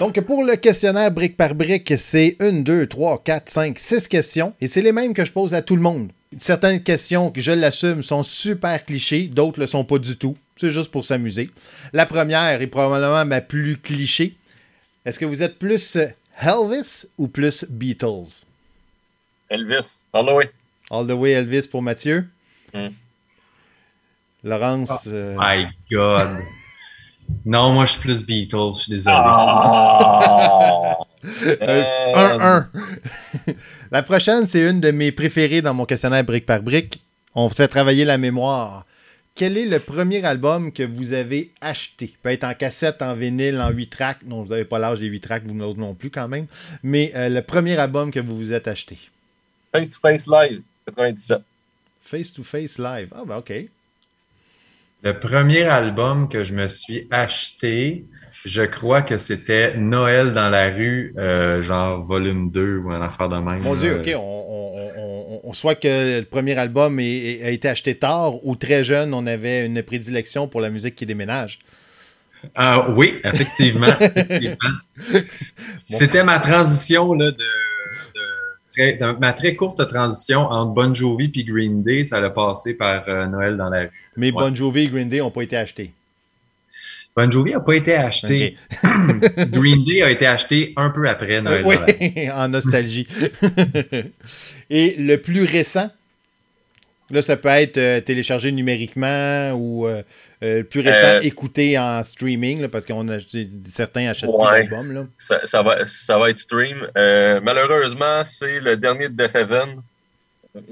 Donc, 0.00 0.18
pour 0.22 0.44
le 0.44 0.56
questionnaire 0.56 1.10
brique 1.10 1.36
par 1.36 1.54
brique, 1.54 1.92
c'est 1.96 2.36
une, 2.40 2.64
deux, 2.64 2.86
trois, 2.86 3.22
quatre, 3.22 3.50
cinq, 3.50 3.78
six 3.78 4.08
questions. 4.08 4.54
Et 4.60 4.66
c'est 4.66 4.82
les 4.82 4.92
mêmes 4.92 5.14
que 5.14 5.24
je 5.24 5.30
pose 5.30 5.54
à 5.54 5.62
tout 5.62 5.76
le 5.76 5.82
monde. 5.82 6.10
Certaines 6.38 6.82
questions, 6.82 7.32
je 7.36 7.52
l'assume, 7.52 8.02
sont 8.02 8.22
super 8.22 8.84
clichés, 8.84 9.28
d'autres 9.28 9.58
ne 9.58 9.64
le 9.64 9.66
sont 9.68 9.84
pas 9.84 9.98
du 9.98 10.16
tout. 10.16 10.36
C'est 10.56 10.70
juste 10.70 10.90
pour 10.90 11.04
s'amuser. 11.04 11.50
La 11.92 12.06
première 12.06 12.62
est 12.62 12.66
probablement 12.66 13.24
ma 13.24 13.40
plus 13.40 13.76
cliché. 13.76 14.34
Est-ce 15.04 15.18
que 15.18 15.24
vous 15.24 15.42
êtes 15.42 15.58
plus 15.58 15.98
Elvis 16.40 17.06
ou 17.18 17.28
plus 17.28 17.64
Beatles? 17.68 18.44
Elvis, 19.50 20.02
all 20.12 20.26
the 20.26 20.32
way. 20.32 20.50
All 20.90 21.06
the 21.06 21.12
way 21.12 21.32
Elvis 21.32 21.68
pour 21.68 21.82
Mathieu. 21.82 22.26
Hmm. 22.72 22.88
Laurence. 24.44 24.90
Oh 24.90 25.08
euh, 25.08 25.36
my 25.38 25.66
God. 25.90 26.28
Non, 27.44 27.72
moi, 27.72 27.86
je 27.86 27.92
suis 27.92 28.00
plus 28.00 28.24
Beatles, 28.24 28.72
je 28.74 28.80
suis 28.82 28.92
désolé. 28.92 29.16
1-1. 29.16 29.20
Ah! 29.22 30.96
Euh, 31.62 32.60
la 33.92 34.02
prochaine, 34.02 34.46
c'est 34.46 34.66
une 34.66 34.80
de 34.80 34.90
mes 34.90 35.12
préférées 35.12 35.60
dans 35.60 35.74
mon 35.74 35.84
questionnaire 35.84 36.24
brique 36.24 36.46
par 36.46 36.62
brique. 36.62 37.02
On 37.34 37.50
fait 37.50 37.68
travailler 37.68 38.06
la 38.06 38.16
mémoire. 38.16 38.86
Quel 39.34 39.58
est 39.58 39.66
le 39.66 39.78
premier 39.78 40.24
album 40.24 40.72
que 40.72 40.82
vous 40.82 41.12
avez 41.12 41.50
acheté? 41.60 42.14
Peut 42.22 42.30
être 42.30 42.44
en 42.44 42.54
cassette, 42.54 43.02
en 43.02 43.14
vinyle, 43.14 43.60
en 43.60 43.70
8 43.70 43.88
tracks. 43.88 44.22
Non, 44.24 44.42
vous 44.42 44.50
n'avez 44.50 44.64
pas 44.64 44.78
l'âge 44.78 45.00
des 45.00 45.06
8 45.06 45.20
tracks, 45.20 45.42
vous 45.46 45.54
non 45.54 45.94
plus 45.94 46.10
quand 46.10 46.28
même. 46.28 46.46
Mais 46.82 47.12
euh, 47.14 47.28
le 47.28 47.42
premier 47.42 47.76
album 47.76 48.10
que 48.10 48.20
vous 48.20 48.36
vous 48.36 48.52
êtes 48.52 48.66
acheté? 48.66 48.98
Face 49.72 49.90
to 49.90 49.98
Face 50.00 50.26
Live, 50.26 50.62
97. 50.86 51.42
Face 52.02 52.32
to 52.32 52.42
Face 52.42 52.78
Live. 52.78 53.08
Ah, 53.14 53.24
ben 53.26 53.36
OK. 53.36 53.52
Le 55.02 55.18
premier 55.18 55.62
album 55.62 56.28
que 56.28 56.44
je 56.44 56.52
me 56.52 56.66
suis 56.66 57.08
acheté, 57.10 58.04
je 58.44 58.62
crois 58.62 59.00
que 59.00 59.16
c'était 59.16 59.74
Noël 59.76 60.34
dans 60.34 60.50
la 60.50 60.68
rue, 60.68 61.14
euh, 61.16 61.62
genre 61.62 62.04
volume 62.04 62.50
2 62.50 62.78
ou 62.78 62.90
un 62.90 63.00
affaire 63.00 63.28
de 63.28 63.36
même. 63.36 63.62
Mon 63.62 63.74
Dieu, 63.74 64.00
OK. 64.00 64.14
On, 65.42 65.52
soit 65.52 65.74
que 65.74 66.20
le 66.20 66.24
premier 66.24 66.56
album 66.56 67.00
a 67.00 67.02
été 67.02 67.68
acheté 67.68 67.96
tard 67.96 68.44
ou 68.46 68.54
très 68.54 68.84
jeune, 68.84 69.14
on 69.14 69.26
avait 69.26 69.66
une 69.66 69.82
prédilection 69.82 70.46
pour 70.46 70.60
la 70.60 70.70
musique 70.70 70.94
qui 70.94 71.06
déménage. 71.06 71.58
Ah, 72.54 72.88
oui, 72.96 73.20
effectivement. 73.24 73.88
C'était 75.90 76.22
ma 76.22 76.38
transition 76.38 77.14
là, 77.14 77.32
de 77.32 77.44
ma 79.20 79.32
très 79.32 79.56
courte 79.56 79.86
transition 79.88 80.40
entre 80.40 80.72
Bon 80.72 80.94
Jovi 80.94 81.30
et 81.34 81.44
Green 81.44 81.82
Day, 81.82 82.04
ça 82.04 82.18
a 82.18 82.30
passé 82.30 82.74
par 82.74 83.08
euh, 83.08 83.26
Noël 83.26 83.56
dans 83.56 83.68
la 83.68 83.80
rue. 83.82 83.90
Mais 84.16 84.30
Bon 84.32 84.54
Jovi 84.54 84.82
et 84.82 84.88
Green 84.88 85.08
Day 85.08 85.18
n'ont 85.18 85.30
pas 85.30 85.42
été 85.42 85.56
achetés. 85.56 85.92
Bon 87.16 87.30
Jovi 87.30 87.52
n'a 87.52 87.60
pas 87.60 87.74
été 87.74 87.94
acheté. 87.94 88.56
Green 89.50 89.84
Day 89.84 90.02
a 90.02 90.10
été 90.10 90.26
acheté 90.26 90.72
un 90.76 90.90
peu 90.90 91.08
après 91.08 91.40
Noël. 91.40 91.64
Oui, 91.66 92.30
en 92.32 92.48
nostalgie. 92.48 93.06
et 94.70 94.94
le 94.96 95.16
plus 95.16 95.44
récent, 95.44 95.90
là, 97.10 97.22
ça 97.22 97.36
peut 97.36 97.48
être 97.48 97.78
euh, 97.78 98.00
téléchargé 98.00 98.52
numériquement 98.52 99.52
ou 99.52 99.86
euh, 99.86 100.02
euh, 100.42 100.62
plus 100.62 100.80
récent 100.80 101.06
euh, 101.06 101.20
écouté 101.20 101.78
en 101.78 102.02
streaming, 102.02 102.66
parce 102.68 102.86
qu'on 102.86 103.06
a 103.10 103.18
certains 103.68 104.08
achètent 104.08 104.30
ouais, 104.30 104.66
l'album. 104.70 105.08
Ça, 105.18 105.46
ça, 105.46 105.62
va, 105.62 105.84
ça 105.84 106.18
va 106.18 106.30
être 106.30 106.38
stream. 106.38 106.86
Euh, 106.96 107.40
malheureusement, 107.42 108.24
c'est 108.24 108.58
le 108.58 108.76
dernier 108.78 109.10
de 109.10 109.14
Death 109.14 109.34
Heaven. 109.34 109.82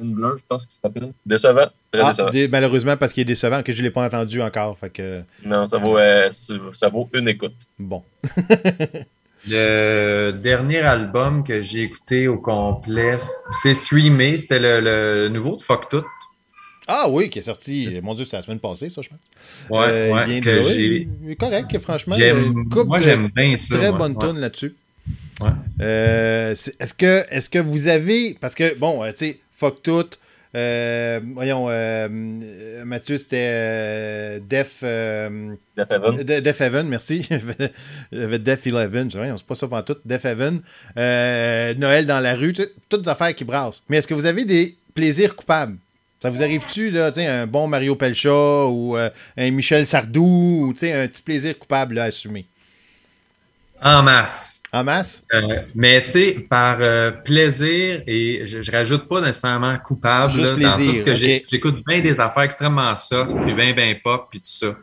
Une 0.01 0.15
blanche, 0.15 0.41
je 0.41 0.45
pense 0.49 0.65
qu'il 0.65 0.75
s'appelle. 0.81 1.13
Décevant. 1.27 1.67
Très 1.93 2.03
ah, 2.03 2.13
décevant. 2.13 2.49
malheureusement, 2.51 2.97
parce 2.97 3.13
qu'il 3.13 3.21
est 3.21 3.27
décevant, 3.27 3.63
que 3.63 3.73
je 3.73 3.79
ne 3.79 3.85
l'ai 3.85 3.91
pas 3.91 4.05
entendu 4.07 4.41
encore. 4.41 4.79
Fait 4.79 4.91
que... 4.91 5.21
Non, 5.45 5.69
ça 5.69 5.77
vaut, 5.77 5.99
ça 6.73 6.89
vaut 6.89 7.09
une 7.13 7.29
écoute. 7.29 7.55
Bon. 7.79 8.03
le 9.49 10.31
dernier 10.33 10.81
album 10.81 11.45
que 11.45 11.61
j'ai 11.61 11.83
écouté 11.83 12.27
au 12.27 12.39
complet, 12.39 13.19
c'est 13.63 13.75
streamé. 13.75 14.39
C'était 14.39 14.61
le, 14.61 14.81
le, 14.81 15.29
nouveau 15.29 15.57
de 15.57 15.61
Fuck 15.61 15.91
Tout. 15.91 16.05
Ah 16.91 17.07
oui, 17.11 17.29
qui 17.29 17.39
est 17.39 17.43
sorti, 17.43 18.01
mon 18.03 18.15
Dieu, 18.15 18.25
c'est 18.25 18.37
la 18.37 18.43
semaine 18.43 18.61
passée, 18.61 18.89
ça, 18.89 19.03
je 19.03 19.11
pense. 19.11 19.19
Ouais, 19.69 19.87
euh, 19.91 20.15
ouais 20.15 20.41
que 20.41 20.63
j'ai... 20.63 21.07
Correct, 21.39 21.79
franchement. 21.81 22.17
Moi, 22.87 23.01
j'aime 23.01 23.29
bien 23.37 23.59
ça. 23.59 23.77
Très 23.77 23.93
bonne 23.93 24.17
tonne 24.17 24.39
là-dessus. 24.39 24.75
Ouais. 25.41 25.51
Euh, 25.83 26.53
est-ce 26.53 26.95
que, 26.95 27.25
est 27.31 27.51
que 27.51 27.59
vous 27.59 27.89
avez... 27.89 28.39
Parce 28.41 28.55
que, 28.55 28.75
bon, 28.77 29.05
euh, 29.05 29.11
tu 29.11 29.19
sais, 29.19 29.39
fuck 29.55 29.83
tout, 29.83 30.07
Euh, 30.57 31.21
voyons, 31.35 31.67
euh, 31.69 32.09
Mathieu, 32.87 33.19
c'était 33.19 34.41
Def. 34.41 34.81
Def 34.81 35.91
Heaven. 35.91 36.23
Def 36.23 36.61
Heaven, 36.63 36.89
merci. 36.89 37.29
J'avais 38.13 38.39
Def 38.39 38.67
Eleven. 38.67 39.11
C'est 39.11 39.47
pas 39.47 39.55
ça 39.55 39.69
pour 39.69 39.85
tout. 39.85 39.97
Def 40.07 40.25
Heaven. 40.25 40.61
Noël 40.97 42.07
dans 42.07 42.21
la 42.21 42.35
rue. 42.35 42.55
Toutes 42.89 43.03
des 43.03 43.09
affaires 43.11 43.35
qui 43.35 43.45
brassent. 43.45 43.83
Mais 43.91 43.99
est-ce 43.99 44.09
que 44.09 44.15
vous 44.15 44.25
avez 44.25 44.47
des 44.47 44.75
plaisirs 44.95 45.37
coupables? 45.37 45.77
Ça 46.21 46.31
vous 46.31 46.43
arrive-tu, 46.43 46.91
là, 46.91 47.13
un 47.17 47.47
bon 47.47 47.69
Mario 47.69 47.95
Pelcha 47.95 48.67
ou 48.67 48.97
un 48.97 49.51
Michel 49.51 49.87
Sardou 49.87 50.67
ou 50.67 50.71
un 50.71 51.07
petit 51.07 51.23
plaisir 51.23 51.59
coupable 51.59 51.99
à 51.99 52.05
assumer? 52.05 52.47
En 53.83 54.03
masse. 54.03 54.63
En 54.73 54.83
masse? 54.83 55.23
Euh, 55.33 55.63
mais 55.75 56.03
tu 56.03 56.11
sais, 56.11 56.47
par 56.49 56.79
euh, 56.81 57.13
plaisir, 57.13 58.03
et 58.07 58.43
je, 58.45 58.61
je, 58.61 58.73
rajoute 58.73 59.07
pas 59.07 59.21
nécessairement 59.21 59.79
coupable 59.79 60.41
là, 60.41 60.57
dans 60.57 60.77
tout 60.77 60.97
ce 60.97 61.03
que 61.03 61.15
j'écoute 61.15 61.85
bien 61.87 62.01
des 62.01 62.21
affaires 62.21 62.43
extrêmement 62.43 62.97
soft, 62.97 63.37
puis 63.45 63.55
bien, 63.55 63.73
bien 63.73 63.95
pop, 64.03 64.27
puis 64.31 64.41
tout 64.41 64.47
ça. 64.47 64.77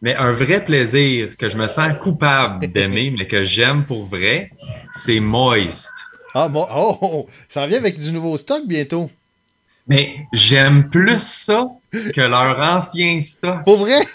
Mais 0.00 0.14
un 0.14 0.32
vrai 0.32 0.64
plaisir 0.64 1.36
que 1.36 1.48
je 1.48 1.56
me 1.56 1.66
sens 1.66 1.92
coupable 2.00 2.64
d'aimer, 2.72 3.12
mais 3.16 3.26
que 3.26 3.42
j'aime 3.42 3.84
pour 3.84 4.06
vrai, 4.06 4.52
c'est 4.92 5.18
Moist. 5.18 5.90
Ah, 6.34 6.48
oh, 6.54 6.66
oh, 6.72 6.98
oh, 7.00 7.26
ça 7.48 7.62
revient 7.62 7.76
avec 7.76 7.98
du 7.98 8.12
nouveau 8.12 8.38
stock 8.38 8.62
bientôt. 8.66 9.10
Mais 9.88 10.26
j'aime 10.32 10.90
plus 10.90 11.18
ça 11.18 11.66
que 11.90 12.20
leur 12.20 12.58
ancien 12.58 13.20
stock. 13.20 13.64
Pour 13.64 13.78
vrai? 13.78 14.06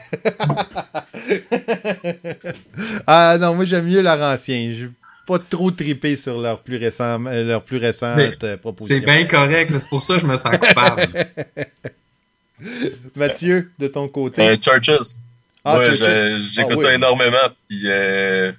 ah 3.07 3.37
non, 3.39 3.55
moi 3.55 3.65
j'aime 3.65 3.87
mieux 3.87 4.01
leur 4.01 4.21
ancien. 4.21 4.71
Je 4.71 4.87
pas 5.25 5.39
trop 5.39 5.71
triper 5.71 6.15
sur 6.15 6.39
leur 6.39 6.59
plus, 6.59 6.77
récent, 6.77 7.17
leur 7.19 7.63
plus 7.63 7.77
récente 7.77 8.43
euh, 8.43 8.57
proposition. 8.57 8.99
C'est 8.99 9.05
bien 9.05 9.25
correct, 9.25 9.71
c'est 9.77 9.89
pour 9.89 10.03
ça 10.03 10.15
que 10.15 10.21
je 10.21 10.25
me 10.25 10.37
sens 10.37 10.57
coupable. 10.57 11.07
Mathieu, 13.15 13.71
de 13.79 13.87
ton 13.87 14.07
côté. 14.07 14.41
Euh, 14.41 14.57
Churches. 14.57 15.15
Ah, 15.65 15.79
j'écoute 15.83 16.79
ah 16.79 16.81
ça 16.81 16.93
énormément, 16.93 17.37
puis 17.69 17.83
euh, 17.85 18.51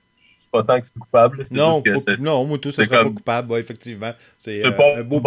pas 0.55 0.63
tant 0.63 0.81
que 0.81 0.87
c'est 0.87 0.99
coupable. 0.99 1.43
Non, 1.53 1.83
juste 1.85 2.07
que 2.07 2.23
non, 2.23 2.45
moi 2.45 2.59
tout 2.59 2.71
ça 2.71 2.85
serait 2.85 3.03
pas 3.03 3.11
coupable, 3.11 3.59
effectivement. 3.59 4.13
C'est 4.39 4.65
euh, 4.65 4.99
un 4.99 5.03
beau 5.03 5.21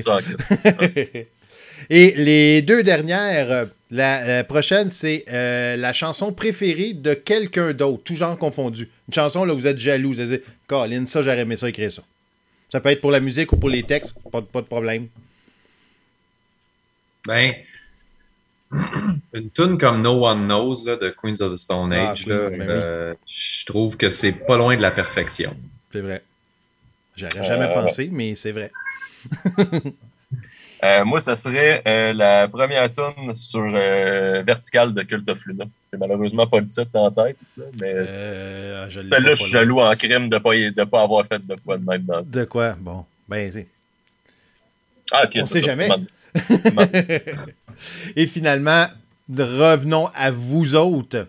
ça. 0.00 0.18
Et 1.92 2.12
les 2.14 2.62
deux 2.62 2.84
dernières, 2.84 3.50
euh, 3.50 3.64
la, 3.90 4.44
prochaine, 4.44 4.90
c'est 4.90 5.24
euh, 5.28 5.76
la 5.76 5.92
chanson 5.92 6.32
préférée 6.32 6.92
de 6.92 7.14
quelqu'un 7.14 7.72
d'autre, 7.72 8.04
tout 8.04 8.14
genre 8.14 8.38
confondu. 8.38 8.88
Une 9.08 9.14
chanson 9.14 9.44
là, 9.44 9.54
où 9.54 9.58
vous 9.58 9.66
êtes 9.66 9.78
jaloux, 9.78 10.12
vous 10.12 10.20
allez 10.20 10.42
Colin, 10.68 11.04
ça, 11.06 11.22
j'aurais 11.22 11.40
aimé 11.40 11.56
ça 11.56 11.68
écrire 11.68 11.90
ça. 11.90 12.02
Ça 12.70 12.78
peut 12.80 12.90
être 12.90 13.00
pour 13.00 13.10
la 13.10 13.18
musique 13.18 13.52
ou 13.52 13.56
pour 13.56 13.70
les 13.70 13.82
textes, 13.82 14.14
pas, 14.30 14.40
pas 14.40 14.60
de 14.60 14.66
problème. 14.66 15.08
Ben, 17.26 17.50
une 19.32 19.50
tune 19.50 19.78
comme 19.78 20.02
No 20.02 20.26
One 20.26 20.46
Knows 20.46 20.84
là, 20.84 20.96
de 20.96 21.10
Queens 21.10 21.40
of 21.40 21.52
the 21.52 21.56
Stone 21.56 21.92
ah, 21.92 22.10
Age, 22.10 22.26
ben 22.26 22.36
euh, 22.36 23.14
je 23.26 23.66
trouve 23.66 23.96
que 23.96 24.10
c'est 24.10 24.32
pas 24.32 24.56
loin 24.56 24.76
de 24.76 24.82
la 24.82 24.90
perfection. 24.90 25.56
C'est 25.92 26.00
vrai. 26.00 26.22
J'aurais 27.16 27.44
jamais 27.44 27.72
pensé, 27.72 28.08
mais 28.12 28.34
c'est 28.34 28.52
vrai. 28.52 28.70
Euh, 30.82 31.04
moi, 31.04 31.20
ce 31.20 31.34
serait 31.34 31.82
euh, 31.86 32.12
la 32.14 32.48
première 32.48 32.88
tune 32.92 33.34
sur 33.34 33.70
euh, 33.74 34.42
Vertical 34.46 34.94
de 34.94 35.02
Cult 35.02 35.28
of 35.28 35.44
Luna. 35.44 35.64
J'ai 35.92 35.98
malheureusement 35.98 36.46
pas 36.46 36.60
le 36.60 36.68
titre 36.68 36.88
en 36.94 37.10
tête, 37.10 37.36
mais 37.78 37.92
ah, 37.98 38.86
là 38.86 39.34
je 39.34 39.34
suis 39.34 39.50
jaloux 39.50 39.80
en 39.80 39.94
crime 39.94 40.28
de 40.28 40.36
ne 40.36 40.70
pas, 40.70 40.86
pas 40.86 41.02
avoir 41.02 41.26
fait 41.26 41.46
de 41.46 41.54
quoi 41.62 41.76
de 41.76 41.84
même. 41.84 42.02
Dans... 42.04 42.22
De 42.22 42.44
quoi? 42.44 42.76
Bon, 42.80 43.04
ben, 43.28 43.50
c'est... 43.52 43.66
Ah, 45.12 45.24
ok, 45.24 45.38
On 45.42 45.44
sait 45.44 45.60
jamais. 45.60 45.88
Et 48.16 48.26
finalement, 48.26 48.86
revenons 49.28 50.08
à 50.14 50.30
vous 50.30 50.74
autres. 50.74 51.26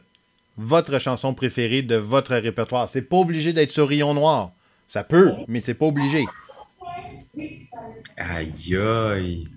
Votre 0.57 0.99
chanson 0.99 1.33
préférée 1.33 1.81
de 1.81 1.95
votre 1.95 2.35
répertoire. 2.35 2.89
C'est 2.89 3.01
pas 3.01 3.17
obligé 3.17 3.53
d'être 3.53 3.69
sur 3.69 3.87
Rayon 3.87 4.13
Noir. 4.13 4.51
Ça 4.87 5.03
peut, 5.03 5.31
mais 5.47 5.61
c'est 5.61 5.73
pas 5.73 5.85
obligé. 5.85 6.25
Aïe 8.17 8.75
aïe. 8.75 9.47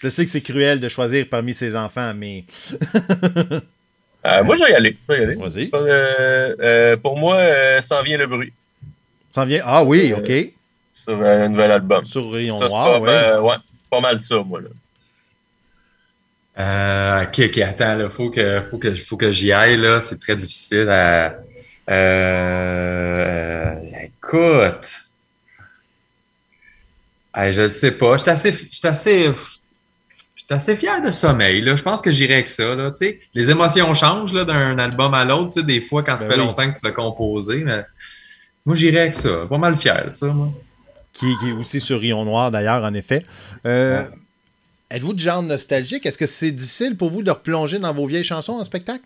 Je 0.00 0.08
sais 0.08 0.24
que 0.24 0.30
c'est 0.30 0.40
cruel 0.40 0.80
de 0.80 0.88
choisir 0.88 1.28
parmi 1.28 1.54
ses 1.54 1.76
enfants, 1.76 2.12
mais. 2.14 2.44
Euh, 4.26 4.42
moi, 4.42 4.56
je 4.56 4.64
vais 4.64 4.72
y 4.72 4.74
aller. 4.74 4.98
Vas-y. 5.08 5.70
Euh, 5.72 6.56
euh, 6.60 6.96
pour 6.96 7.16
moi, 7.16 7.38
S'en 7.80 8.02
vient 8.02 8.18
le 8.18 8.26
bruit. 8.26 8.52
S'en 9.30 9.46
vient. 9.46 9.62
Ah 9.64 9.84
oui, 9.84 10.12
OK. 10.12 10.30
Sur 11.04 11.22
un 11.22 11.48
nouvel 11.48 11.70
album. 11.70 12.04
Sur 12.06 12.30
Rayon 12.30 12.58
Noir, 12.58 13.00
oui. 13.00 13.08
ouais, 13.08 13.56
c'est 13.70 13.86
pas 13.88 14.00
mal 14.00 14.18
ça, 14.18 14.42
moi. 14.42 14.60
Là. 14.60 14.70
ok, 17.22 17.40
ok, 17.46 17.58
attends, 17.58 18.00
il 18.00 18.10
faut 18.10 18.30
que, 18.30 18.62
faut 18.68 18.78
que, 18.78 18.94
faut 18.96 19.16
que 19.16 19.30
j'y 19.30 19.52
aille, 19.52 19.76
là. 19.76 20.00
C'est 20.00 20.18
très 20.18 20.36
difficile 20.36 20.88
à. 20.88 21.36
écoute. 24.04 24.88
Je 27.36 27.52
je 27.52 27.66
sais 27.68 27.92
pas. 27.92 28.16
Je 28.16 28.22
suis 28.22 28.30
assez, 28.30 28.68
assez, 28.82 29.32
assez 30.50 30.76
fier 30.76 31.00
de 31.00 31.12
sommeil. 31.12 31.60
Là. 31.60 31.76
Je 31.76 31.82
pense 31.82 32.02
que 32.02 32.10
j'irai 32.10 32.34
avec 32.34 32.48
ça. 32.48 32.74
Là, 32.74 32.90
les 33.34 33.50
émotions 33.50 33.94
changent 33.94 34.32
d'un 34.32 34.78
album 34.78 35.14
à 35.14 35.24
l'autre. 35.24 35.62
Des 35.62 35.80
fois, 35.80 36.02
quand 36.02 36.16
ça 36.16 36.24
ben 36.24 36.32
fait 36.32 36.38
longtemps 36.38 36.68
que 36.68 36.78
tu 36.78 36.84
l'as 36.84 36.90
composé. 36.90 37.62
Mais 37.64 37.84
moi, 38.66 38.74
j'irai 38.74 39.00
avec 39.00 39.14
ça. 39.14 39.46
Pas 39.48 39.58
mal 39.58 39.76
fier 39.76 40.10
de 40.10 40.14
ça, 40.14 40.26
moi. 40.26 40.48
Qui, 41.18 41.32
est 41.48 41.52
aussi 41.52 41.80
sur 41.80 42.00
Rion 42.00 42.24
Noir, 42.24 42.50
d'ailleurs, 42.50 42.84
en 42.84 42.94
effet. 42.94 43.22
Euh, 43.66 44.04
êtes-vous 44.90 45.14
de 45.14 45.18
genre 45.18 45.42
nostalgique? 45.42 46.06
Est-ce 46.06 46.18
que 46.18 46.26
c'est 46.26 46.52
difficile 46.52 46.96
pour 46.96 47.10
vous 47.10 47.22
de 47.22 47.30
replonger 47.30 47.78
dans 47.78 47.92
vos 47.92 48.06
vieilles 48.06 48.24
chansons 48.24 48.54
en 48.54 48.64
spectacle? 48.64 49.04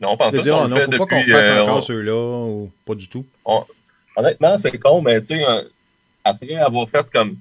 Non, 0.00 0.16
pas 0.16 0.28
en 0.28 0.30
tout. 0.30 0.42
Dire, 0.42 0.60
oh, 0.64 0.68
non, 0.68 0.76
faut 0.76 0.90
pas 0.90 0.98
qu'on 0.98 1.20
fasse 1.20 1.28
euh, 1.28 1.62
encore 1.62 1.82
ceux-là, 1.82 2.44
ou 2.46 2.70
pas 2.84 2.94
du 2.94 3.08
tout. 3.08 3.24
Honnêtement, 4.16 4.56
c'est 4.56 4.76
con, 4.78 5.00
mais 5.00 5.20
tu 5.20 5.36
sais, 5.36 5.44
euh, 5.48 5.62
après 6.24 6.54
avoir 6.56 6.88
fait 6.88 7.10
comme 7.10 7.36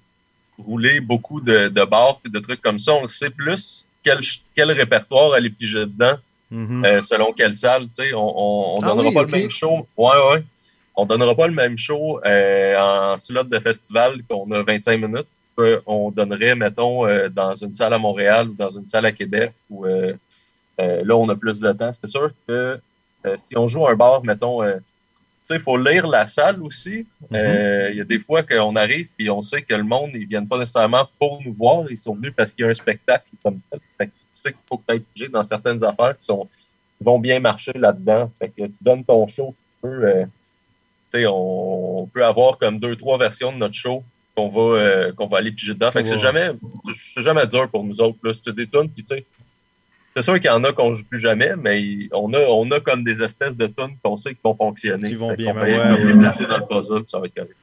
rouler 0.58 1.00
beaucoup 1.00 1.42
de, 1.42 1.68
de 1.68 1.84
bars 1.84 2.20
et 2.26 2.30
de 2.30 2.40
trucs 2.40 2.62
comme 2.62 2.80
ça. 2.80 2.94
On 2.94 3.08
sait 3.08 3.30
plus 3.30 3.88
quel, 4.04 4.20
quel 4.56 4.72
répertoire 4.72 5.34
aller 5.34 5.50
piger 5.50 5.86
dedans, 5.86 6.16
euh, 6.54 7.02
selon 7.02 7.34
quelle 7.34 7.54
salle. 7.54 7.88
On 8.16 8.80
ne 8.82 8.86
ah 8.86 8.90
donnera 8.90 9.12
pas 9.12 9.24
le 9.24 9.28
même 9.28 9.50
show. 9.50 9.88
Ouais, 9.98 10.10
ouais. 10.32 10.44
On 10.96 11.06
donnera 11.06 11.36
pas 11.36 11.48
le 11.48 11.54
même 11.54 11.78
show 11.78 12.20
euh, 12.26 12.76
en 12.78 13.18
slot 13.18 13.46
de 13.46 13.60
festival 13.60 14.22
qu'on 14.30 14.52
a 14.52 14.62
25 14.64 14.98
minutes 14.98 15.28
qu'on 15.56 16.12
donnerait, 16.12 16.56
mettons, 16.56 17.06
euh, 17.06 17.30
dans 17.30 17.54
une 17.54 17.74
salle 17.74 17.94
à 17.94 17.98
Montréal 17.98 18.50
ou 18.50 18.54
dans 18.56 18.70
une 18.70 18.88
salle 18.88 19.06
à 19.06 19.12
Québec 19.12 19.54
où 19.70 19.86
là, 19.86 21.16
on 21.16 21.30
a 21.30 21.36
plus 21.36 21.60
de 21.60 21.72
temps. 21.74 21.92
C'est 21.94 22.10
sûr 22.10 22.32
que 22.48 22.80
si 23.36 23.56
on 23.56 23.68
joue 23.68 23.88
un 23.88 23.96
bar, 23.96 24.24
mettons, 24.24 24.64
il 25.56 25.60
faut 25.60 25.78
lire 25.78 26.08
la 26.08 26.26
salle 26.26 26.62
aussi. 26.62 27.06
Mhm. 27.22 27.28
Euh, 27.34 27.90
il 27.92 27.98
y 27.98 28.02
a 28.02 28.04
des 28.04 28.20
fois 28.20 28.44
qu'on 28.44 28.76
arrive 28.76 29.10
et 29.20 29.30
on 29.30 29.42
sait 29.42 29.62
que 29.62 29.74
le 29.74 29.84
monde, 29.84 30.12
ils 30.14 30.28
viennent 30.28 30.48
pas 30.48 30.60
nécessairement 30.60 31.08
pour 31.20 31.42
nous 31.44 31.54
voir, 31.54 31.86
ils 31.90 31.98
sont 31.98 32.16
venus 32.16 32.34
parce 32.36 32.54
qu'il 32.54 32.66
y 32.66 32.68
a 32.68 32.72
un 32.72 32.74
spectacle 32.74 33.28
comme 33.44 33.60
tel. 33.70 33.80
tu 34.00 34.12
sais 34.34 34.52
qu'il 34.52 34.62
faut 34.68 34.78
que 34.78 34.98
tu 35.14 35.30
dans 35.30 35.44
certaines 35.44 35.84
affaires 35.84 36.18
qui, 36.18 36.26
sont, 36.26 36.48
vont 37.00 37.20
bien 37.20 37.40
marcher 37.40 37.74
là-dedans. 37.76 38.32
Fait 38.40 38.50
que 38.50 38.66
tu 38.68 38.78
donnes 38.82 39.04
ton 39.04 39.28
show 39.28 39.54
si 39.54 39.82
tu 39.84 39.90
veux. 39.90 40.28
Euh, 41.16 41.28
on, 41.30 42.08
peut 42.12 42.26
avoir 42.26 42.58
comme 42.58 42.80
deux, 42.80 42.96
trois 42.96 43.18
versions 43.18 43.52
de 43.52 43.58
notre 43.58 43.74
show 43.74 44.04
qu'on 44.36 44.48
va, 44.48 44.80
euh, 44.80 45.12
qu'on 45.14 45.28
va 45.28 45.38
aller 45.38 45.52
piger 45.52 45.74
dedans. 45.74 45.92
Fait 45.92 46.02
que 46.02 46.08
c'est 46.08 46.18
jamais, 46.18 46.52
jamais 47.18 47.46
dur 47.48 47.70
pour 47.70 47.84
nous 47.84 48.02
autres. 48.02 48.18
Là. 48.24 48.34
Si 48.34 48.42
tu 48.42 48.54
détonnes, 48.54 48.90
puis 48.90 49.04
tu 49.04 49.16
sais, 49.16 49.26
c'est 50.16 50.24
sûr 50.24 50.36
qu'il 50.36 50.46
y 50.46 50.50
en 50.50 50.64
a 50.64 50.74
qu'on 50.74 50.94
joue 50.94 51.06
plus 51.06 51.20
jamais, 51.20 51.54
mais 51.58 51.82
on 52.12 52.34
a, 52.34 52.40
on 52.40 52.70
a 52.72 52.80
comme 52.80 53.04
des 53.04 53.24
espèces 53.24 53.56
de 53.56 53.68
tunes 53.68 53.96
qu'on 54.04 54.16
sait 54.16 54.34
qui 54.34 54.42
vont 54.44 54.56
fonctionner. 54.56 55.10
Qui 55.10 55.16
vont 55.16 55.34
bien, 55.34 55.54
les 55.98 56.14
placer 56.14 56.46
dans 56.46 56.58
le 56.58 56.66
puzzle, 56.66 57.04
ça 57.08 57.20
va 57.20 57.28
être 57.28 57.36
correct. 57.36 57.56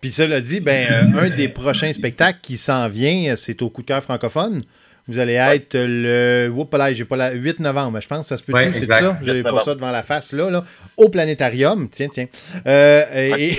Puis 0.00 0.10
cela 0.10 0.40
dit, 0.40 0.60
ben, 0.60 0.86
euh, 0.90 1.20
un 1.22 1.30
des 1.30 1.48
prochains 1.48 1.92
spectacles 1.92 2.40
qui 2.42 2.58
s'en 2.58 2.88
vient, 2.88 3.34
c'est 3.36 3.62
au 3.62 3.70
coup 3.70 3.82
de 3.82 3.86
cœur 3.86 4.02
francophone. 4.02 4.60
Vous 5.08 5.18
allez 5.18 5.34
être 5.34 5.76
le. 5.76 6.48
Oups, 6.48 6.76
là, 6.76 6.92
j'ai 6.92 7.04
pas 7.04 7.16
la 7.16 7.32
8 7.32 7.60
novembre, 7.60 8.00
je 8.00 8.08
pense 8.08 8.26
ça 8.26 8.36
se 8.36 8.42
peut 8.42 8.52
ouais, 8.52 8.72
c'est 8.74 8.86
ça? 8.86 9.18
J'avais 9.22 9.42
pas 9.42 9.62
ça 9.64 9.74
devant 9.74 9.90
la 9.90 10.02
face 10.02 10.32
là, 10.32 10.50
là. 10.50 10.64
Au 10.96 11.08
planétarium. 11.08 11.88
Tiens, 11.90 12.08
tiens. 12.10 12.26
Euh, 12.66 13.04
et... 13.14 13.56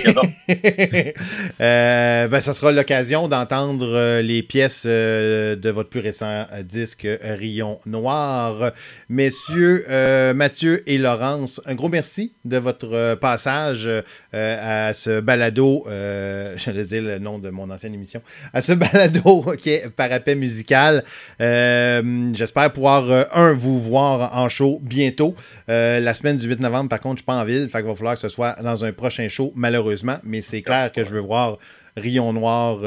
euh, 1.60 2.28
ben, 2.28 2.40
ça 2.40 2.52
sera 2.52 2.72
l'occasion 2.72 3.28
d'entendre 3.28 3.86
euh, 3.94 4.22
les 4.22 4.42
pièces 4.42 4.84
euh, 4.86 5.56
de 5.56 5.70
votre 5.70 5.88
plus 5.88 6.00
récent 6.00 6.46
disque 6.64 7.06
Rion 7.22 7.78
Noir. 7.86 8.72
Messieurs 9.08 9.84
Mathieu 10.34 10.82
et 10.86 10.98
Laurence, 10.98 11.60
un 11.66 11.74
gros 11.74 11.88
merci 11.88 12.34
de 12.44 12.58
votre 12.58 13.14
passage 13.16 13.88
à 14.32 14.92
ce 14.92 15.20
balado. 15.20 15.84
J'allais 16.56 16.84
dire 16.84 17.02
le 17.02 17.18
nom 17.18 17.38
de 17.38 17.50
mon 17.50 17.70
ancienne 17.70 17.94
émission. 17.94 18.22
À 18.52 18.60
ce 18.60 18.72
balado 18.72 19.54
qui 19.58 19.70
est 19.70 19.90
parapet 19.90 20.34
musical. 20.34 21.04
Euh, 21.40 22.32
j'espère 22.34 22.72
pouvoir, 22.72 23.10
euh, 23.10 23.24
un, 23.32 23.54
vous 23.54 23.80
voir 23.80 24.36
en 24.36 24.48
show 24.48 24.80
bientôt. 24.82 25.34
Euh, 25.68 26.00
la 26.00 26.14
semaine 26.14 26.36
du 26.36 26.48
8 26.48 26.60
novembre, 26.60 26.88
par 26.88 27.00
contre, 27.00 27.16
je 27.16 27.20
suis 27.20 27.26
pas 27.26 27.40
en 27.40 27.44
ville. 27.44 27.68
Fait 27.68 27.78
qu'il 27.78 27.88
va 27.88 27.94
falloir 27.94 28.14
que 28.14 28.20
ce 28.20 28.28
soit 28.28 28.56
dans 28.62 28.84
un 28.84 28.92
prochain 28.92 29.28
show, 29.28 29.52
malheureusement. 29.54 30.18
Mais 30.24 30.42
c'est 30.42 30.62
clair 30.62 30.90
que 30.92 31.04
je 31.04 31.10
veux 31.10 31.20
voir 31.20 31.58
Rion 31.96 32.32
Noir 32.32 32.78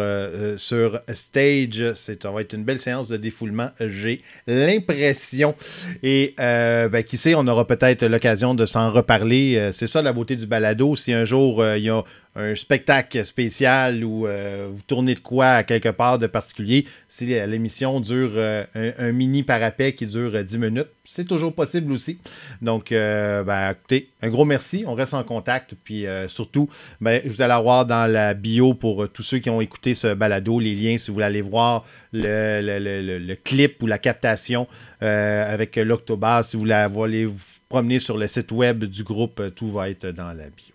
sur 0.57 0.99
stage. 1.13 1.93
Ça 1.95 2.31
va 2.31 2.41
être 2.41 2.53
une 2.53 2.63
belle 2.63 2.79
séance 2.79 3.09
de 3.09 3.17
défoulement, 3.17 3.69
j'ai 3.79 4.21
l'impression. 4.47 5.53
Et 6.01 6.33
ben, 6.37 7.03
qui 7.03 7.17
sait, 7.17 7.35
on 7.35 7.45
aura 7.47 7.67
peut-être 7.67 8.05
l'occasion 8.05 8.53
de 8.53 8.65
s'en 8.65 8.91
reparler. 8.91 9.71
C'est 9.73 9.87
ça 9.87 10.01
la 10.01 10.13
beauté 10.13 10.37
du 10.37 10.47
balado. 10.47 10.95
Si 10.95 11.11
un 11.11 11.25
jour 11.25 11.65
il 11.75 11.83
y 11.83 11.89
a 11.89 12.03
un 12.35 12.55
spectacle 12.55 13.25
spécial 13.25 14.05
ou 14.05 14.25
euh, 14.25 14.69
vous 14.71 14.81
tournez 14.87 15.15
de 15.15 15.19
quoi 15.19 15.47
à 15.47 15.63
quelque 15.63 15.89
part 15.89 16.17
de 16.17 16.27
particulier, 16.27 16.85
si 17.07 17.25
l'émission 17.25 17.99
dure 17.99 18.31
euh, 18.35 18.63
un, 18.73 19.11
mini 19.11 19.43
parapet 19.43 19.93
qui 19.93 20.05
dure 20.05 20.43
10 20.43 20.57
minutes, 20.57 20.87
c'est 21.03 21.27
toujours 21.27 21.53
possible 21.53 21.91
aussi. 21.91 22.19
Donc, 22.61 22.91
euh, 22.91 23.43
ben, 23.43 23.71
écoutez, 23.71 24.09
un 24.21 24.29
gros 24.29 24.45
merci. 24.45 24.85
On 24.87 24.93
reste 24.93 25.13
en 25.13 25.23
contact. 25.23 25.75
Puis 25.83 26.05
surtout, 26.27 26.69
ben, 27.01 27.21
vous 27.25 27.41
allez 27.41 27.53
avoir 27.53 27.85
dans 27.85 28.09
la 28.09 28.33
bio 28.33 28.73
pour 28.73 29.09
tous 29.09 29.23
ceux 29.23 29.39
qui 29.39 29.49
ont 29.49 29.59
écouté 29.59 29.93
ce 29.93 30.13
balado 30.13 30.59
les 30.59 30.75
liens 30.75 30.97
si 30.97 31.09
vous 31.09 31.15
voulez 31.15 31.25
aller 31.25 31.41
voir 31.41 31.85
le, 32.13 33.35
clip 33.35 33.83
ou 33.83 33.87
la 33.87 33.97
captation 33.97 34.67
avec 35.01 35.75
l'Octobas. 35.75 36.43
Si 36.43 36.55
vous 36.55 36.61
voulez 36.61 36.73
aller 36.73 37.25
vous 37.25 37.35
promener 37.67 37.99
sur 37.99 38.17
le 38.17 38.27
site 38.27 38.51
web 38.51 38.85
du 38.85 39.03
groupe, 39.03 39.41
tout 39.55 39.71
va 39.71 39.89
être 39.89 40.07
dans 40.07 40.33
la 40.33 40.45
bio. 40.45 40.70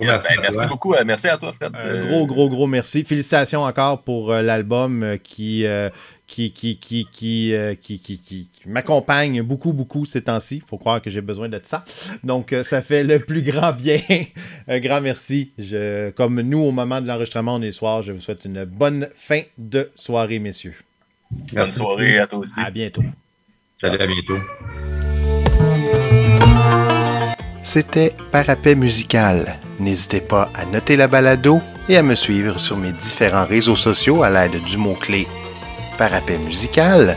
Merci, 0.00 0.28
ben, 0.36 0.42
merci 0.42 0.66
beaucoup. 0.66 0.94
Euh, 0.94 1.02
merci 1.04 1.28
à 1.28 1.36
toi, 1.36 1.52
Fred. 1.52 1.74
Un 1.74 1.78
euh, 1.78 2.06
gros, 2.06 2.26
gros, 2.26 2.48
gros 2.48 2.66
merci. 2.66 3.04
Félicitations 3.04 3.62
encore 3.62 4.02
pour 4.02 4.32
euh, 4.32 4.42
l'album 4.42 5.18
qui, 5.22 5.64
qui, 6.26 6.52
qui, 6.52 6.76
qui, 6.78 7.06
qui, 7.10 8.00
qui, 8.00 8.48
m'accompagne 8.66 9.42
beaucoup, 9.42 9.72
beaucoup 9.72 10.04
ces 10.04 10.22
temps-ci. 10.22 10.56
Il 10.56 10.68
faut 10.68 10.78
croire 10.78 11.02
que 11.02 11.10
j'ai 11.10 11.20
besoin 11.20 11.48
de 11.48 11.60
ça. 11.62 11.84
Donc, 12.22 12.54
ça 12.62 12.82
fait 12.82 13.04
le 13.04 13.18
plus 13.18 13.42
grand 13.42 13.72
bien. 13.72 13.98
Un 14.68 14.78
grand 14.78 15.00
merci. 15.00 15.52
Je, 15.58 16.10
comme 16.10 16.40
nous, 16.40 16.60
au 16.60 16.70
moment 16.70 17.00
de 17.00 17.06
l'enregistrement, 17.06 17.54
on 17.56 17.62
est 17.62 17.72
soir, 17.72 18.02
je 18.02 18.12
vous 18.12 18.20
souhaite 18.20 18.44
une 18.44 18.64
bonne 18.64 19.08
fin 19.14 19.42
de 19.56 19.90
soirée, 19.94 20.38
messieurs. 20.38 20.74
Bonne 21.30 21.66
soirée 21.66 22.18
à 22.18 22.26
toi 22.26 22.40
aussi. 22.40 22.60
À 22.60 22.70
bientôt. 22.70 23.02
Salut, 23.76 23.98
à 23.98 24.06
bientôt. 24.06 24.38
C'était 27.62 28.14
Parapet 28.30 28.74
Musical. 28.74 29.58
N'hésitez 29.78 30.20
pas 30.20 30.50
à 30.54 30.64
noter 30.64 30.96
la 30.96 31.06
balado 31.06 31.60
et 31.88 31.96
à 31.96 32.02
me 32.02 32.14
suivre 32.14 32.58
sur 32.58 32.76
mes 32.76 32.92
différents 32.92 33.46
réseaux 33.46 33.76
sociaux 33.76 34.22
à 34.22 34.30
l'aide 34.30 34.62
du 34.64 34.76
mot-clé 34.76 35.26
Parapet 35.96 36.38
Musical. 36.38 37.16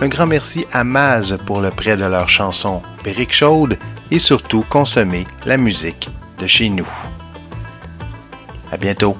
Un 0.00 0.08
grand 0.08 0.26
merci 0.26 0.64
à 0.72 0.84
Maz 0.84 1.38
pour 1.46 1.60
le 1.60 1.70
prêt 1.70 1.96
de 1.96 2.04
leur 2.04 2.28
chanson 2.28 2.82
Périque 3.02 3.34
Chaude 3.34 3.78
et 4.10 4.18
surtout 4.18 4.64
consommer 4.68 5.26
la 5.44 5.56
musique 5.56 6.08
de 6.38 6.46
chez 6.46 6.68
nous. 6.68 6.88
À 8.72 8.76
bientôt. 8.76 9.16